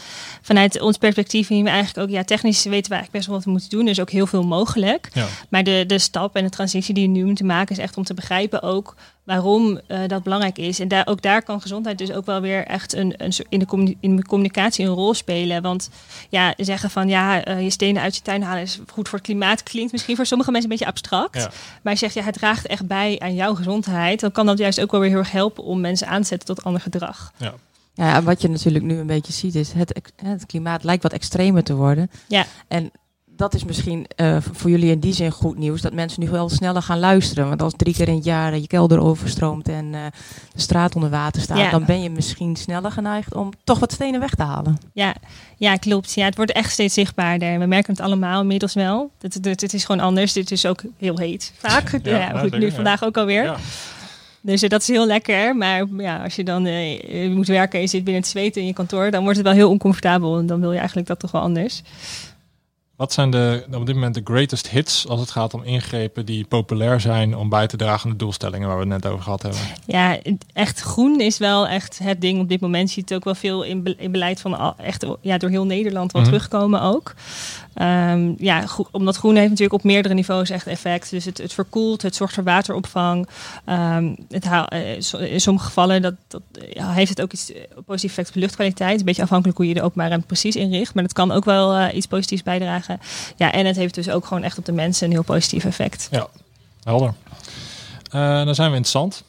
vanuit 0.41 0.81
ons 0.81 0.97
perspectief 0.97 1.47
zien 1.47 1.63
we 1.63 1.69
eigenlijk 1.69 2.07
ook, 2.07 2.15
ja, 2.15 2.23
technisch 2.23 2.63
weten 2.63 2.89
we 2.91 2.95
eigenlijk 2.95 3.11
best 3.11 3.25
wel 3.25 3.36
wat 3.36 3.45
we 3.45 3.51
moeten 3.51 3.69
doen. 3.69 3.83
Er 3.83 3.91
is 3.91 3.99
ook 3.99 4.09
heel 4.09 4.27
veel 4.27 4.43
mogelijk. 4.43 5.09
Ja. 5.13 5.27
Maar 5.49 5.63
de, 5.63 5.83
de 5.88 5.99
stap 5.99 6.36
en 6.36 6.43
de 6.43 6.49
transitie 6.49 6.93
die 6.93 7.07
we 7.07 7.13
nu 7.13 7.25
moeten 7.25 7.45
maken 7.45 7.75
is 7.75 7.81
echt 7.81 7.97
om 7.97 8.03
te 8.03 8.13
begrijpen 8.13 8.61
ook 8.61 8.95
waarom 9.23 9.79
eh, 9.88 9.99
dat 10.07 10.23
belangrijk 10.23 10.57
is. 10.57 10.79
En 10.79 10.88
daar, 10.88 11.07
ook 11.07 11.21
daar 11.21 11.43
kan 11.43 11.61
gezondheid 11.61 11.97
dus 11.97 12.11
ook 12.11 12.25
wel 12.25 12.41
weer 12.41 12.65
echt 12.65 12.93
een, 12.93 13.13
een, 13.17 13.33
in, 13.49 13.59
de 13.59 13.95
in 13.99 14.15
de 14.15 14.25
communicatie 14.25 14.86
een 14.86 14.91
rol 14.91 15.13
spelen. 15.13 15.61
Want 15.61 15.89
ja, 16.29 16.53
zeggen 16.57 16.89
van 16.89 17.07
ja, 17.07 17.43
eh, 17.43 17.61
je 17.61 17.69
stenen 17.69 18.01
uit 18.01 18.15
je 18.15 18.21
tuin 18.21 18.43
halen 18.43 18.61
is 18.61 18.79
goed 18.91 19.09
voor 19.09 19.17
het 19.17 19.27
klimaat 19.27 19.63
klinkt 19.63 19.91
misschien 19.91 20.15
voor 20.15 20.25
sommige 20.25 20.51
mensen 20.51 20.71
een 20.71 20.77
beetje 20.77 20.91
abstract. 20.91 21.36
Ja. 21.36 21.51
Maar 21.81 21.93
je 21.93 21.99
zegt 21.99 22.13
ja, 22.13 22.23
het 22.23 22.33
draagt 22.33 22.67
echt 22.67 22.88
bij 22.88 23.19
aan 23.19 23.36
jouw 23.36 23.55
gezondheid. 23.55 24.19
Dan 24.19 24.31
kan 24.31 24.45
dat 24.45 24.57
juist 24.57 24.81
ook 24.81 24.91
wel 24.91 24.99
weer 24.99 25.09
heel 25.09 25.19
erg 25.19 25.31
helpen 25.31 25.63
om 25.63 25.81
mensen 25.81 26.07
aan 26.07 26.21
te 26.21 26.27
zetten 26.27 26.55
tot 26.55 26.63
ander 26.63 26.81
gedrag. 26.81 27.31
Ja, 27.38 27.53
en 27.96 28.24
wat 28.24 28.41
je 28.41 28.50
natuurlijk 28.50 28.86
nu 28.86 28.98
een 28.98 29.08
beetje 29.08 29.34
ziet 29.34 29.56
is, 29.56 29.72
het, 29.72 30.00
het 30.16 30.46
klimaat 30.46 30.84
lijkt 30.84 31.04
wat 31.04 31.14
extremer 31.14 31.64
te 31.64 31.76
worden. 31.76 32.10
Ja. 32.28 32.46
En 32.68 32.91
dat 33.38 33.54
is 33.54 33.64
misschien 33.64 34.06
eh, 34.16 34.38
voor 34.52 34.70
jullie 34.70 34.91
in 34.91 35.00
die 35.00 35.14
zin 35.14 35.32
goed 35.32 35.58
nieuws, 35.58 35.82
dat 35.82 35.93
mensen 35.93 36.22
nu 36.24 36.30
wel 36.30 36.50
sneller 36.50 36.82
gaan 36.82 37.00
luisteren. 37.00 37.48
Want 37.48 37.62
als 37.62 37.74
drie 37.76 37.93
keer 37.93 38.08
in 38.08 38.16
het 38.16 38.24
jaar 38.24 38.58
je 38.58 38.68
kelder 38.68 39.00
overstroomt 39.00 39.68
en 39.70 39.93
eh, 39.93 40.02
de 40.54 40.62
straat 40.62 40.96
onder 40.96 41.10
water 41.10 41.41
staat, 41.41 41.58
Ja. 41.58 41.70
dan 41.70 41.86
ben 41.86 42.02
je 42.02 42.10
misschien 42.10 42.56
sneller 42.56 42.91
geneigd 42.91 43.34
om 43.34 43.52
toch 43.64 43.80
wat 43.80 43.91
stenen 43.91 44.20
weg 44.20 44.36
te 44.36 44.43
halen. 44.43 44.78
Ja, 44.93 45.16
ja, 45.58 45.76
klopt. 45.76 46.14
Ja, 46.14 46.26
het 46.26 46.36
wordt 46.36 46.52
echt 46.52 46.72
steeds 46.72 46.93
zichtbaarder. 46.93 47.60
We 47.60 47.66
merken 47.66 47.93
het 47.93 48.02
allemaal 48.02 48.41
inmiddels 48.41 48.74
wel. 48.74 49.12
Het, 49.22 49.34
het, 49.34 49.62
het 49.62 49.74
is 49.74 49.86
gewoon 49.86 50.06
anders. 50.06 50.34
Dit 50.34 50.52
is 50.52 50.66
ook 50.66 50.82
heel 50.98 51.18
heet. 51.18 51.54
Vaak. 51.58 52.00
Ja, 52.04 52.18
Ja, 52.18 52.39
goed, 52.39 52.58
nu 52.58 52.66
ja. 52.66 52.72
vandaag 52.72 53.04
ook 53.04 53.18
alweer. 53.18 53.56
Dus 54.46 54.62
eh, 54.62 54.70
dat 54.70 54.82
is 54.82 54.88
heel 54.88 55.06
lekker. 55.08 55.56
Maar 55.56 55.86
ja, 55.98 56.24
als 56.24 56.36
je 56.36 56.43
dan 56.43 56.66
eh, 56.66 57.24
eh, 57.26 57.32
moet 57.32 57.48
werken 57.48 57.76
en 57.76 57.82
je 57.82 57.88
zit 57.88 58.04
binnen 58.04 58.22
het 58.22 58.32
zweten 58.32 58.62
in 58.62 58.68
je 58.68 58.74
kantoor, 58.74 59.12
dan 59.12 59.22
wordt 59.22 59.38
het 59.38 59.46
wel 59.46 59.56
heel 59.56 59.70
oncomfortabel. 59.70 60.38
En 60.38 60.46
dan 60.46 60.60
wil 60.60 60.72
je 60.72 60.78
eigenlijk 60.78 61.08
dat 61.08 61.20
toch 61.20 61.32
wel 61.32 61.41
anders. 61.41 61.82
Wat 62.96 63.14
zijn 63.14 63.30
de, 63.30 63.66
op 63.74 63.86
dit 63.86 63.96
moment 63.96 64.14
de 64.16 64.22
greatest 64.24 64.70
hits 64.70 65.08
als 65.08 65.20
het 65.20 65.30
gaat 65.32 65.54
om 65.54 65.64
ingrepen 65.64 66.26
die 66.26 66.46
populair 66.46 67.00
zijn 67.02 67.36
om 67.38 67.50
bij 67.50 67.68
te 67.68 67.78
dragen 67.78 68.06
aan 68.06 68.12
de 68.12 68.24
doelstellingen 68.24 68.68
waar 68.68 68.76
we 68.78 68.84
het 68.84 69.04
net 69.04 69.06
over 69.12 69.24
gehad 69.24 69.41
hebben? 69.41 69.60
Ja, 69.86 70.18
echt 70.54 70.80
groen 70.80 71.20
is 71.20 71.38
wel 71.38 71.68
echt 71.68 72.00
het 72.04 72.22
ding 72.22 72.39
op 72.39 72.50
dit 72.50 72.60
moment. 72.60 72.88
Je 72.89 72.93
ziet 72.96 73.10
het 73.10 73.18
ook 73.18 73.24
wel 73.24 73.36
veel 73.36 73.64
in, 73.64 73.84
be- 73.84 73.96
in 73.98 74.12
beleid 74.12 74.41
van 74.41 74.58
al, 74.58 74.74
echt 74.78 75.06
ja, 75.22 75.38
door 75.38 75.50
heel 75.50 75.66
Nederland 75.66 76.12
wel 76.12 76.22
Mhm. 76.22 76.32
terugkomen 76.32 76.82
ook. 76.82 77.14
Ehm, 77.76 78.34
ja, 78.38 78.63
omdat 78.91 79.17
groen 79.17 79.36
heeft 79.36 79.49
natuurlijk 79.49 79.73
op 79.73 79.84
meerdere 79.84 80.13
niveaus 80.13 80.49
echt 80.49 80.67
effect. 80.67 81.09
Dus 81.09 81.26
het, 81.26 81.38
het 81.38 81.53
verkoelt, 81.53 82.01
het 82.01 82.15
zorgt 82.15 82.34
voor 82.34 82.43
wateropvang. 82.43 83.28
Ehm, 83.65 84.15
het 84.30 84.45
haal- 84.45 84.67
eh, 84.67 85.34
in 85.34 85.41
sommige 85.41 85.65
gevallen 85.65 86.01
dat, 86.01 86.13
dat, 86.28 86.41
ja, 86.73 86.91
heeft 86.91 87.09
het 87.09 87.21
ook 87.21 87.34
iets 87.34 87.51
eh, 87.51 87.61
positief 87.86 88.09
effect 88.09 88.28
op 88.28 88.34
de 88.34 88.39
luchtkwaliteit. 88.39 88.99
Een 88.99 89.05
beetje 89.05 89.21
afhankelijk 89.21 89.57
hoe 89.57 89.67
je 89.67 89.73
de 89.73 89.82
openbare 89.82 90.09
ruimte 90.09 90.28
precies 90.28 90.55
inricht. 90.55 90.93
Maar 90.93 91.03
dat 91.03 91.13
kan 91.13 91.32
ook 91.32 91.45
wel 91.45 91.73
eh, 91.76 91.95
iets 91.95 92.05
positiefs 92.05 92.43
bijdragen. 92.43 92.99
Ja, 93.36 93.51
en 93.51 93.65
het 93.65 93.76
heeft 93.76 93.95
dus 93.95 94.09
ook 94.09 94.26
gewoon 94.26 94.43
echt 94.43 94.57
op 94.57 94.65
de 94.65 94.71
mensen 94.71 95.05
een 95.05 95.11
heel 95.13 95.23
positief 95.23 95.65
effect. 95.65 96.07
Helder. 96.84 97.13
Eh, 98.11 98.45
dan 98.45 98.55
zijn 98.55 98.69
we 98.69 98.76
in 98.76 98.82
het 98.82 98.91
zand. 98.91 99.23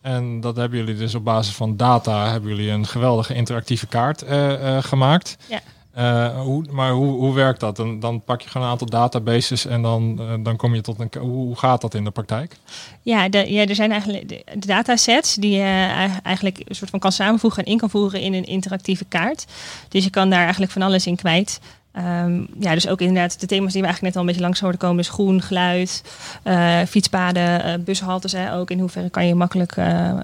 En 0.00 0.40
dat 0.40 0.56
hebben 0.56 0.78
jullie 0.78 0.96
dus 0.96 1.14
op 1.14 1.24
basis 1.24 1.54
van 1.54 1.76
data 1.76 2.30
hebben 2.30 2.50
jullie 2.50 2.70
een 2.70 2.86
geweldige 2.86 3.34
interactieve 3.34 3.86
kaart 3.86 4.22
eh, 4.22 4.76
eh, 4.76 4.84
gemaakt. 4.84 5.36
Ja. 5.48 5.60
Eh, 5.98 6.46
maar 6.70 6.92
hoe, 6.92 7.06
hoe 7.06 7.34
werkt 7.34 7.60
dat? 7.60 7.76
Dan, 7.76 8.00
dan 8.00 8.20
pak 8.24 8.40
je 8.40 8.48
gewoon 8.48 8.66
een 8.66 8.72
aantal 8.72 8.88
databases 8.88 9.66
en 9.66 9.82
dan, 9.82 10.20
eh, 10.20 10.34
dan 10.42 10.56
kom 10.56 10.74
je 10.74 10.80
tot 10.80 11.00
een. 11.00 11.10
Hoe, 11.20 11.56
gaat 11.56 11.80
dat 11.80 11.94
in 11.94 12.04
de 12.04 12.10
praktijk? 12.10 12.56
Ja, 13.02 13.28
ja, 13.30 13.66
er 13.66 13.74
zijn 13.74 13.90
eigenlijk 13.90 14.28
de, 14.28 14.42
de 14.58 14.66
datasets 14.66 15.34
die 15.34 15.50
je 15.50 15.62
eh, 15.62 16.16
eigenlijk 16.22 16.58
een 16.64 16.74
soort 16.74 16.90
van 16.90 16.98
kan 16.98 17.12
samenvoegen 17.12 17.64
en 17.64 17.70
in 17.70 17.78
kan 17.78 17.90
voeren 17.90 18.20
in 18.20 18.34
een 18.34 18.44
interactieve 18.44 19.04
kaart. 19.04 19.44
Dus 19.88 20.04
je 20.04 20.10
kan 20.10 20.30
daar 20.30 20.42
eigenlijk 20.42 20.72
van 20.72 20.82
alles 20.82 21.06
in 21.06 21.16
kwijt. 21.16 21.60
Ehm, 21.98 22.44
ja, 22.60 22.74
dus 22.74 22.88
ook 22.88 23.00
inderdaad 23.00 23.40
de 23.40 23.46
thema's 23.46 23.72
die 23.72 23.80
we 23.80 23.86
eigenlijk 23.86 24.02
net 24.02 24.14
al 24.14 24.20
een 24.20 24.26
beetje 24.26 24.42
langs 24.42 24.60
hoorden 24.60 24.80
komen. 24.80 24.96
Dus 24.96 25.08
groen, 25.08 25.42
geluid, 25.42 26.02
eh, 26.42 26.80
fietspaden, 26.88 27.64
eh, 27.64 27.74
bushaltes. 27.78 28.32
Hè, 28.32 28.54
ook 28.54 28.70
in 28.70 28.78
hoeverre 28.78 29.10
kan 29.10 29.26
je 29.26 29.34
makkelijk 29.34 29.76
eh, 29.76 30.08
eh, 30.08 30.16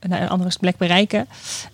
naar 0.00 0.22
een 0.22 0.28
andere 0.28 0.50
plek 0.60 0.76
bereiken. 0.76 1.26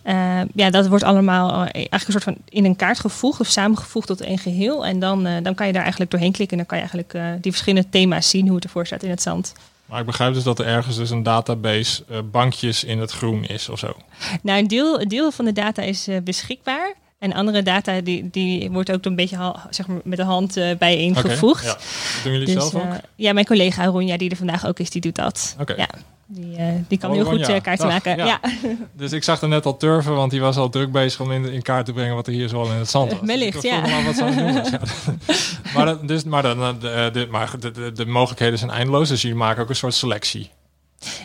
Eh, 0.02 0.40
ja, 0.54 0.70
dat 0.70 0.88
wordt 0.88 1.04
allemaal 1.04 1.50
eigenlijk 1.64 1.92
een 1.92 2.12
soort 2.12 2.24
van 2.24 2.36
in 2.48 2.64
een 2.64 2.76
kaart 2.76 3.00
gevoegd 3.00 3.40
of 3.40 3.46
samengevoegd 3.46 4.06
tot 4.06 4.20
één 4.20 4.38
geheel. 4.38 4.86
En 4.86 4.98
dan, 4.98 5.28
dan 5.42 5.54
kan 5.54 5.66
je 5.66 5.72
daar 5.72 5.82
eigenlijk 5.82 6.10
doorheen 6.10 6.32
klikken 6.32 6.58
en 6.58 6.66
dan 6.66 6.78
kan 6.78 6.88
je 6.88 6.88
eigenlijk 6.90 7.42
die 7.42 7.52
verschillende 7.52 7.88
thema's 7.88 8.30
zien 8.30 8.46
hoe 8.46 8.54
het 8.54 8.64
ervoor 8.64 8.86
staat 8.86 9.02
in 9.02 9.10
het 9.10 9.22
zand. 9.22 9.52
Maar 9.86 10.00
ik 10.00 10.06
begrijp 10.06 10.34
dus 10.34 10.42
dat 10.42 10.58
er 10.58 10.66
ergens 10.66 10.96
dus 10.96 11.10
een 11.10 11.22
database 11.22 12.04
bankjes 12.30 12.84
in 12.84 12.98
het 12.98 13.10
groen 13.10 13.44
is 13.44 13.68
of 13.68 13.78
zo. 13.78 13.96
Nou, 14.42 14.58
een 14.58 14.68
deel, 14.68 15.00
een 15.00 15.08
deel 15.08 15.30
van 15.30 15.44
de 15.44 15.52
data 15.52 15.82
is 15.82 16.08
beschikbaar. 16.24 16.94
En 17.22 17.32
andere 17.32 17.62
data 17.62 18.00
die, 18.00 18.28
die 18.30 18.70
wordt 18.70 18.92
ook 18.92 19.04
een 19.04 19.16
beetje 19.16 19.54
zeg 19.70 19.86
maar, 19.86 20.00
met 20.04 20.18
de 20.18 20.24
hand 20.24 20.56
Oké, 20.56 20.76
bijeengevoegd. 20.78 21.64
ja. 21.64 21.72
Dat 21.72 21.82
doen 22.22 22.32
jullie 22.32 22.46
Dus, 22.54 22.54
zelf 22.70 22.74
ook? 22.74 22.82
eh, 22.82 22.98
ja, 23.16 23.32
mijn 23.32 23.46
collega 23.46 23.84
Ronja, 23.84 24.16
die 24.16 24.30
er 24.30 24.36
vandaag 24.36 24.66
ook 24.66 24.78
is, 24.78 24.90
die 24.90 25.00
doet 25.00 25.14
dat. 25.14 25.56
Oké. 25.60 25.74
Ja, 25.76 25.88
die, 26.26 26.56
eh, 26.56 26.66
die 26.88 26.98
kan 26.98 27.10
Oh, 27.10 27.16
heel 27.16 27.24
goed 27.24 27.40
eh, 27.40 27.46
kaarten 27.46 27.76
Dag. 27.76 27.88
maken. 27.88 28.16
Ja. 28.16 28.26
Ja. 28.26 28.40
Dus 28.96 29.12
ik 29.12 29.24
zag 29.24 29.40
er 29.42 29.48
net 29.48 29.66
al 29.66 29.76
turven, 29.76 30.14
want 30.14 30.30
die 30.30 30.40
was 30.40 30.56
al 30.56 30.68
druk 30.68 30.92
bezig 30.92 31.20
om 31.20 31.32
in, 31.32 31.44
in 31.44 31.62
kaart 31.62 31.86
te 31.86 31.92
brengen 31.92 32.14
wat 32.14 32.26
er 32.26 32.32
hier 32.32 32.48
zo 32.48 32.60
al 32.60 32.70
in 32.70 32.76
het 32.78 32.90
zand 32.90 33.10
was. 33.12 33.20
Wellicht, 33.22 33.62
ja. 33.62 33.80
me 33.80 34.02
wat 34.04 34.16
doen 34.16 34.54
was. 34.54 34.70
Ja. 34.70 34.80
maar 35.74 35.84
dat, 35.86 36.08
dus, 36.08 36.24
maar, 36.24 36.42
dan, 36.42 36.78
de, 36.80 37.10
de, 37.12 37.26
maar 37.30 37.50
de, 37.60 37.70
de, 37.70 37.92
de 37.92 38.06
mogelijkheden 38.06 38.58
zijn 38.58 38.70
eindeloos, 38.70 39.08
dus 39.08 39.22
jullie 39.22 39.36
maken 39.36 39.62
ook 39.62 39.68
een 39.68 39.76
soort 39.76 39.94
selectie. 39.94 40.50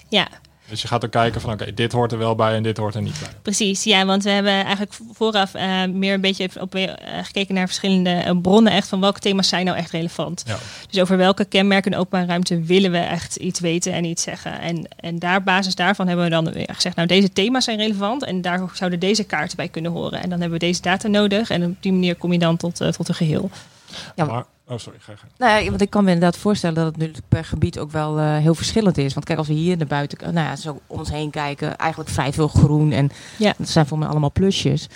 ja, 0.10 0.28
Dus 0.70 0.82
je 0.82 0.88
gaat 0.88 1.06
ook 1.06 1.12
kijken 1.12 1.42
van 1.42 1.52
oké, 1.52 1.74
dit 1.74 1.92
hoort 1.92 2.12
er 2.12 2.18
wel 2.18 2.36
bij 2.36 2.56
en 2.56 2.64
dit 2.64 2.78
hoort 2.78 2.96
er 2.96 3.02
niet 3.02 3.20
bij. 3.20 3.30
precies. 3.42 3.84
Ja, 3.84 4.06
want 4.06 4.24
we 4.24 4.30
hebben 4.30 4.52
eigenlijk 4.52 4.94
vooraf 5.12 5.54
eh, 5.54 5.86
meer 5.86 6.14
een 6.14 6.22
beetje 6.22 6.50
op, 6.60 6.76
eh, 6.76 6.94
gekeken 7.24 7.56
naar 7.56 7.68
verschillende 7.68 8.10
eh, 8.10 8.36
bronnen. 8.42 8.74
Echt 8.74 8.88
van 8.88 9.00
welke 9.00 9.20
thema's 9.20 9.48
zijn 9.48 9.66
nou 9.66 9.78
echt 9.78 9.92
relevant. 9.92 10.44
Ja. 10.48 10.58
Dus 10.90 11.02
over 11.02 11.18
welke 11.18 11.46
kenmerken 11.46 11.92
in 11.92 11.98
openbare 11.98 12.26
ruimte 12.26 12.64
willen 12.64 12.92
we 12.92 12.98
echt 12.98 13.36
iets 13.36 13.60
weten 13.60 13.94
en 13.94 14.04
iets 14.04 14.24
zeggen. 14.24 14.60
En, 14.60 14.88
en 15.00 15.20
daar, 15.20 15.44
basis 15.44 15.76
daarvan 15.76 16.08
hebben 16.08 16.26
we 16.26 16.32
dan 16.32 16.52
weer 16.52 16.70
gezegd, 16.74 16.96
nou 16.96 17.08
deze 17.08 17.34
thema's 17.34 17.64
zijn 17.64 17.78
relevant 17.78 18.24
en 18.24 18.42
daar 18.42 18.70
zouden 18.74 19.00
deze 19.00 19.24
kaarten 19.24 19.58
bij 19.58 19.68
kunnen 19.68 19.92
horen. 19.92 20.22
En 20.22 20.30
dan 20.30 20.40
hebben 20.40 20.60
we 20.60 20.66
deze 20.66 20.82
data 20.82 21.08
nodig 21.08 21.50
en 21.50 21.66
op 21.66 21.76
die 21.80 21.92
manier 21.92 22.16
kom 22.16 22.32
je 22.32 22.40
dan 22.40 22.58
tot, 22.58 22.76
tot 22.76 23.08
een 23.08 23.16
geheel. 23.16 23.50
Ja, 24.16 24.26
Maar 24.26 24.46
Oh, 24.70 24.78
sorry. 24.78 24.98
Ga, 25.02 25.16
ga. 25.16 25.28
Nou 25.38 25.64
ja, 25.64 25.70
want 25.70 25.82
ik 25.82 25.90
kan 25.90 26.04
me 26.04 26.12
inderdaad 26.12 26.38
voorstellen 26.40 26.76
dat 26.76 26.86
het 26.86 26.98
natuurlijk 26.98 27.24
per 27.28 27.46
gebied 27.46 27.80
ook 27.80 27.92
wel 27.92 28.20
eh, 28.20 28.38
heel 28.38 28.56
verschillend 28.56 28.98
is. 28.98 29.14
Want 29.14 29.26
kijk, 29.26 29.38
als 29.38 29.48
we 29.48 29.54
hier 29.54 29.78
naar 29.78 29.88
buiten, 29.88 30.34
nou 30.34 30.48
ja, 30.48 30.56
zo 30.56 30.80
om 30.88 31.00
ons 31.00 31.10
heen 31.12 31.30
kijken, 31.30 31.78
eigenlijk 31.78 32.10
vrij 32.12 32.34
veel 32.34 32.48
groen. 32.48 32.92
En 32.92 33.10
Ja. 33.38 33.54
dat 33.58 33.70
zijn 33.70 33.86
voor 33.86 33.98
mij 33.98 34.08
allemaal 34.08 34.32
plusjes. 34.32 34.88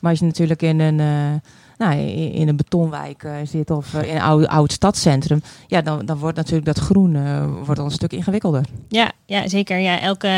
Maar 0.00 0.10
als 0.10 0.20
je 0.20 0.26
natuurlijk 0.26 0.62
in 0.62 0.80
een, 0.80 1.00
eh, 1.00 1.50
nou, 1.86 1.98
in, 2.00 2.32
in 2.32 2.48
een 2.48 2.56
betonwijk 2.56 3.22
eh, 3.22 3.32
zit 3.44 3.70
of 3.70 3.94
eh, 3.94 4.08
in 4.08 4.14
een 4.14 4.22
oud, 4.22 4.46
oud 4.46 4.72
stadscentrum, 4.72 5.42
ja, 5.66 5.80
dan, 5.80 6.06
dan 6.06 6.18
wordt 6.18 6.36
natuurlijk 6.36 6.66
dat 6.66 6.78
groen 6.78 7.16
eh, 7.16 7.44
wordt 7.64 7.78
al 7.80 7.84
een 7.86 7.90
stuk 7.90 8.12
ingewikkelder. 8.12 8.64
Ja, 8.88 9.12
ja 9.26 9.48
zeker. 9.48 9.78
Ja, 9.78 10.00
elke, 10.00 10.28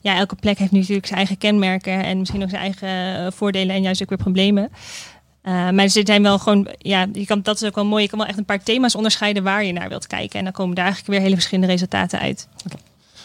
ja, 0.00 0.16
elke 0.16 0.34
plek 0.36 0.58
heeft 0.58 0.70
nu 0.72 0.78
natuurlijk 0.78 1.06
zijn 1.06 1.18
eigen 1.18 1.38
kenmerken 1.38 2.04
en 2.04 2.18
misschien 2.18 2.42
ook 2.42 2.50
zijn 2.50 2.62
eigen 2.62 2.88
eh, 3.26 3.32
voordelen 3.32 3.74
en 3.76 3.82
juist 3.82 4.02
ook 4.02 4.08
weer 4.08 4.18
problemen. 4.18 4.70
Eh, 5.46 5.52
maar 5.52 5.84
er 5.84 5.90
zijn 5.90 6.22
wel 6.22 6.38
gewoon, 6.38 6.68
ja, 6.78 7.06
je 7.12 7.26
kan, 7.26 7.42
dat 7.42 7.56
is 7.60 7.68
ook 7.68 7.74
wel 7.74 7.84
mooi. 7.84 8.02
Je 8.02 8.08
kan 8.08 8.18
wel 8.18 8.28
echt 8.28 8.38
een 8.38 8.44
paar 8.44 8.62
thema's 8.62 8.94
onderscheiden 8.94 9.42
waar 9.42 9.64
je 9.64 9.72
naar 9.72 9.88
wilt 9.88 10.06
kijken. 10.06 10.38
En 10.38 10.44
dan 10.44 10.52
komen 10.52 10.74
daar 10.74 10.84
eigenlijk 10.84 11.14
weer 11.14 11.22
hele 11.22 11.34
verschillende 11.34 11.70
resultaten 11.72 12.18
uit. 12.18 12.48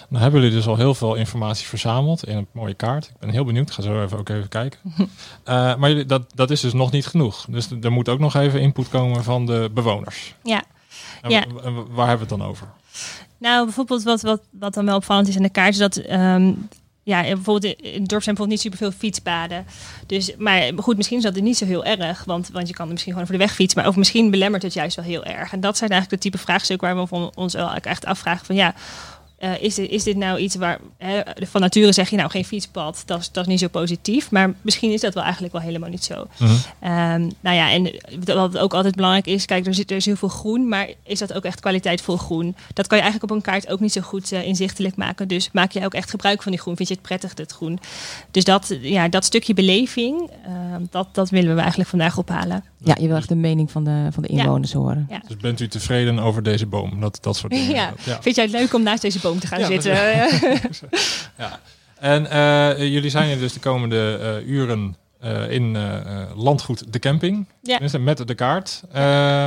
Nou 0.09 0.23
hebben 0.23 0.41
jullie 0.41 0.55
dus 0.55 0.67
al 0.67 0.75
heel 0.75 0.93
veel 0.93 1.15
informatie 1.15 1.67
verzameld 1.67 2.25
in 2.27 2.37
een 2.37 2.47
mooie 2.51 2.73
kaart. 2.73 3.05
Ik 3.05 3.19
ben 3.19 3.29
heel 3.29 3.45
benieuwd. 3.45 3.67
Ik 3.67 3.73
ga 3.73 3.81
zo 3.81 4.03
even, 4.03 4.17
ook 4.17 4.29
even 4.29 4.49
kijken. 4.49 4.79
Eh, 5.43 5.75
maar 5.75 5.89
jullie, 5.89 6.05
dat, 6.05 6.21
dat 6.35 6.51
is 6.51 6.59
dus 6.61 6.73
nog 6.73 6.91
niet 6.91 7.05
genoeg. 7.07 7.45
Dus 7.49 7.67
er 7.81 7.91
moet 7.91 8.09
ook 8.09 8.19
nog 8.19 8.35
even 8.35 8.61
input 8.61 8.89
komen 8.89 9.23
van 9.23 9.45
de 9.45 9.69
bewoners. 9.73 10.35
Ja. 10.43 10.63
En 11.21 11.29
Ja. 11.29 11.43
waar 11.89 12.07
hebben 12.07 12.27
we 12.27 12.33
het 12.33 12.39
dan 12.39 12.43
over? 12.49 12.67
Nou, 13.37 13.63
bijvoorbeeld 13.65 14.03
wat, 14.03 14.21
wat, 14.21 14.41
wat 14.51 14.73
dan 14.73 14.85
wel 14.85 14.95
opvallend 14.95 15.27
is 15.27 15.35
aan 15.35 15.41
de 15.43 15.49
kaart, 15.49 15.73
is 15.73 15.77
dat 15.77 15.95
ehm, 15.95 16.51
ja, 17.03 17.21
bijvoorbeeld 17.21 17.63
in 17.63 18.01
het 18.01 18.09
dorp 18.09 18.23
zijn 18.23 18.35
bijvoorbeeld 18.35 18.49
niet 18.49 18.59
superveel 18.59 18.91
fietspaden. 18.91 19.65
Dus, 20.07 20.35
maar 20.37 20.71
goed, 20.75 20.97
misschien 20.97 21.17
is 21.17 21.23
dat 21.23 21.35
niet 21.35 21.57
zo 21.57 21.65
heel 21.65 21.85
erg, 21.85 22.23
want, 22.23 22.49
want 22.49 22.67
je 22.67 22.73
kan 22.73 22.85
er 22.85 22.91
misschien 22.91 23.13
gewoon 23.13 23.27
over 23.27 23.39
de 23.39 23.45
weg 23.45 23.55
fietsen, 23.55 23.79
maar 23.79 23.89
of 23.89 23.95
misschien 23.95 24.31
belemmert 24.31 24.63
het 24.63 24.73
juist 24.73 24.95
wel 24.95 25.05
heel 25.05 25.23
erg. 25.23 25.53
En 25.53 25.59
dat 25.59 25.77
zijn 25.77 25.89
eigenlijk 25.89 26.21
de 26.21 26.29
type 26.29 26.43
vraagstukken 26.43 26.95
waar 26.95 27.07
we 27.07 27.31
ons 27.35 27.53
wel 27.53 27.73
echt 27.73 28.05
afvragen 28.05 28.45
van 28.45 28.55
ja, 28.55 28.73
eh, 29.41 29.61
is, 29.61 29.75
dit, 29.75 29.89
is 29.89 30.03
dit 30.03 30.17
nou 30.17 30.39
iets 30.39 30.55
waar 30.55 30.79
hè, 30.97 31.21
van 31.39 31.61
nature 31.61 31.91
zeg 31.91 32.09
je 32.09 32.15
nou 32.15 32.29
geen 32.29 32.45
fietspad, 32.45 33.03
dat 33.05 33.19
is, 33.19 33.31
dat 33.31 33.43
is 33.43 33.49
niet 33.49 33.59
zo 33.59 33.67
positief, 33.67 34.31
maar 34.31 34.53
misschien 34.61 34.91
is 34.91 35.01
dat 35.01 35.13
wel 35.13 35.23
eigenlijk 35.23 35.53
wel 35.53 35.61
helemaal 35.61 35.89
niet 35.89 36.03
zo. 36.03 36.27
Mhm. 36.37 36.51
Ehm, 36.79 37.29
nou 37.39 37.55
ja, 37.55 37.71
en 37.71 37.91
wat 38.25 38.57
ook 38.57 38.73
altijd 38.73 38.95
belangrijk 38.95 39.27
is, 39.27 39.45
kijk, 39.45 39.65
er 39.67 39.73
zit 39.73 39.89
er 39.91 39.97
is 39.97 40.05
heel 40.05 40.15
veel 40.15 40.27
groen, 40.27 40.67
maar 40.67 40.87
is 41.03 41.19
dat 41.19 41.33
ook 41.33 41.43
echt 41.43 41.59
kwaliteitvol 41.59 42.17
groen? 42.17 42.55
Dat 42.73 42.87
kan 42.87 42.97
je 42.97 43.03
eigenlijk 43.03 43.31
op 43.31 43.37
een 43.37 43.43
kaart 43.43 43.67
ook 43.69 43.79
niet 43.79 43.91
zo 43.91 44.01
goed 44.01 44.31
eh, 44.31 44.47
inzichtelijk 44.47 44.95
maken. 44.95 45.27
Dus 45.27 45.49
maak 45.51 45.71
je 45.71 45.85
ook 45.85 45.93
echt 45.93 46.09
gebruik 46.09 46.41
van 46.43 46.51
die 46.51 46.61
groen? 46.61 46.75
Vind 46.75 46.87
je 46.87 46.93
het 46.93 47.03
prettig, 47.03 47.31
het 47.35 47.51
groen? 47.51 47.79
Dus 48.31 48.43
dat, 48.43 48.77
ja, 48.81 49.07
dat 49.07 49.25
stukje 49.25 49.53
beleving, 49.53 50.29
ehm, 50.45 50.81
dat, 50.89 51.07
dat 51.11 51.29
willen 51.29 51.53
we 51.55 51.59
eigenlijk 51.59 51.89
vandaag 51.89 52.17
ophalen. 52.17 52.63
Ja, 52.83 52.95
je 52.99 53.07
wil 53.07 53.15
echt 53.15 53.29
de 53.29 53.35
mening 53.35 53.71
van 53.71 53.83
de, 53.83 54.07
van 54.11 54.23
de 54.23 54.33
Ja. 54.33 54.43
inwoners 54.43 54.73
horen. 54.73 55.05
Ja. 55.09 55.21
Dus 55.27 55.37
bent 55.37 55.59
u 55.59 55.67
tevreden 55.67 56.19
over 56.19 56.43
deze 56.43 56.65
boom? 56.65 56.99
Dat, 56.99 57.17
dat 57.21 57.35
soort 57.37 57.51
dingen. 57.59 57.75
Ja. 57.75 57.93
ja. 58.05 58.21
Vind 58.21 58.35
jij 58.35 58.43
het 58.43 58.53
leuk 58.53 58.73
om 58.73 58.83
naast 58.83 59.01
deze 59.01 59.19
boom 59.19 59.30
te 59.39 59.47
gaan 59.47 59.59
Ja, 59.59 59.65
zitten? 59.65 59.93
Ja. 61.37 61.59
En 62.01 62.29
eh, 62.29 62.77
jullie 62.77 63.09
zijn 63.09 63.27
hier 63.27 63.39
dus 63.39 63.53
de 63.53 63.59
komende 63.59 64.19
eh, 64.21 64.47
uren 64.47 64.95
eh, 65.19 65.51
in 65.51 65.77
landgoed 66.35 66.93
De 66.93 66.99
Camping. 66.99 67.47
Ja. 67.61 67.79
Met 67.99 68.27
de 68.27 68.35
kaart. 68.35 68.83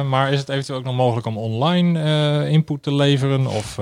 Maar 0.07 0.33
is 0.33 0.39
het 0.39 0.49
eventueel 0.49 0.79
ook 0.79 0.85
nog 0.85 0.97
mogelijk 0.97 1.27
om 1.27 1.37
online 1.39 2.49
input 2.49 2.83
te 2.83 2.95
leveren? 2.95 3.47
Of, 3.47 3.79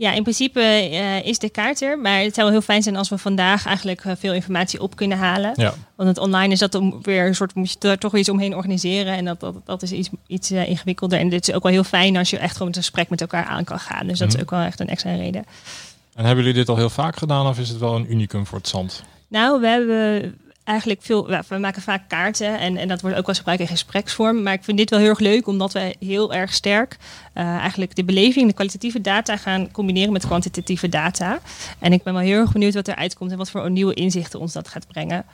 Ja, 0.00 0.12
in 0.12 0.22
principe 0.22 0.60
eh, 0.60 1.24
is 1.26 1.38
de 1.38 1.48
kaart 1.50 1.82
er. 1.82 1.98
Maar 1.98 2.18
het 2.20 2.34
zou 2.34 2.46
wel 2.46 2.50
heel 2.50 2.60
fijn 2.66 2.82
zijn 2.82 2.96
als 2.96 3.08
we 3.08 3.18
vandaag 3.18 3.66
eigenlijk 3.66 4.04
eh, 4.04 4.12
veel 4.18 4.32
informatie 4.32 4.82
op 4.82 4.96
kunnen 4.96 5.18
halen. 5.18 5.52
ja. 5.56 5.74
Want 5.96 6.08
het 6.08 6.18
online 6.18 6.52
is 6.52 6.58
dat 6.58 6.74
om 6.74 6.98
weer 7.02 7.26
een 7.26 7.34
soort, 7.34 7.54
moet 7.54 7.70
je 7.80 7.88
er 7.88 7.98
toch 7.98 8.10
weer 8.12 8.20
iets 8.20 8.30
omheen 8.30 8.56
organiseren. 8.56 9.16
En 9.16 9.24
dat, 9.24 9.40
dat, 9.40 9.54
dat 9.64 9.82
is 9.82 9.92
iets, 9.92 10.08
iets 10.26 10.50
eh, 10.50 10.68
ingewikkelder. 10.68 11.18
En 11.18 11.28
dit 11.28 11.48
is 11.48 11.54
ook 11.54 11.62
wel 11.62 11.72
heel 11.72 11.84
fijn 11.84 12.16
als 12.16 12.30
je 12.30 12.38
echt 12.38 12.52
gewoon 12.52 12.68
het 12.68 12.76
gesprek 12.76 13.08
met 13.08 13.20
elkaar 13.20 13.44
aan 13.44 13.64
kan 13.64 13.78
gaan. 13.78 14.06
Dus 14.06 14.18
dat 14.18 14.28
Mhm. 14.28 14.36
is 14.36 14.42
ook 14.42 14.50
wel 14.50 14.60
echt 14.60 14.80
een 14.80 14.88
extra 14.88 15.14
reden. 15.14 15.44
En 16.14 16.24
hebben 16.24 16.44
jullie 16.44 16.58
dit 16.58 16.68
al 16.68 16.76
heel 16.76 16.90
vaak 16.90 17.16
gedaan 17.16 17.46
of 17.46 17.58
is 17.58 17.68
het 17.68 17.78
wel 17.78 17.94
een 17.96 18.10
unicum 18.12 18.46
voor 18.46 18.58
het 18.58 18.68
zand? 18.68 19.02
Nou, 19.28 19.60
we 19.60 19.66
hebben 19.66 20.38
eigenlijk 20.68 21.02
veel. 21.02 21.26
we 21.48 21.58
maken 21.58 21.82
vaak 21.82 22.08
kaarten 22.08 22.58
en, 22.58 22.76
en 22.76 22.88
dat 22.88 23.00
wordt 23.00 23.16
ook 23.16 23.26
wel 23.26 23.28
eens 23.28 23.38
gebruikt 23.38 23.62
in 23.62 23.68
gespreksvorm. 23.68 24.42
Maar 24.42 24.52
ik 24.52 24.64
vind 24.64 24.78
dit 24.78 24.90
wel 24.90 24.98
heel 24.98 25.08
erg 25.08 25.18
leuk, 25.18 25.46
omdat 25.46 25.72
we 25.72 25.96
heel 26.00 26.32
erg 26.34 26.52
sterk 26.54 26.96
eh, 27.32 27.44
eigenlijk 27.56 27.94
de 27.96 28.04
beleving, 28.04 28.46
de 28.48 28.52
kwalitatieve 28.54 29.00
data 29.00 29.36
gaan 29.36 29.70
combineren 29.70 30.12
met 30.12 30.26
kwantitatieve 30.26 30.88
data. 30.88 31.38
En 31.78 31.92
ik 31.92 32.02
ben 32.02 32.12
wel 32.12 32.22
heel 32.22 32.40
erg 32.40 32.52
benieuwd 32.52 32.74
wat 32.74 32.88
eruit 32.88 33.14
komt 33.14 33.30
en 33.30 33.36
wat 33.38 33.50
voor 33.50 33.70
nieuwe 33.70 33.94
inzichten 33.94 34.40
ons 34.40 34.52
dat 34.52 34.68
gaat 34.68 34.86
brengen. 34.86 35.24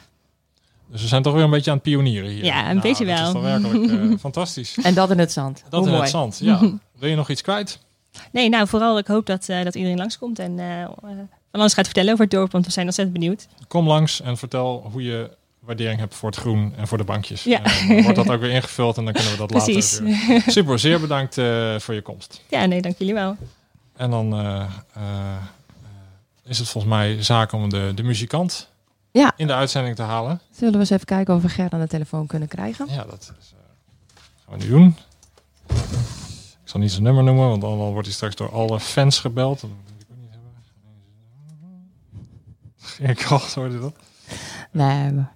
Dus 0.88 1.02
we 1.02 1.08
zijn 1.08 1.22
toch 1.22 1.34
weer 1.34 1.42
een 1.44 1.50
beetje 1.50 1.70
aan 1.70 1.76
het 1.76 1.84
pionieren 1.86 2.30
hier. 2.30 2.44
Ja, 2.44 2.58
een 2.58 2.64
Nou, 2.68 2.80
beetje 2.80 3.04
dat 3.04 3.18
wel. 3.18 3.26
is 3.26 3.32
toch 3.32 3.42
werkelijk 3.42 3.90
eh, 4.12 4.18
fantastisch. 4.28 4.76
En 4.82 4.94
dat 4.94 5.10
in 5.10 5.18
het 5.18 5.32
zand. 5.32 5.62
Dat 5.68 5.72
Hoe 5.80 5.82
in 5.82 5.88
mooi. 5.90 6.00
het 6.02 6.10
zand, 6.10 6.38
ja. 6.42 6.58
Wil 6.98 7.08
je 7.08 7.16
nog 7.16 7.30
iets 7.30 7.42
kwijt? 7.42 7.78
Nee, 8.32 8.48
nou 8.48 8.68
vooral 8.68 8.98
ik 8.98 9.06
hoop 9.06 9.26
dat, 9.26 9.48
eh, 9.48 9.64
dat 9.64 9.74
iedereen 9.74 9.98
langskomt 9.98 10.38
en 10.38 10.58
van 11.54 11.62
alles 11.62 11.74
gaat 11.74 11.84
vertellen 11.84 12.12
over 12.12 12.24
het 12.24 12.34
dorp, 12.34 12.52
want 12.52 12.66
we 12.66 12.72
zijn 12.72 12.86
ontzettend 12.86 13.18
benieuwd. 13.18 13.46
Kom 13.68 13.86
langs 13.86 14.20
en 14.20 14.36
vertel 14.36 14.88
hoe 14.92 15.02
je 15.02 15.30
waardering 15.58 15.98
hebt 15.98 16.14
voor 16.14 16.28
het 16.30 16.38
groen 16.38 16.74
en 16.76 16.86
voor 16.88 16.98
de 16.98 17.04
bankjes. 17.04 17.42
Ja. 17.42 17.62
En 17.64 18.02
wordt 18.02 18.16
dat 18.16 18.30
ook 18.30 18.40
weer 18.40 18.50
ingevuld 18.50 18.96
en 18.96 19.04
dan 19.04 19.12
kunnen 19.12 19.32
we 19.32 19.38
dat 19.38 19.46
Precies. 19.46 20.00
later 20.00 20.26
weer. 20.28 20.42
Super, 20.46 20.78
zeer 20.78 21.00
bedankt 21.00 21.38
eh, 21.38 21.78
voor 21.78 21.94
je 21.94 22.02
komst. 22.02 22.42
Ja, 22.48 22.64
nee, 22.66 22.80
dank 22.82 22.98
jullie 22.98 23.14
wel. 23.14 23.36
En 23.96 24.10
dan 24.10 24.32
eh, 24.34 24.64
eh, 24.92 25.02
is 26.44 26.58
het 26.58 26.68
volgens 26.68 26.92
mij 26.94 27.22
zaak 27.22 27.52
om 27.52 27.68
de, 27.70 27.92
de 27.94 28.02
muzikant 28.02 28.68
Ja. 29.10 29.32
in 29.36 29.46
de 29.46 29.54
uitzending 29.54 29.96
te 29.96 30.02
halen. 30.02 30.40
Zullen 30.56 30.72
we 30.72 30.78
eens 30.78 30.90
even 30.90 31.06
kijken 31.06 31.34
of 31.34 31.42
we 31.42 31.48
Ger 31.48 31.70
aan 31.70 31.80
de 31.80 31.88
telefoon 31.88 32.26
kunnen 32.26 32.48
krijgen? 32.48 32.86
Ja, 32.88 33.04
dat 33.04 33.32
is, 33.40 33.52
eh, 33.52 34.14
gaan 34.48 34.58
we 34.58 34.64
nu 34.64 34.70
doen. 34.70 34.96
Ik 36.64 36.70
zal 36.70 36.80
niet 36.80 36.90
zijn 36.90 37.02
nummer 37.02 37.24
noemen, 37.24 37.48
want 37.48 37.60
dan 37.60 37.76
wordt 37.76 38.06
hij 38.06 38.14
straks 38.16 38.34
door 38.36 38.50
alle 38.52 38.80
fans 38.80 39.18
gebeld. 39.18 39.64
Ik 43.00 43.24
al, 43.24 43.40
hoorde 43.54 43.74
je 43.74 43.80
dat? 43.80 43.94
Nee, 44.70 45.12
maar... 45.12 45.32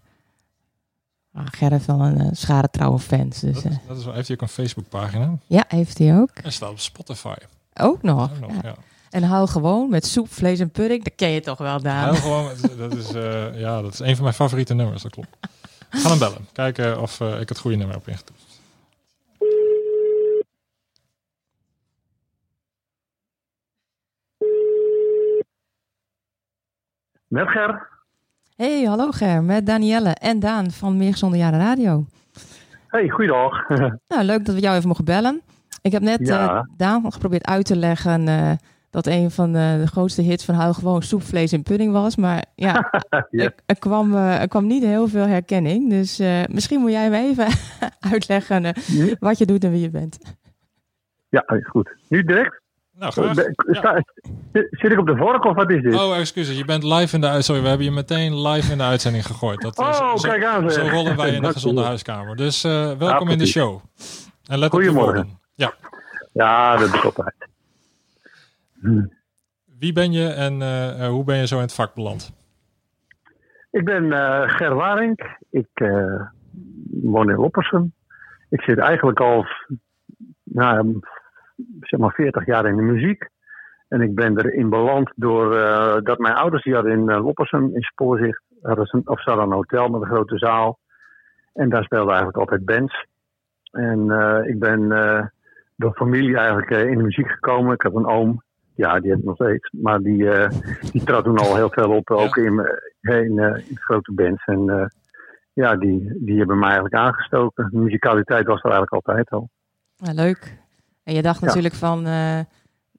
Ah, 1.35 1.47
Ger 1.51 1.71
heeft 1.71 1.87
wel 1.87 2.01
een 2.01 2.21
eh, 2.21 2.29
schare 2.33 2.69
trouwe 2.71 2.99
fans. 2.99 3.41
Dus, 3.41 3.55
Dat, 3.55 3.65
eh, 3.65 3.71
is, 3.71 3.77
dat 3.87 3.97
is 3.99 4.05
wel, 4.05 4.15
heeft 4.15 4.27
hij 4.29 4.37
ook 4.37 4.43
een 4.43 4.49
Facebookpagina? 4.49 5.39
ja, 5.47 5.65
heeft 5.69 5.99
hij 5.99 6.17
ook. 6.19 6.31
En 6.43 6.53
staat 6.53 6.71
op 6.71 6.79
Spotify. 6.81 7.35
Ook 7.75 8.03
nog. 8.03 8.31
Ook 8.31 8.41
nog, 8.41 8.51
ja. 8.53 8.59
ja. 8.63 8.75
En 9.11 9.23
hou 9.23 9.49
gewoon 9.49 9.91
met 9.91 10.07
soep, 10.07 10.33
vlees 10.33 10.59
en 10.59 10.71
pudding. 10.71 11.05
Dat 11.05 11.13
ken 11.17 11.29
je 11.31 11.41
toch 11.41 11.59
wel, 11.59 11.83
Daan? 11.83 12.15
Heel 12.15 12.23
gewoon, 12.23 12.51
dat 12.77 12.95
is, 12.95 13.13
eh, 13.13 13.61
ja, 13.61 13.83
dat 13.83 13.93
is 13.93 13.99
een 13.99 14.15
van 14.15 14.23
mijn 14.23 14.35
favoriete 14.35 14.75
nummers, 14.75 15.03
dat 15.03 15.13
klopt. 15.13 15.29
Gaan 15.91 16.11
hem 16.11 16.19
bellen. 16.19 16.49
Kijken 16.53 17.01
of 17.01 17.21
eh, 17.21 17.41
ik 17.41 17.49
het 17.49 17.59
goede 17.59 17.77
nummer 17.77 17.97
heb 17.97 18.09
ingetoetst. 18.09 18.47
Met 27.29 27.49
Ger. 27.49 27.89
Hey, 28.57 28.83
hallo 28.85 29.11
Ger, 29.11 29.43
met 29.43 29.67
Danielle 29.67 30.11
en 30.11 30.41
Daan 30.41 30.71
van 30.71 30.97
Meer 30.97 31.13
Gezonde 31.13 31.37
Jaren 31.37 31.59
Radio. 31.61 32.05
Hey, 32.87 33.09
goeiedag. 33.09 33.69
Nou, 34.09 34.23
leuk 34.23 34.45
dat 34.45 34.55
we 34.55 34.61
jou 34.61 34.77
even 34.77 34.89
mogen 34.89 35.05
bellen. 35.05 35.41
Ik 35.83 35.93
heb 35.93 36.03
net 36.03 36.27
Ja. 36.27 36.49
eh, 36.57 36.63
Daan 36.77 37.13
geprobeerd 37.13 37.47
uit 37.47 37.65
te 37.67 37.77
leggen 37.77 38.29
eh, 38.29 38.53
dat 38.91 39.07
een 39.07 39.31
van 39.31 39.53
de, 39.53 39.77
de 39.81 39.87
grootste 39.87 40.23
hits 40.23 40.45
van 40.45 40.55
Hou 40.55 40.75
gewoon 40.75 41.03
soep, 41.03 41.23
vlees 41.23 41.53
en 41.53 41.63
pudding 41.63 41.93
was. 41.93 42.17
Maar 42.17 42.45
ja, 42.55 42.91
er, 43.31 43.55
er 43.67 43.79
kwam, 43.79 44.15
eh, 44.15 44.41
er 44.41 44.49
kwam 44.49 44.67
niet 44.67 44.83
heel 44.83 45.09
veel 45.09 45.27
herkenning. 45.27 45.91
Dus 45.91 46.19
eh, 46.19 46.43
misschien 46.51 46.81
moet 46.81 46.91
jij 46.91 47.11
me 47.11 47.17
even 47.19 47.47
uitleggen 48.13 48.65
eh, 48.65 49.15
wat 49.19 49.39
je 49.39 49.47
doet 49.47 49.65
en 49.65 49.71
wie 49.71 49.81
je 49.81 49.91
bent. 49.91 50.19
Ja, 51.29 51.45
goed. 51.63 51.91
Nu 52.09 52.23
direct? 52.25 52.61
Nou, 52.99 53.13
graag. 53.13 53.37
Ja. 53.37 53.45
sta- 53.71 54.03
Zit 54.71 54.93
ik 54.93 54.99
op 54.99 55.07
de 55.07 55.17
vork 55.17 55.45
of 55.45 55.55
wat 55.57 55.71
is 55.71 55.83
dit? 55.83 55.95
Oh, 55.95 56.17
excuses. 56.17 56.57
Je 56.57 56.65
bent 56.65 56.83
live 56.83 57.15
in 57.15 57.21
de 57.21 57.29
uit- 57.29 57.45
Sorry, 57.45 57.63
we 57.63 57.69
hebben 57.69 57.87
je 57.87 57.93
meteen 57.93 58.41
live 58.49 58.73
in 58.73 58.79
de 58.79 58.85
uitzending 58.85 59.27
gegooid. 59.27 59.61
Dat 59.61 59.79
is, 59.79 59.85
Oh, 59.85 60.17
zo, 60.17 60.29
kijk 60.29 60.45
aan, 60.45 60.71
zo 60.71 60.87
rollen 60.89 61.17
wij 61.17 61.31
in 61.31 61.43
de 61.43 61.53
gezonde 61.53 61.83
huiskamer. 61.83 62.37
Dus 62.37 62.65
eh, 62.65 62.93
welkom 62.93 63.29
in 63.29 63.39
de 63.39 63.47
show. 63.47 63.81
En 64.47 64.59
let 64.59 64.71
Goedemorgen. 64.71 65.39
Ja. 65.55 65.73
Ja, 66.33 66.77
dat 66.77 66.95
is 66.95 67.03
altijd. 67.05 67.35
Wie 69.79 69.93
ben 69.93 70.13
je 70.13 70.29
en 70.29 70.63
eh, 70.63 71.05
eh, 71.05 71.11
hoe 71.11 71.25
ben 71.25 71.37
je 71.37 71.47
zo 71.47 71.55
in 71.57 71.61
het 71.63 71.75
vak 71.75 71.95
beland? 71.95 72.33
Ik 73.71 73.85
ben 73.85 74.13
eh 74.13 74.43
Ger 74.49 74.75
Waring. 74.75 75.37
Ik 75.51 75.69
eh, 75.75 76.21
woon 77.03 77.31
in 77.31 77.37
Loppersum. 77.37 77.93
Ik 78.49 78.61
zit 78.61 78.79
eigenlijk 78.79 79.21
al 79.21 79.47
nou, 80.43 80.99
zeg 81.81 82.01
maar 82.01 82.13
40 82.13 82.47
jaar 82.47 82.67
in 82.67 82.77
de 82.77 82.83
muziek. 82.83 83.29
En 83.89 84.01
ik 84.01 84.15
ben 84.15 84.39
erin 84.39 84.69
beland 84.69 85.13
door 85.17 85.57
eh, 85.57 85.97
dat 86.03 86.19
mijn 86.19 86.35
ouders 86.35 86.63
die 86.63 86.75
hadden 86.75 86.93
in 86.93 87.09
eh, 87.09 87.25
Loppersum 87.25 87.75
in 87.75 87.83
Spoorzicht. 87.83 88.43
Hadden 88.63 88.87
ze 88.87 88.97
een, 88.97 89.09
of 89.09 89.23
ze 89.23 89.31
hadden 89.31 89.49
een 89.49 89.55
hotel 89.55 89.89
met 89.89 90.01
een 90.01 90.07
grote 90.07 90.39
zaal. 90.39 90.79
En 91.53 91.69
daar 91.69 91.85
speelden 91.85 92.15
eigenlijk 92.15 92.39
altijd 92.39 92.65
bands. 92.65 93.07
En 93.71 94.11
eh, 94.11 94.49
ik 94.49 94.59
ben 94.59 94.89
door 95.77 95.95
familie 95.95 96.37
eigenlijk 96.37 96.71
in 96.71 96.99
de 96.99 97.05
muziek 97.05 97.29
gekomen. 97.29 97.75
Ik 97.75 97.83
heb 97.83 97.95
een 97.95 98.07
oom. 98.07 98.43
Ja, 98.75 99.01
die 99.01 99.11
heb 99.11 99.19
ik 99.19 99.25
nog 99.25 99.35
steeds. 99.35 99.71
Maar 99.71 99.99
die, 100.01 100.29
die 100.93 101.05
trad 101.05 101.25
toen 101.25 101.39
al 101.39 101.57
heel 101.57 101.71
veel 101.71 101.91
op. 101.91 102.11
Ook 102.11 102.37
in, 102.37 102.81
in, 103.01 103.39
in 103.69 103.79
grote 103.79 104.13
bands. 104.13 104.45
En 104.45 104.91
ja, 105.53 105.77
die, 105.77 106.17
die 106.25 106.39
hebben 106.39 106.59
mij 106.59 106.69
eigenlijk 106.69 106.95
aangestoken. 106.95 107.69
De 107.71 107.79
muzikaliteit 107.79 108.47
was 108.47 108.63
er 108.63 108.71
eigenlijk 108.71 108.93
altijd 108.93 109.31
al. 109.31 109.49
Ja, 109.97 110.13
leuk. 110.13 110.59
En 111.09 111.15
je 111.15 111.23
dacht 111.23 111.41
Ja. 111.41 111.47
natuurlijk 111.47 111.75
van, 111.75 112.07
eh, 112.07 112.39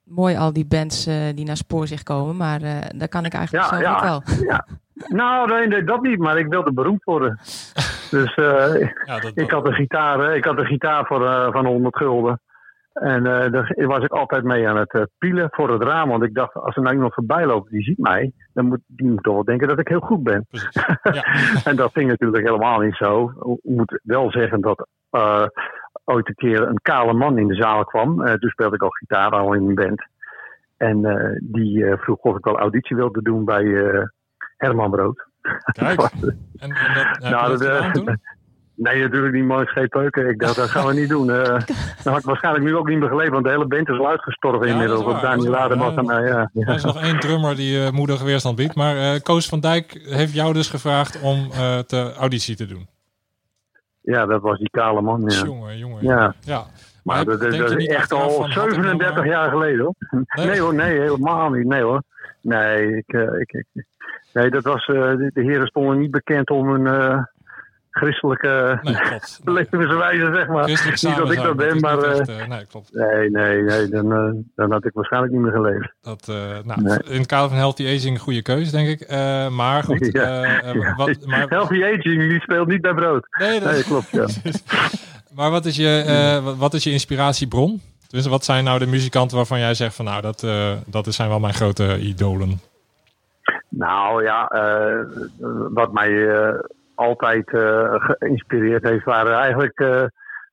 mooi 0.03 0.35
al 0.37 0.53
die 0.53 0.65
bands 0.65 1.05
eh, 1.07 1.15
die 1.35 1.45
naar 1.45 1.57
Spoorzicht 1.57 2.03
komen, 2.03 2.37
maar 2.37 2.61
eh 2.61 2.77
daar 2.95 3.07
kan 3.07 3.25
ik 3.25 3.33
eigenlijk 3.33 3.63
Ja, 3.65 3.69
zelf 3.69 3.81
ja. 3.83 3.95
ook 3.95 4.01
wel. 4.03 4.21
Ja. 4.51 4.65
Nou, 5.07 5.47
nee, 5.49 5.67
nee, 5.67 5.83
dat 5.83 6.01
niet, 6.01 6.19
maar 6.19 6.37
ik 6.37 6.47
wilde 6.47 6.73
beroemd 6.73 7.03
worden. 7.03 7.39
Dus 8.11 8.35
eh, 8.35 8.89
Ja, 9.05 9.19
dat, 9.19 9.31
ik 9.35 9.51
had 9.51 9.67
een 9.67 9.73
gitaar, 9.73 10.19
hè. 10.19 10.33
ik 10.35 10.45
had 10.45 10.57
een 10.57 10.65
gitaar 10.65 11.05
voor, 11.05 11.25
eh, 11.27 11.51
van 11.51 11.65
100 11.65 11.97
gulden. 11.97 12.41
En 12.93 13.25
eh, 13.25 13.51
daar 13.51 13.73
was 13.87 14.03
ik 14.03 14.11
altijd 14.11 14.43
mee 14.43 14.67
aan 14.67 14.77
het 14.77 14.93
eh, 14.93 15.01
pielen 15.17 15.47
voor 15.51 15.71
het 15.71 15.83
raam. 15.83 16.09
Want 16.09 16.23
ik 16.23 16.33
dacht, 16.33 16.53
als 16.53 16.75
er 16.75 16.81
nou 16.81 16.93
iemand 16.95 17.13
voorbij 17.13 17.45
loopt 17.45 17.71
die 17.71 17.83
ziet 17.83 17.97
mij, 17.97 18.31
dan 18.53 18.65
moet 18.65 18.79
die 18.87 19.07
moet 19.09 19.23
toch 19.23 19.33
wel 19.33 19.43
denken 19.43 19.67
dat 19.67 19.79
ik 19.79 19.87
heel 19.87 19.99
goed 19.99 20.23
ben. 20.23 20.45
precies. 20.49 20.83
Ja. 21.03 21.23
En 21.69 21.75
dat 21.75 21.91
ging 21.93 22.09
natuurlijk 22.09 22.43
helemaal 22.45 22.79
niet 22.79 22.95
zo. 22.95 23.31
Ik 23.63 23.75
moet 23.75 23.99
wel 24.03 24.31
zeggen 24.31 24.61
dat 24.61 24.87
eh, 25.09 25.45
ooit 26.05 26.27
een 26.27 26.35
keer 26.35 26.61
een 26.61 26.79
kale 26.81 27.13
man 27.13 27.37
in 27.37 27.47
de 27.47 27.55
zaal 27.55 27.83
kwam. 27.85 28.21
Eh, 28.25 28.33
toen 28.33 28.49
speelde 28.49 28.75
ik 28.75 28.81
al 28.81 28.89
gitaar 28.89 29.31
al 29.31 29.53
in 29.53 29.67
een 29.67 29.75
band. 29.75 30.03
En 30.77 31.05
eh, 31.05 31.37
die 31.41 31.85
eh, 31.85 31.97
vroeg 31.97 32.17
of 32.19 32.37
ik 32.37 32.43
wel 32.45 32.59
auditie 32.59 32.95
wilde 32.95 33.21
doen 33.21 33.45
bij 33.45 33.63
eh, 33.63 34.01
Herman 34.57 34.91
Brood. 34.91 35.25
Kijk. 35.71 36.01
En, 36.59 36.71
en 36.71 36.93
dat, 36.93 37.31
Nou, 37.31 37.57
dat 37.57 37.61
eh? 37.61 37.93
Nee, 38.79 39.01
natuurlijk 39.01 39.33
niet 39.33 39.45
mooi 39.45 39.65
scheepeuken. 39.65 40.29
Ik 40.29 40.39
dacht, 40.39 40.55
dat 40.55 40.69
gaan 40.69 40.85
we 40.87 40.93
niet 40.93 41.09
doen. 41.09 41.31
Eh 41.31 41.43
dat 42.03 42.13
had 42.13 42.17
ik 42.17 42.25
waarschijnlijk 42.25 42.65
nu 42.65 42.75
ook 42.75 42.87
niet 42.87 42.99
meer 42.99 43.09
geleefd, 43.09 43.31
want 43.31 43.43
de 43.43 43.49
hele 43.49 43.67
band 43.67 43.89
is 43.89 43.99
al 43.99 44.07
uitgestorven 44.07 44.67
Ja, 44.67 44.73
inmiddels. 44.73 44.99
dat 44.99 45.09
is 45.09 45.15
Op 45.15 45.21
Daniel 45.21 45.43
is 45.43 45.49
waar. 45.49 45.69
Lademas 45.69 45.95
en 45.95 46.25
Ja, 46.25 46.49
ja. 46.53 46.67
Er 46.67 46.75
is 46.75 46.83
nog 46.83 47.01
één 47.01 47.19
drummer 47.19 47.55
die 47.55 47.83
eh, 47.85 47.91
moedig 47.91 48.21
weerstand 48.21 48.55
biedt. 48.55 48.75
Maar 48.75 48.95
eh, 48.95 49.19
Koos 49.21 49.47
van 49.47 49.59
Dijk 49.59 50.01
heeft 50.03 50.33
jou 50.33 50.53
dus 50.53 50.69
gevraagd 50.69 51.21
om 51.21 51.47
eh 51.51 51.77
te 51.79 52.13
auditie 52.13 52.55
te 52.55 52.65
doen. 52.65 52.87
Ja, 54.09 54.25
dat 54.25 54.41
was 54.41 54.57
die 54.57 54.69
kale 54.69 55.01
man. 55.01 55.23
Ja. 55.25 55.43
Jongen, 55.45 55.77
jongen. 55.77 56.03
Ja. 56.03 56.33
ja. 56.39 56.63
Maar 57.03 57.25
dat, 57.25 57.41
is 57.43 57.85
echt 57.87 58.11
al 58.13 58.29
van, 58.29 58.41
had 58.41 58.49
ik 58.49 58.55
nou 58.55 58.71
37 58.71 59.15
maar- 59.15 59.27
jaar 59.27 59.49
geleden 59.49 59.79
hoor. 59.85 59.93
Nee? 60.35 60.45
Nee, 60.45 60.59
hoor, 60.59 60.73
nee, 60.73 60.99
helemaal 60.99 61.49
niet. 61.49 61.67
Nee 61.67 61.81
hoor. 61.81 62.01
Nee, 62.41 62.95
ik, 62.95 63.13
eh, 63.13 63.39
ik, 63.39 63.51
ik- 63.51 63.85
nee 64.33 64.49
dat 64.49 64.63
was, 64.63 64.85
eh, 64.87 64.95
de, 64.95 65.31
de 65.33 65.41
heren 65.41 65.67
stonden 65.67 65.99
niet 65.99 66.11
bekend 66.11 66.49
om 66.49 66.69
hun 66.69 66.87
eh, 66.87 67.23
christelijke 67.99 68.79
Nee, 68.81 68.95
levenswijze, 69.43 70.31
zeg 70.33 70.47
maar. 70.47 70.65
Niet 70.67 71.01
dat 71.17 71.31
ik 71.31 71.41
dat 71.41 71.55
ben, 71.55 71.79
maar... 71.79 71.97
eh, 71.97 72.19
echt, 72.19 72.29
eh, 72.29 72.47
nee, 72.47 72.65
klopt. 72.65 72.89
nee, 72.93 73.29
nee, 73.29 73.61
nee, 73.61 73.87
dan, 73.87 74.13
eh, 74.13 74.31
dan 74.55 74.71
had 74.71 74.85
ik 74.85 74.93
waarschijnlijk 74.93 75.33
niet 75.33 75.41
meer 75.41 75.51
geleefd. 75.51 75.93
Dat, 76.01 76.27
nou, 76.65 76.81
Nee. 76.81 76.97
In 77.05 77.17
het 77.17 77.25
kader 77.27 77.49
van 77.49 77.57
healthy 77.57 77.83
aging 77.83 78.03
een 78.15 78.17
goede 78.19 78.41
keuze, 78.41 78.71
denk 78.71 78.87
ik. 78.87 79.09
Maar 79.51 79.83
goed. 79.83 80.09
Ja. 80.19 80.61
wat, 80.97 81.25
maar, 81.25 81.45
Healthy 81.47 81.83
aging, 81.83 82.29
die 82.29 82.39
speelt 82.41 82.67
niet 82.67 82.81
bij 82.81 82.93
brood. 82.93 83.27
nee, 83.39 83.59
dat- 83.59 83.71
Nee, 83.71 83.83
klopt, 83.83 84.09
ja. 84.09 84.25
maar 85.35 85.51
wat 85.51 85.65
is, 85.65 85.75
je, 85.75 86.53
wat- 86.57 86.73
is 86.73 86.83
je 86.83 86.91
inspiratiebron? 86.91 87.81
Dus 88.07 88.27
wat 88.27 88.45
zijn 88.45 88.63
nou 88.63 88.79
de 88.79 88.87
muzikanten 88.87 89.37
waarvan 89.37 89.59
jij 89.59 89.73
zegt 89.73 89.95
van 89.95 90.05
nou, 90.05 90.21
dat, 90.21 90.45
dat 90.85 91.13
zijn 91.13 91.29
wel 91.29 91.39
mijn 91.39 91.53
grote 91.53 91.99
idolen? 91.99 92.59
Nou 93.69 94.23
ja, 94.23 94.51
wat 95.69 95.93
mij 95.93 96.09
altijd 96.99 97.51
eh, 97.51 97.93
geïnspireerd 97.97 98.83
heeft, 98.83 99.05
waren 99.05 99.33
eigenlijk 99.33 99.79
eh, 99.79 100.03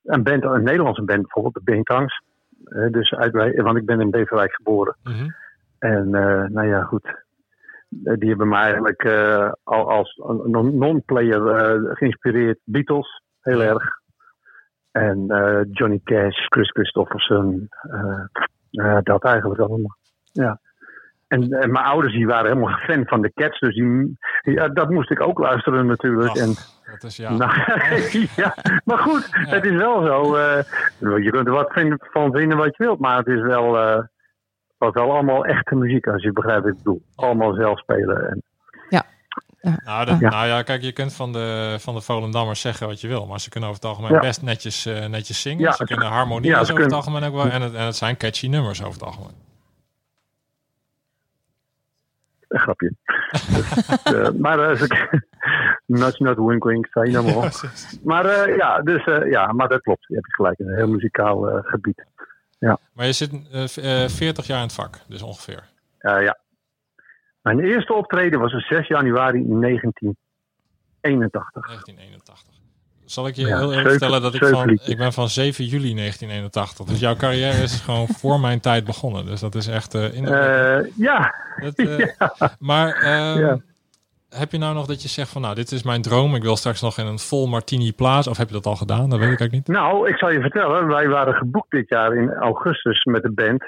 een 0.04 0.22
band, 0.22 0.44
een 0.44 0.62
Nederlandse 0.62 1.04
band 1.04 1.20
bijvoorbeeld, 1.20 1.54
de 1.54 1.72
Bintangs. 1.72 2.22
Eh, 2.64 2.90
dus 2.90 3.12
uit, 3.12 3.56
want 3.62 3.76
ik 3.76 3.86
ben 3.86 4.00
in 4.00 4.10
Beverwijk 4.10 4.54
geboren. 4.54 4.96
Mhm. 5.02 5.28
En 5.78 6.10
nou 6.52 6.66
ja, 6.66 6.82
goed. 6.82 7.24
Die 7.88 8.28
hebben 8.28 8.48
mij 8.48 8.62
eigenlijk 8.62 9.04
al 9.62 9.90
als 9.90 10.20
non-player 10.72 11.40
geïnspireerd. 11.96 12.58
Beatles, 12.64 13.22
heel 13.40 13.62
erg. 13.62 13.84
En 14.90 15.26
Johnny 15.70 16.00
Cash, 16.04 16.46
Chris 16.48 16.70
Christofferson. 16.70 17.68
dat 19.02 19.24
eigenlijk 19.24 19.60
allemaal. 19.60 19.96
Ja. 20.32 20.60
En, 21.28 21.42
en 21.52 21.72
mijn 21.72 21.84
ouders 21.84 22.12
die 22.14 22.26
waren 22.26 22.46
helemaal 22.52 22.78
fan 22.78 23.06
van 23.06 23.20
de 23.22 23.32
Cats. 23.34 23.58
Dus 23.58 23.74
die, 23.74 24.18
ja, 24.42 24.68
dat 24.68 24.90
moest 24.90 25.10
ik 25.10 25.20
ook 25.20 25.38
luisteren 25.38 25.86
natuurlijk. 25.86 26.28
Ach, 26.30 26.36
en, 26.36 26.54
dat 26.92 27.02
is 27.02 27.16
ja. 27.16 27.32
nou, 27.32 27.50
ja, 28.36 28.54
maar 28.84 28.98
goed, 28.98 29.28
het 29.30 29.64
is 29.64 29.76
wel 29.76 30.04
zo. 30.06 30.34
eh, 30.36 30.62
je 30.98 31.30
kunt 31.30 31.46
er 31.46 31.52
wat 31.52 31.72
vin- 31.72 32.00
van 32.12 32.32
vinden 32.32 32.58
wat 32.58 32.76
je 32.76 32.84
wilt, 32.84 32.98
maar 32.98 33.16
het 33.16 33.26
is 33.26 33.40
wel, 33.40 33.78
eh, 33.78 34.02
was 34.78 34.92
wel 34.92 35.12
allemaal 35.12 35.44
echte 35.44 35.74
muziek, 35.74 36.06
als 36.06 36.22
je 36.22 36.32
begrijpt 36.32 36.62
wat 36.62 36.70
ik 36.72 36.76
bedoel. 36.76 37.02
Allemaal 37.14 37.54
zelf 37.54 37.78
spelen. 37.78 38.28
En, 38.30 38.42
Nou, 39.84 40.04
dat- 40.04 40.18
Ja. 40.18 40.28
nou 40.30 40.46
ja, 40.46 40.62
kijk, 40.62 40.82
je 40.82 40.92
kunt 40.92 41.14
van 41.14 41.32
de, 41.32 41.76
van 41.80 41.94
de 41.94 42.00
Volendammers 42.00 42.60
zeggen 42.60 42.86
wat 42.86 43.00
je 43.00 43.08
wil, 43.08 43.26
maar 43.26 43.40
ze 43.40 43.48
kunnen 43.50 43.68
over 43.68 43.80
het 43.82 43.90
algemeen 43.90 44.12
Ja. 44.12 44.20
best 44.20 44.42
netjes, 44.42 44.86
eh, 44.86 45.06
netjes 45.06 45.40
zingen. 45.42 45.60
Ja, 45.60 45.70
ze 45.70 45.76
ze- 45.76 45.84
kunnen 45.84 46.08
harmonie 46.12 46.50
ja, 46.50 46.60
is 46.60 46.66
ze 46.66 46.72
over 46.72 46.84
het 46.84 46.92
algemeen 46.94 47.24
ook 47.24 47.34
wel. 47.34 47.46
En 47.48 47.62
het, 47.62 47.74
en 47.74 47.84
het 47.84 47.96
zijn 47.96 48.16
catchy 48.16 48.46
nummers 48.48 48.80
over 48.82 48.92
het 48.92 49.02
algemeen. 49.02 49.34
Een 52.48 52.60
grapje. 52.60 52.92
Eh, 54.04 54.30
maar 54.30 54.72
uh, 54.72 54.80
not, 55.86 56.18
not 56.18 56.36
wink 56.36 56.64
wink, 56.64 56.86
zei 56.90 57.06
je 57.10 57.12
nou 57.12 57.34
maar. 57.34 57.62
Maar 58.04 58.24
eh, 58.24 58.56
ja, 58.56 58.80
dus, 58.82 59.04
eh, 59.04 59.30
ja, 59.30 59.52
maar 59.52 59.68
dat 59.68 59.80
klopt. 59.82 60.04
Je 60.08 60.14
hebt 60.14 60.34
gelijk, 60.34 60.58
een 60.58 60.74
heel 60.74 60.88
muzikaal 60.88 61.60
gebied. 61.62 62.04
Maar 62.92 63.06
je 63.06 63.12
zit 63.12 63.30
eh, 63.52 63.66
v- 63.66 63.76
eh, 63.76 64.08
40 64.08 64.46
jaar 64.46 64.56
in 64.58 64.64
het 64.64 64.72
vak, 64.72 64.98
dus 65.08 65.22
ongeveer. 65.22 65.62
Ja. 66.00 66.38
Mijn 67.42 67.60
eerste 67.60 67.94
optreden 67.94 68.40
was 68.40 68.54
op 68.54 68.60
6 68.60 68.86
januari 68.88 69.44
1981. 69.46 71.66
1981. 71.66 72.55
Zal 73.06 73.26
ik 73.26 73.34
je 73.36 73.46
Ja, 73.46 73.58
heel 73.58 73.70
eerlijk 73.70 73.90
vertellen 73.90 74.22
dat 74.22 74.34
ik 74.34 74.44
van, 74.44 74.68
ik 74.84 74.96
ben 74.96 75.12
van 75.12 75.28
7 75.28 75.64
juli 75.64 75.94
1981. 75.94 76.86
Dus 76.86 77.00
jouw 77.00 77.16
carrière 77.16 77.62
is 77.62 77.80
gewoon 77.80 78.08
voor 78.20 78.40
mijn 78.40 78.60
tijd 78.60 78.84
begonnen. 78.84 79.26
Dus 79.26 79.40
dat 79.40 79.54
is 79.54 79.66
echt 79.68 79.94
eh 79.94 80.14
in 80.14 80.26
Eh, 80.26 80.90
ja, 80.96 81.34
dat, 81.60 81.74
eh, 81.74 82.06
Maar 82.58 82.92
ehm, 82.94 83.38
Ja. 83.40 83.58
heb 84.28 84.52
je 84.52 84.58
nou 84.58 84.74
nog 84.74 84.86
dat 84.86 85.02
je 85.02 85.08
zegt 85.08 85.30
van 85.30 85.42
nou, 85.42 85.54
dit 85.54 85.72
is 85.72 85.82
mijn 85.82 86.02
droom. 86.02 86.34
Ik 86.34 86.42
wil 86.42 86.56
straks 86.56 86.80
nog 86.82 86.98
in 86.98 87.06
een 87.06 87.18
vol 87.18 87.46
Martini 87.46 87.92
Plaza. 87.92 88.30
Of 88.30 88.36
heb 88.36 88.48
je 88.48 88.54
dat 88.54 88.66
al 88.66 88.76
gedaan? 88.76 89.10
Dat 89.10 89.18
weet 89.18 89.32
ik 89.32 89.40
eigenlijk 89.40 89.52
niet. 89.68 89.76
Nou, 89.76 90.08
ik 90.08 90.16
zal 90.16 90.30
je 90.30 90.40
vertellen, 90.40 90.86
wij 90.86 91.08
waren 91.08 91.34
geboekt 91.34 91.70
dit 91.70 91.88
jaar 91.88 92.16
in 92.16 92.32
augustus 92.32 93.04
met 93.04 93.22
de 93.22 93.32
band 93.32 93.64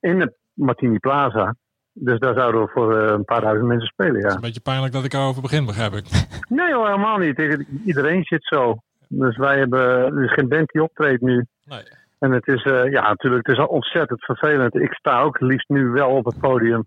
in 0.00 0.18
de 0.18 0.32
Martini 0.52 0.98
Plaza. 0.98 1.54
Dus 1.94 2.18
daar 2.18 2.34
zouden 2.34 2.60
we 2.60 2.68
voor 2.68 2.98
eh, 2.98 3.12
een 3.12 3.24
paar 3.24 3.40
duizend 3.40 3.66
mensen 3.66 3.88
spelen, 3.88 4.14
Het 4.14 4.24
is 4.24 4.30
ja. 4.30 4.34
een 4.34 4.40
beetje 4.40 4.60
pijnlijk 4.60 4.92
dat 4.92 5.04
ik 5.04 5.12
erover 5.12 5.42
begin, 5.42 5.66
begrijp 5.66 5.92
ik. 5.92 6.04
Nee 6.48 6.74
hoor, 6.74 6.86
helemaal 6.86 7.18
niet. 7.18 7.66
Iedereen 7.84 8.24
zit 8.24 8.44
zo. 8.44 8.76
Dus 9.08 9.36
wij 9.36 9.58
hebben, 9.58 9.80
er 10.16 10.24
is 10.24 10.32
geen 10.32 10.48
band 10.48 10.68
die 10.68 10.82
optreedt 10.82 11.22
nu. 11.22 11.46
Nee. 11.64 11.82
En 12.18 12.30
het 12.30 12.46
is, 12.46 12.62
eh, 12.62 12.90
ja 12.90 13.08
natuurlijk, 13.08 13.46
het 13.46 13.58
is 13.58 13.66
ontzettend 13.66 14.24
vervelend. 14.24 14.74
Ik 14.74 14.92
sta 14.92 15.20
ook 15.20 15.40
liefst 15.40 15.68
nu 15.68 15.88
wel 15.88 16.10
op 16.10 16.24
het 16.24 16.38
podium. 16.38 16.84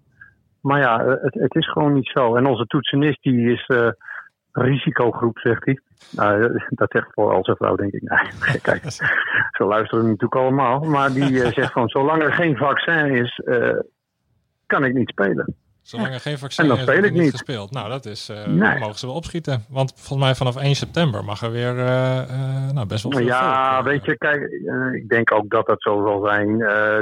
Maar 0.61 0.79
ja, 0.79 1.03
eh, 1.03 1.21
het, 1.21 1.33
het 1.33 1.55
is 1.55 1.71
gewoon 1.71 1.93
niet 1.93 2.09
zo. 2.13 2.35
En 2.35 2.45
onze 2.45 2.65
toetsenist, 2.65 3.23
die 3.23 3.51
is 3.51 3.67
risicogroep, 4.51 5.39
zegt 5.39 5.65
hij. 5.65 5.79
Nou, 6.11 6.61
dat 6.69 6.91
zegt 6.91 7.07
vooral 7.13 7.43
zijn 7.43 7.57
vrouw, 7.57 7.75
denk 7.75 7.91
ik. 7.91 8.01
Nee, 8.01 8.59
kijk, 8.61 8.81
ze 9.57 9.63
luisteren 9.65 10.05
natuurlijk 10.05 10.35
allemaal. 10.35 10.79
Maar 10.79 11.13
die 11.13 11.51
zegt 11.51 11.71
van, 11.71 11.89
zolang 11.89 12.23
er 12.23 12.33
geen 12.33 12.57
vaccin 12.57 13.05
is, 13.05 13.41
kan 14.65 14.83
ik 14.85 14.93
niet 14.93 15.09
spelen. 15.09 15.55
Zolang 15.81 16.13
er 16.13 16.19
geen 16.19 16.37
vaccin 16.37 16.63
En 16.63 16.69
dan 16.69 16.77
is, 16.77 16.83
speel 16.83 17.03
ik 17.03 17.13
niet 17.13 17.31
gespeeld. 17.31 17.71
Nou, 17.71 17.89
dat 17.89 18.05
is, 18.05 18.27
Nee. 18.27 18.57
dan 18.69 18.79
mogen 18.79 18.99
ze 18.99 19.05
wel 19.05 19.15
opschieten. 19.15 19.65
Want 19.69 19.93
volgens 19.95 20.19
mij 20.19 20.35
vanaf 20.35 20.55
1 20.55 20.75
september 20.75 21.23
mag 21.23 21.41
er 21.41 21.51
weer 21.51 21.77
eh, 21.77 22.19
eh, 22.19 22.71
nou, 22.73 22.87
best 22.87 23.03
wel 23.03 23.11
veel 23.11 23.25
Ja, 23.25 23.73
volk, 23.73 23.85
weet 23.85 24.05
je, 24.05 24.17
kijk, 24.17 24.41
ik 24.93 25.09
denk 25.09 25.31
ook 25.33 25.49
dat 25.49 25.67
dat 25.67 25.81
zo 25.81 26.03
zal 26.05 26.25
zijn. 26.25 26.57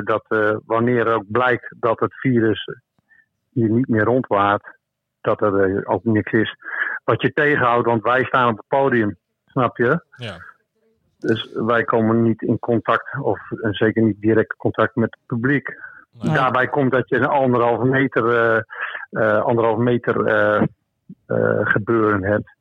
dat 0.06 0.26
wanneer 0.66 1.08
ook 1.08 1.24
blijkt 1.28 1.76
dat 1.80 2.00
het 2.00 2.14
virus 2.20 2.66
hier 3.50 3.70
niet 3.70 3.88
meer 3.88 4.04
rondwaart, 4.04 4.78
dat 5.22 5.42
er 5.42 5.86
ook 5.88 6.04
niks 6.04 6.32
is 6.32 6.56
wat 7.04 7.22
je 7.22 7.34
tegenhoudt. 7.34 7.88
Want 7.88 8.04
wij 8.04 8.24
staan 8.24 8.50
op 8.50 8.58
het 8.58 8.68
podium, 8.68 9.18
snap 9.46 9.78
je? 9.78 10.04
Ja. 10.16 10.36
Dus 11.20 11.50
wij 11.54 11.84
komen 11.84 12.24
niet 12.24 12.42
in 12.42 12.60
contact, 12.60 13.22
of 13.22 13.40
zeker 13.72 14.02
niet 14.02 14.22
direct 14.22 14.56
contact 14.56 14.96
met 14.96 15.10
het 15.10 15.26
publiek. 15.26 15.78
Nee. 16.22 16.34
Daarbij 16.34 16.68
komt 16.68 16.92
dat 16.92 17.10
je 17.10 17.16
een 17.16 17.26
anderhalve 17.26 17.86
meter, 17.86 18.30
eh, 18.30 18.62
eh, 19.10 19.42
anderhalve 19.42 19.82
meter 19.82 20.26
eh, 20.26 20.64
gebeuren 21.64 22.24
hebt. 22.24 22.56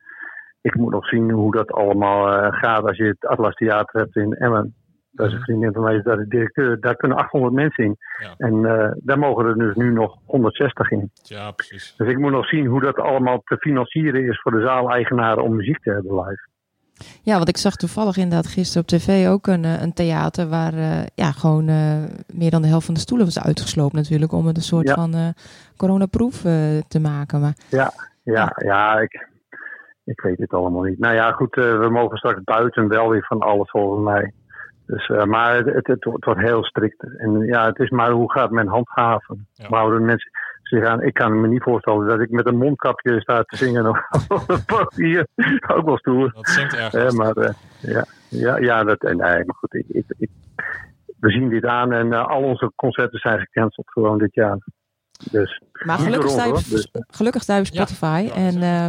Ik 0.61 0.75
moet 0.75 0.93
nog 0.93 1.07
zien 1.07 1.31
hoe 1.31 1.53
dat 1.53 1.73
allemaal 1.73 2.53
gaat 2.53 2.85
als 2.85 2.97
je 2.97 3.05
het 3.05 3.27
Atlas 3.27 3.55
Theater 3.55 4.01
hebt 4.01 4.17
in 4.17 4.33
Emmen. 4.33 4.75
Dat 5.11 5.27
is 5.27 5.33
een 5.33 5.41
vriendin 5.43 5.73
van 5.73 5.83
mij, 5.83 6.03
dat 6.03 6.19
is 6.19 6.27
directeur. 6.29 6.81
Daar 6.81 6.97
kunnen 6.97 7.19
800 7.19 7.55
mensen 7.55 7.85
in. 7.85 7.97
Ja. 8.23 8.35
En 8.37 8.63
daar 8.99 9.19
mogen 9.19 9.47
er 9.47 9.59
dus 9.59 9.75
nu 9.75 9.93
nog 9.93 10.19
160 10.27 10.91
in. 10.91 11.11
ja, 11.23 11.51
precies. 11.51 11.95
Dus 11.97 12.09
ik 12.09 12.19
moet 12.19 12.33
nog 12.33 12.47
zien 12.47 12.67
hoe 12.67 12.81
dat 12.81 12.97
allemaal 12.97 13.41
te 13.45 13.57
financieren 13.57 14.29
is 14.29 14.41
voor 14.41 14.53
de 14.53 14.65
zaaleigenaren 14.65 15.43
om 15.43 15.57
muziek 15.57 15.83
te 15.83 15.91
hebben 15.91 16.15
live. 16.15 16.51
Ja, 17.23 17.37
want 17.37 17.49
ik 17.49 17.57
zag 17.57 17.77
toevallig 17.77 18.17
inderdaad 18.17 18.47
gisteren 18.47 18.83
op 18.83 18.89
tv 18.89 19.29
ook 19.29 19.47
een, 19.47 19.65
eh, 19.65 19.83
een 19.83 19.93
theater 19.93 20.49
waar 20.49 20.73
eh, 20.75 21.01
ja, 21.15 21.33
gewoon 21.33 21.69
eh, 21.69 21.97
meer 22.33 22.51
dan 22.51 22.63
de 22.63 22.69
helft 22.69 22.85
van 22.87 22.95
de 22.95 23.01
stoelen 23.01 23.27
was 23.27 23.41
uitgesloopt 23.41 23.93
natuurlijk 23.93 24.33
om 24.33 24.47
het 24.47 24.57
een 24.57 24.63
soort 24.63 24.89
Ja. 24.89 24.95
van 24.95 25.15
eh 25.15 25.29
coronaproof 25.77 26.45
eh, 26.45 26.53
te 26.89 27.01
maken. 27.01 27.41
Maar 27.41 27.55
Ja, 27.69 27.93
ja, 28.57 28.99
ik, 29.01 29.29
ik 30.05 30.21
weet 30.21 30.39
het 30.39 30.53
allemaal 30.53 30.83
niet. 30.83 30.99
Nou 30.99 31.15
ja, 31.15 31.33
goed, 31.33 31.55
we 31.55 31.89
mogen 31.91 32.17
straks 32.19 32.41
buiten 32.45 32.89
wel 32.89 33.09
weer 33.09 33.25
van 33.27 33.41
alles 33.41 33.71
volgens 33.71 34.05
mij. 34.05 34.33
Dus, 34.87 35.09
eh, 35.09 35.25
maar 35.25 35.55
het, 35.57 35.67
het, 35.67 35.87
het 35.87 36.05
wordt 36.05 36.25
het 36.25 36.25
wordt 36.25 36.41
heel 36.41 36.65
strikt. 36.65 37.05
En 37.19 37.39
ja, 37.41 37.67
het 37.67 37.79
is 37.79 37.91
maar 37.91 38.11
hoe 38.11 38.33
gaat 38.33 38.51
men 38.51 38.67
handhaven? 38.67 39.47
Ja. 39.53 39.67
Houden 39.69 40.05
mensen 40.05 40.31
zich 40.79 40.89
aan? 40.89 41.03
Ik 41.03 41.15
kan 41.15 41.41
me 41.41 41.49
niet 41.49 41.63
voorstellen 41.63 42.07
dat 42.07 42.21
ik 42.21 42.31
met 42.31 42.47
een 42.47 42.57
mondkapje 42.57 43.21
sta 43.21 43.43
te 43.43 43.57
zingen 43.57 43.87
op 43.89 43.97
op 44.29 44.49
het 44.49 44.67
podium. 44.67 45.27
Ook 45.75 45.85
wel 45.85 45.99
stoer. 45.99 46.33
Dat 46.35 46.49
zingt 46.49 46.75
erg. 46.75 46.95
Eh, 46.95 47.11
maar 47.11 47.33
eh, 47.37 47.55
ja, 47.81 48.05
ja, 48.29 48.57
ja, 48.59 48.85
dat, 48.85 49.03
en 49.03 49.17
nee, 49.17 49.45
maar 49.45 49.55
goed, 49.59 49.75
ik, 49.75 49.85
ik, 49.89 50.05
ik- 50.19 50.31
we 51.21 51.31
zien 51.31 51.49
dit 51.49 51.65
aan 51.65 51.93
en 51.93 52.13
eh, 52.13 52.27
al 52.29 52.43
onze 52.43 52.73
concerten 52.77 53.19
zijn 53.19 53.39
gecanceld 53.41 53.91
gewoon 53.91 54.19
dit 54.19 54.35
jaar. 54.35 54.59
Dus 55.31 55.61
Maar 55.85 55.99
gelukkig 55.99 56.33
hoor. 56.45 56.55
Dus, 56.55 56.89
eh, 56.93 57.03
gelukkig 57.07 57.43
sta 57.43 57.55
je 57.55 57.61
op 57.61 57.67
Ja, 57.67 57.73
Spotify. 57.73 58.25
ja, 58.29 58.35
en 58.35 58.63
eh, 58.63 58.87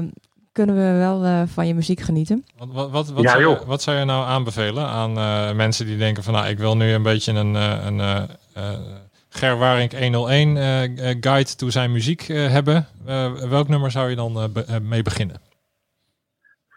kunnen 0.51 0.75
we 0.75 0.97
wel 0.97 1.23
eh, 1.23 1.41
van 1.45 1.67
je 1.67 1.73
muziek 1.75 1.99
genieten. 1.99 2.43
Wat, 2.57 2.67
wat, 2.71 2.89
wat, 2.91 3.11
wat, 3.11 3.23
Ja, 3.23 3.29
zou 3.29 3.41
je, 3.41 3.47
joh. 3.49 3.67
wat 3.67 3.81
zou 3.81 3.97
je 3.97 4.05
nou 4.05 4.25
aanbevelen 4.25 4.85
aan 4.87 5.17
eh, 5.17 5.53
mensen 5.55 5.85
die 5.85 5.97
denken 5.97 6.23
van 6.23 6.33
nou, 6.33 6.47
ik 6.47 6.57
wil 6.57 6.77
nu 6.77 6.91
een 6.91 7.03
beetje 7.03 7.33
een, 7.33 7.55
eh, 7.55 7.85
een 7.85 7.99
eh, 7.99 8.23
eh, 8.53 8.79
Ger 9.33 9.57
Waring 9.57 9.91
101 9.99 10.57
eh, 10.57 10.83
eh, 10.83 11.17
guide 11.21 11.55
to 11.55 11.69
zijn 11.69 11.91
muziek 11.91 12.21
eh, 12.21 12.47
hebben? 12.51 12.87
Eh, 13.05 13.33
welk 13.33 13.67
nummer 13.67 13.91
zou 13.91 14.09
je 14.09 14.15
dan 14.15 14.33
be- 14.53 14.79
mee 14.81 15.01
beginnen? 15.01 15.35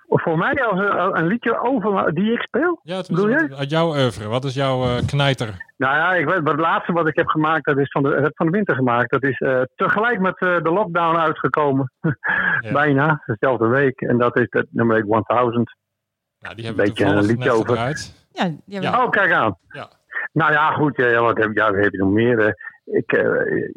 voor 0.08 0.38
mij 0.38 0.64
als 0.64 0.78
een, 0.78 1.18
een 1.18 1.26
liedje 1.26 1.60
over 1.60 2.14
die 2.14 2.32
ik 2.32 2.40
speel. 2.40 2.80
Ja, 2.82 2.96
het 2.96 3.08
Bedoel 3.08 3.28
jij? 3.28 3.50
uit 3.56 3.70
jouw 3.70 3.88
oeuvre. 3.88 4.28
Wat 4.28 4.44
is 4.44 4.54
jouw 4.54 5.00
knijter? 5.06 5.54
Nou 5.76 5.96
ja, 5.96 6.14
ik 6.14 6.26
weet, 6.26 6.48
het 6.48 6.60
laatste 6.60 6.92
wat 6.92 7.06
ik 7.08 7.16
heb 7.16 7.26
gemaakt, 7.26 7.64
dat 7.64 7.78
is 7.78 7.90
van 7.90 8.02
de, 8.02 8.08
heb 8.22 8.32
van 8.34 8.46
de 8.46 8.52
winter 8.52 8.74
gemaakt. 8.74 9.10
Dat 9.10 9.22
is 9.22 9.38
eh, 9.38 9.60
tegelijk 9.74 10.20
met 10.20 10.38
eh, 10.40 10.62
de 10.62 10.70
lockdown 10.70 11.16
uitgekomen. 11.16 11.92
Ja. 12.60 12.72
Bijna, 12.72 13.22
dezelfde 13.26 13.66
week. 13.66 14.00
En 14.00 14.18
dat 14.18 14.36
is 14.38 14.46
het 14.50 14.66
nummer 14.70 15.04
1000. 15.26 15.76
Nou, 16.40 16.54
die 16.54 16.64
hebben 16.64 16.84
we 16.84 16.90
Beetje 16.90 17.04
een 17.04 17.24
liedje 17.24 17.50
over. 17.50 17.76
ja, 18.32 18.50
Ja. 18.64 19.04
Oh, 19.04 19.10
kijk 19.10 19.32
aan. 19.32 19.56
Ja. 19.68 19.88
Nou 20.36 20.52
ja, 20.52 20.70
goed. 20.70 20.96
Ja, 20.96 21.06
ja, 21.06 21.20
wat 21.20 21.38
heb, 21.38 21.50
ja, 21.56 21.72
wat 21.72 21.82
heb 21.84 21.92
je 21.92 21.98
nog 21.98 22.10
meer? 22.12 22.38
eh, 22.38 22.52
ik, 22.84 23.12
eh, 23.12 23.68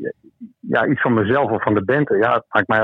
ja, 0.60 0.86
iets 0.86 1.02
van 1.02 1.14
mezelf 1.14 1.52
of 1.52 1.64
van 1.64 1.74
de 1.74 1.84
band. 1.84 2.10
Ja, 2.10 2.34
het 2.34 2.44
maakt 2.50 2.68
mij, 2.68 2.80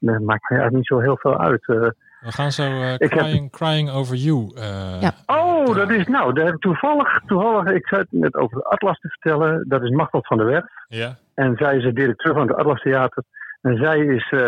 maakt 0.00 0.26
mij 0.48 0.58
eigenlijk 0.58 0.72
niet 0.72 0.86
zo 0.86 0.98
heel 0.98 1.16
veel 1.16 1.38
uit. 1.40 1.66
eh. 1.68 1.76
We 2.20 2.32
gaan 2.32 2.50
zo 2.50 2.62
eh, 2.62 2.92
Ik 2.92 2.98
heb- 2.98 3.10
crying, 3.10 3.50
crying 3.50 3.90
Over 3.90 4.16
You. 4.16 4.52
eh, 4.56 5.00
Ja. 5.00 5.12
oh, 5.26 5.74
dat 5.74 5.90
is 5.90 6.06
nou, 6.06 6.32
daar 6.32 6.44
heb 6.44 6.54
ik 6.54 6.60
toevallig, 6.60 7.20
toevallig, 7.26 7.72
ik 7.72 7.86
zat 7.88 8.06
net 8.10 8.34
over 8.34 8.56
de 8.56 8.64
Atlas 8.64 8.98
te 9.00 9.08
vertellen. 9.08 9.64
Dat 9.68 9.82
is 9.82 9.90
Machteld 9.90 10.26
van 10.26 10.36
der 10.36 10.46
Werf. 10.46 10.64
Ja, 10.88 11.16
En 11.34 11.56
zij 11.56 11.76
is 11.76 11.82
de 11.82 11.92
directeur 11.92 12.32
van 12.34 12.48
het 12.48 12.56
Atlas 12.56 12.80
Theater. 12.82 13.22
En 13.60 13.76
zij 13.76 13.98
is 13.98 14.30
eh, 14.30 14.40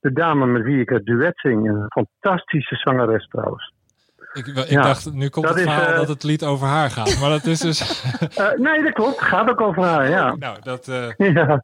de 0.00 0.12
dame 0.12 0.46
met 0.46 0.62
wie 0.62 0.80
ik 0.80 0.88
het 0.88 1.04
duet 1.04 1.38
zing. 1.40 1.68
Een 1.68 1.86
fantastische 1.88 2.74
zangeres 2.76 3.26
trouwens. 3.28 3.72
Ik, 4.32 4.46
ik 4.46 4.70
Ja. 4.70 4.82
dacht, 4.82 5.12
nu 5.12 5.28
komt 5.28 5.46
Dat 5.46 5.54
het 5.54 5.64
is, 5.66 5.72
verhaal 5.72 5.90
eh, 5.92 5.96
dat 5.96 6.08
het 6.08 6.22
lied 6.22 6.44
over 6.44 6.66
haar 6.66 6.90
gaat. 6.90 7.18
Maar 7.20 7.30
dat 7.30 7.44
is 7.44 7.58
dus... 7.58 7.80
Eh, 8.34 8.52
nee, 8.56 8.82
dat 8.82 8.92
klopt. 8.92 9.22
Gaat 9.22 9.48
ook 9.50 9.60
over 9.60 9.82
haar, 9.82 10.08
ja. 10.08 10.34
nou, 10.38 10.58
dat... 10.62 10.88
eh, 10.88 11.08
Ja. 11.34 11.62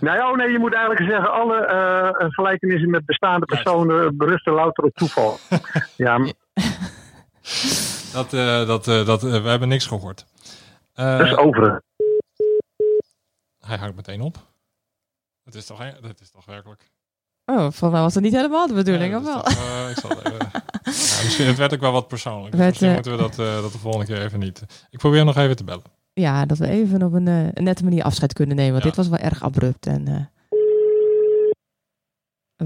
nou 0.00 0.16
ja, 0.18 0.30
oh 0.30 0.36
nee, 0.36 0.50
je 0.50 0.58
moet 0.58 0.74
eigenlijk 0.74 1.10
zeggen, 1.10 1.32
alle 1.32 2.30
gelijkenissen 2.30 2.90
met 2.90 3.04
bestaande 3.06 3.46
personen 3.46 4.16
berusten 4.16 4.52
louter 4.52 4.84
op 4.84 4.94
toeval. 4.94 5.38
ja, 5.96 6.18
dat, 8.12 8.30
dat, 8.66 8.84
dat, 8.84 9.22
we 9.22 9.48
hebben 9.48 9.68
niks 9.68 9.86
gehoord. 9.86 10.26
Eh, 10.94 11.18
dat 11.18 11.26
is 11.26 11.36
over. 11.36 11.82
hij 13.60 13.76
hangt 13.76 13.96
meteen 13.96 14.20
op. 14.20 14.36
Dat 15.44 15.54
is 15.54 15.66
toch, 15.66 15.78
dat 16.00 16.20
is 16.20 16.30
toch 16.30 16.44
werkelijk... 16.44 16.90
Oh, 17.46 17.56
volgens 17.58 17.90
mij 17.90 18.00
was 18.00 18.14
dat 18.14 18.22
niet 18.22 18.32
helemaal 18.34 18.66
de 18.66 18.74
bedoeling, 18.74 19.12
Ja, 19.12 19.18
of 19.18 19.24
dat 19.24 19.34
wel? 19.54 19.64
eh, 19.66 19.90
ik 19.90 19.96
zal 19.98 20.10
even, 20.10 20.32
ja, 20.84 21.22
misschien, 21.24 21.46
het 21.46 21.56
werd 21.58 21.74
ook 21.74 21.80
wel 21.80 21.92
wat 21.92 22.08
persoonlijk. 22.08 22.50
Dus 22.50 22.60
Werd, 22.60 22.68
misschien 22.70 22.88
eh, 22.88 22.94
moeten 22.94 23.12
we 23.12 23.18
dat, 23.18 23.38
eh, 23.38 23.62
dat 23.62 23.72
de 23.72 23.78
volgende 23.78 24.06
keer 24.06 24.22
even 24.22 24.38
niet. 24.38 24.86
Ik 24.90 24.98
probeer 24.98 25.24
nog 25.24 25.36
even 25.36 25.56
te 25.56 25.64
bellen. 25.64 25.82
Ja, 26.12 26.46
dat 26.46 26.58
we 26.58 26.68
even 26.68 27.02
op 27.02 27.12
een, 27.12 27.26
een 27.26 27.64
nette 27.64 27.84
manier 27.84 28.02
afscheid 28.04 28.32
kunnen 28.32 28.56
nemen. 28.56 28.72
Want 28.72 28.82
Ja. 28.84 28.88
dit 28.88 28.98
was 28.98 29.08
wel 29.08 29.18
erg 29.30 29.42
abrupt. 29.42 29.86
En 29.86 30.08
eh, 30.08 30.20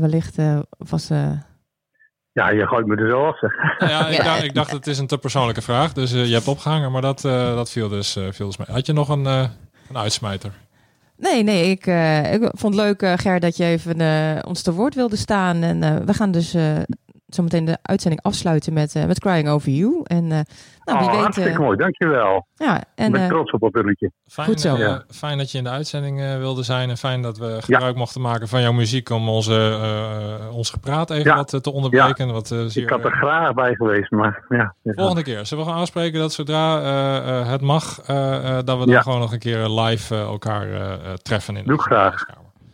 wellicht 0.01 0.39
eh, 0.39 0.59
was... 0.79 1.11
eh, 1.11 1.31
Ja, 2.33 2.51
je 2.51 2.67
gooit 2.67 2.87
me 2.87 2.97
er 2.97 3.11
zo 3.11 3.27
af, 3.27 3.39
zeg. 3.39 3.53
Ja, 3.79 4.07
ik, 4.09 4.17
Ja. 4.19 4.25
dacht, 4.25 4.43
ik 4.43 4.55
dacht 4.55 4.71
het 4.71 4.87
is 4.87 4.99
een 4.99 5.07
te 5.07 5.19
persoonlijke 5.19 5.63
vraag. 5.63 5.93
Dus 5.93 6.11
je 6.11 6.17
hebt 6.35 6.49
opgehangen, 6.49 6.93
maar 6.93 7.03
dat, 7.03 7.25
eh, 7.25 7.55
dat 7.55 7.71
viel, 7.71 7.89
dus, 7.89 8.17
eh, 8.17 8.25
viel 8.31 8.47
dus 8.47 8.57
mee. 8.57 8.67
Had 8.71 8.87
je 8.87 8.93
nog 8.93 9.09
een, 9.09 9.27
eh, 9.27 9.49
een 9.89 9.97
uitsmijter? 9.99 10.53
Nee, 11.19 11.43
nee, 11.43 11.71
ik, 11.71 11.87
eh, 11.87 12.33
ik 12.33 12.41
vond 12.53 12.75
het 12.75 12.85
leuk, 12.85 13.03
eh, 13.03 13.13
Ger, 13.17 13.41
dat 13.41 13.57
je 13.57 13.65
even 13.65 14.01
eh, 14.01 14.39
ons 14.49 14.63
te 14.63 14.73
woord 14.73 14.95
wilde 14.95 15.17
staan. 15.17 15.63
En 15.63 16.07
we 16.07 16.15
gaan 16.15 16.31
dus 16.31 16.57
zometeen 17.27 17.65
de 17.65 17.79
uitzending 17.83 18.23
afsluiten 18.23 18.73
met, 18.73 18.95
eh, 18.95 19.05
met 19.05 19.21
Crying 19.21 19.49
Over 19.49 19.71
You. 19.73 20.01
En 20.05 20.25
eh, 20.33 20.41
nou, 20.85 20.99
wie 20.99 21.07
oh, 21.09 21.11
weet... 21.13 21.21
hartstikke 21.21 21.51
eh, 21.51 21.59
mooi, 21.59 21.77
dankjewel. 21.77 22.47
ja, 22.55 22.77
Ik 22.79 22.85
en 22.95 23.13
ben 23.13 23.29
trots 23.29 23.51
op 23.53 23.61
dat. 23.61 24.11
Fijn, 24.27 24.47
Goed 24.49 24.61
zo. 24.61 24.77
Ja. 24.77 25.05
fijn 25.11 25.39
dat 25.39 25.51
je 25.53 25.59
in 25.59 25.65
de 25.65 25.71
uitzending 25.71 26.21
eh, 26.21 26.37
wilde 26.37 26.63
zijn. 26.63 26.91
En 26.91 26.97
fijn 26.97 27.23
dat 27.23 27.39
we 27.39 27.59
gebruik 27.61 27.97
mochten 27.97 28.21
maken 28.21 28.49
van 28.49 28.61
jouw 28.61 28.73
muziek 28.73 29.11
om 29.11 29.29
onze, 29.29 29.79
eh, 30.49 30.57
ons 30.57 30.71
gepraat 30.71 31.11
even 31.11 31.25
Ja. 31.25 31.37
wat 31.37 31.63
te 31.63 31.73
onderbreken. 31.73 32.33
Wat, 32.33 32.51
eh, 32.51 32.59
zeer, 32.67 32.83
Ik 32.83 32.91
had 32.91 33.05
er 33.05 33.13
graag 33.13 33.55
bij 33.55 33.75
geweest, 33.75 34.11
maar 34.11 34.45
ja. 34.49 34.75
Volgende 34.85 35.23
keer. 35.23 35.47
Zullen 35.47 35.65
we 35.65 35.71
gaan 35.71 35.81
afspreken 35.81 36.21
dat 36.21 36.33
zodra 36.33 36.81
eh, 36.81 37.41
eh, 37.41 37.49
het 37.49 37.61
mag, 37.61 38.01
eh, 38.07 38.37
eh, 38.59 38.65
dat 38.65 38.79
we 38.79 38.87
dan 38.87 39.03
gewoon 39.03 39.21
nog 39.21 39.33
een 39.33 39.39
keer 39.39 39.69
live 39.69 40.15
elkaar 40.15 40.63
eh, 40.73 40.93
eh, 40.93 40.99
treffen 41.23 41.57
in 41.57 41.63
de 41.63 41.69
Doe 41.69 41.83
graag. 41.83 42.25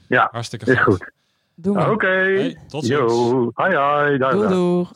Ja, 0.09 0.29
Hartstikke 0.33 0.73
is 0.73 0.81
goed. 0.81 1.11
Doen 1.63 1.77
we. 1.77 1.91
Oké. 1.91 2.07
Hey, 2.07 2.59
tot 2.69 2.85
ziens. 2.85 2.99
Yo, 2.99 3.53
hi 3.57 4.19
Doei. 4.19 4.87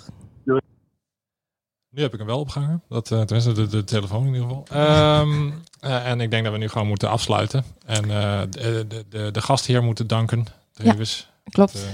Nu 1.91 2.03
heb 2.03 2.13
ik 2.13 2.19
hem 2.19 2.27
wel 2.27 2.39
opgehangen. 2.39 2.83
Dat, 2.89 3.11
eh 3.11 3.21
tenminste, 3.21 3.53
de, 3.53 3.67
de 3.67 3.85
telefoon 3.85 4.27
in 4.27 4.35
ieder 4.35 4.49
geval. 4.49 4.65
Ehm, 4.71 5.51
eh, 5.81 6.11
en 6.11 6.21
ik 6.21 6.31
denk 6.31 6.45
dat 6.45 6.53
we 6.53 6.59
nu 6.59 6.69
gewoon 6.69 6.87
moeten 6.87 7.09
afsluiten. 7.09 7.65
En 7.87 8.11
eh, 8.11 8.41
de, 8.51 8.85
de, 8.89 9.05
de, 9.09 9.31
de 9.31 9.43
gastheer 9.43 9.83
moeten 9.83 10.07
danken. 10.07 10.47
Drewes. 10.73 11.31
Klopt. 11.45 11.73
Het, 11.73 11.89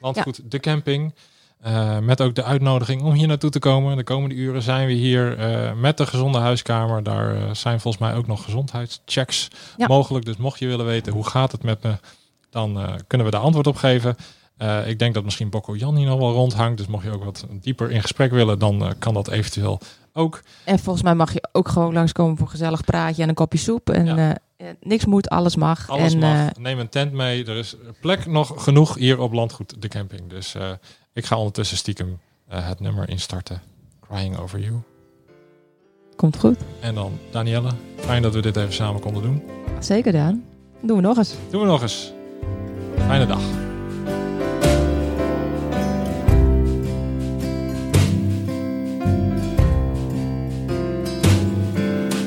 landgoed 0.00 0.50
De 0.50 0.60
Camping. 0.60 1.14
Eh, 1.60 1.98
met 1.98 2.20
ook 2.20 2.34
de 2.34 2.44
uitnodiging 2.44 3.02
om 3.02 3.12
hier 3.12 3.26
naartoe 3.26 3.50
te 3.50 3.58
komen. 3.58 3.96
De 3.96 4.04
komende 4.04 4.34
uren 4.34 4.62
zijn 4.62 4.86
we 4.86 4.92
hier 4.92 5.38
eh, 5.38 5.72
met 5.72 5.96
de 5.96 6.06
gezonde 6.06 6.38
huiskamer. 6.38 7.02
Daar 7.02 7.56
zijn 7.56 7.80
volgens 7.80 8.02
mij 8.02 8.14
ook 8.14 8.26
nog 8.26 8.44
gezondheidschecks 8.44 9.48
Ja. 9.76 9.86
mogelijk. 9.86 10.24
Dus 10.24 10.36
mocht 10.36 10.58
je 10.58 10.66
willen 10.66 10.86
weten 10.86 11.12
hoe 11.12 11.26
gaat 11.26 11.52
het 11.52 11.62
met 11.62 11.82
me, 11.82 11.96
dan 12.50 12.78
eh, 12.80 12.94
kunnen 13.06 13.26
we 13.26 13.32
daar 13.32 13.42
antwoord 13.42 13.66
op 13.66 13.76
geven. 13.76 14.16
Eh, 14.56 14.88
ik 14.88 14.98
denk 14.98 15.14
dat 15.14 15.24
misschien 15.24 15.50
Bokko 15.50 15.76
Jan 15.76 15.96
hier 15.96 16.06
nog 16.06 16.18
wel 16.18 16.32
rondhangt. 16.32 16.76
Dus 16.78 16.86
mocht 16.86 17.04
je 17.04 17.10
ook 17.10 17.24
wat 17.24 17.46
dieper 17.60 17.90
in 17.90 18.02
gesprek 18.02 18.30
willen, 18.30 18.58
dan 18.58 18.84
eh, 18.84 18.90
kan 18.98 19.14
dat 19.14 19.28
eventueel 19.28 19.80
ook. 20.12 20.42
En 20.64 20.78
volgens 20.78 21.04
mij 21.04 21.14
mag 21.14 21.32
je 21.32 21.48
ook 21.52 21.68
gewoon 21.68 21.92
langskomen 21.92 22.36
voor 22.36 22.46
een 22.46 22.52
gezellig 22.52 22.84
praatje 22.84 23.22
en 23.22 23.28
een 23.28 23.34
kopje 23.34 23.58
soep. 23.58 23.90
En 23.90 24.04
Ja. 24.06 24.36
niks 24.80 25.04
moet, 25.04 25.28
alles 25.28 25.56
mag. 25.56 25.88
Alles 25.90 26.12
en, 26.12 26.18
mag. 26.18 26.56
Neem 26.58 26.78
een 26.78 26.88
tent 26.88 27.12
mee. 27.12 27.44
Er 27.44 27.56
is 27.56 27.76
plek 28.00 28.26
nog 28.26 28.52
genoeg 28.56 28.94
hier 28.94 29.18
op 29.18 29.32
Landgoed 29.32 29.82
De 29.82 29.88
Camping. 29.88 30.28
Dus 30.30 30.54
ik 31.12 31.24
ga 31.24 31.36
ondertussen 31.36 31.76
stiekem 31.76 32.18
het 32.48 32.80
nummer 32.80 33.08
instarten. 33.08 33.62
Crying 34.00 34.38
Over 34.38 34.60
You. 34.60 34.74
komt 36.16 36.36
goed. 36.38 36.58
En 36.80 36.94
dan 36.94 37.18
Danielle. 37.30 37.70
Fijn 37.96 38.22
dat 38.22 38.34
we 38.34 38.40
dit 38.42 38.56
even 38.56 38.72
samen 38.72 39.00
konden 39.00 39.22
doen. 39.22 39.42
Zeker, 39.80 40.12
Daan. 40.12 40.44
Doen 40.80 40.96
we 40.96 41.02
nog 41.02 41.16
eens. 41.16 41.34
Doen 41.50 41.60
we 41.60 41.66
nog 41.66 41.82
eens. 41.82 42.12
Fijne 43.08 43.26
dag. 43.26 43.38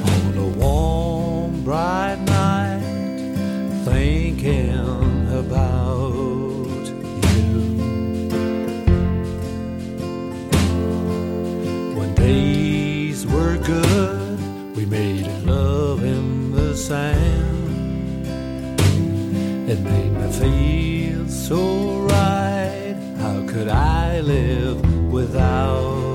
on 0.04 0.38
a 0.38 0.48
warm, 0.58 1.64
bright 1.64 2.20
night, 2.26 2.82
thinking 3.86 5.28
about 5.34 6.86
you. 7.34 7.60
When 11.98 12.16
days 12.16 13.28
were 13.28 13.58
good, 13.58 14.40
we 14.76 14.86
made 14.86 15.28
love 15.46 16.04
in 16.04 16.52
the 16.52 16.76
sand. 16.76 17.29
Made 19.90 20.14
me 20.14 20.32
feel 20.42 21.28
so 21.28 22.02
right. 22.02 22.96
How 23.18 23.46
could 23.48 23.68
I 23.68 24.22
live 24.22 24.80
without 25.12 26.09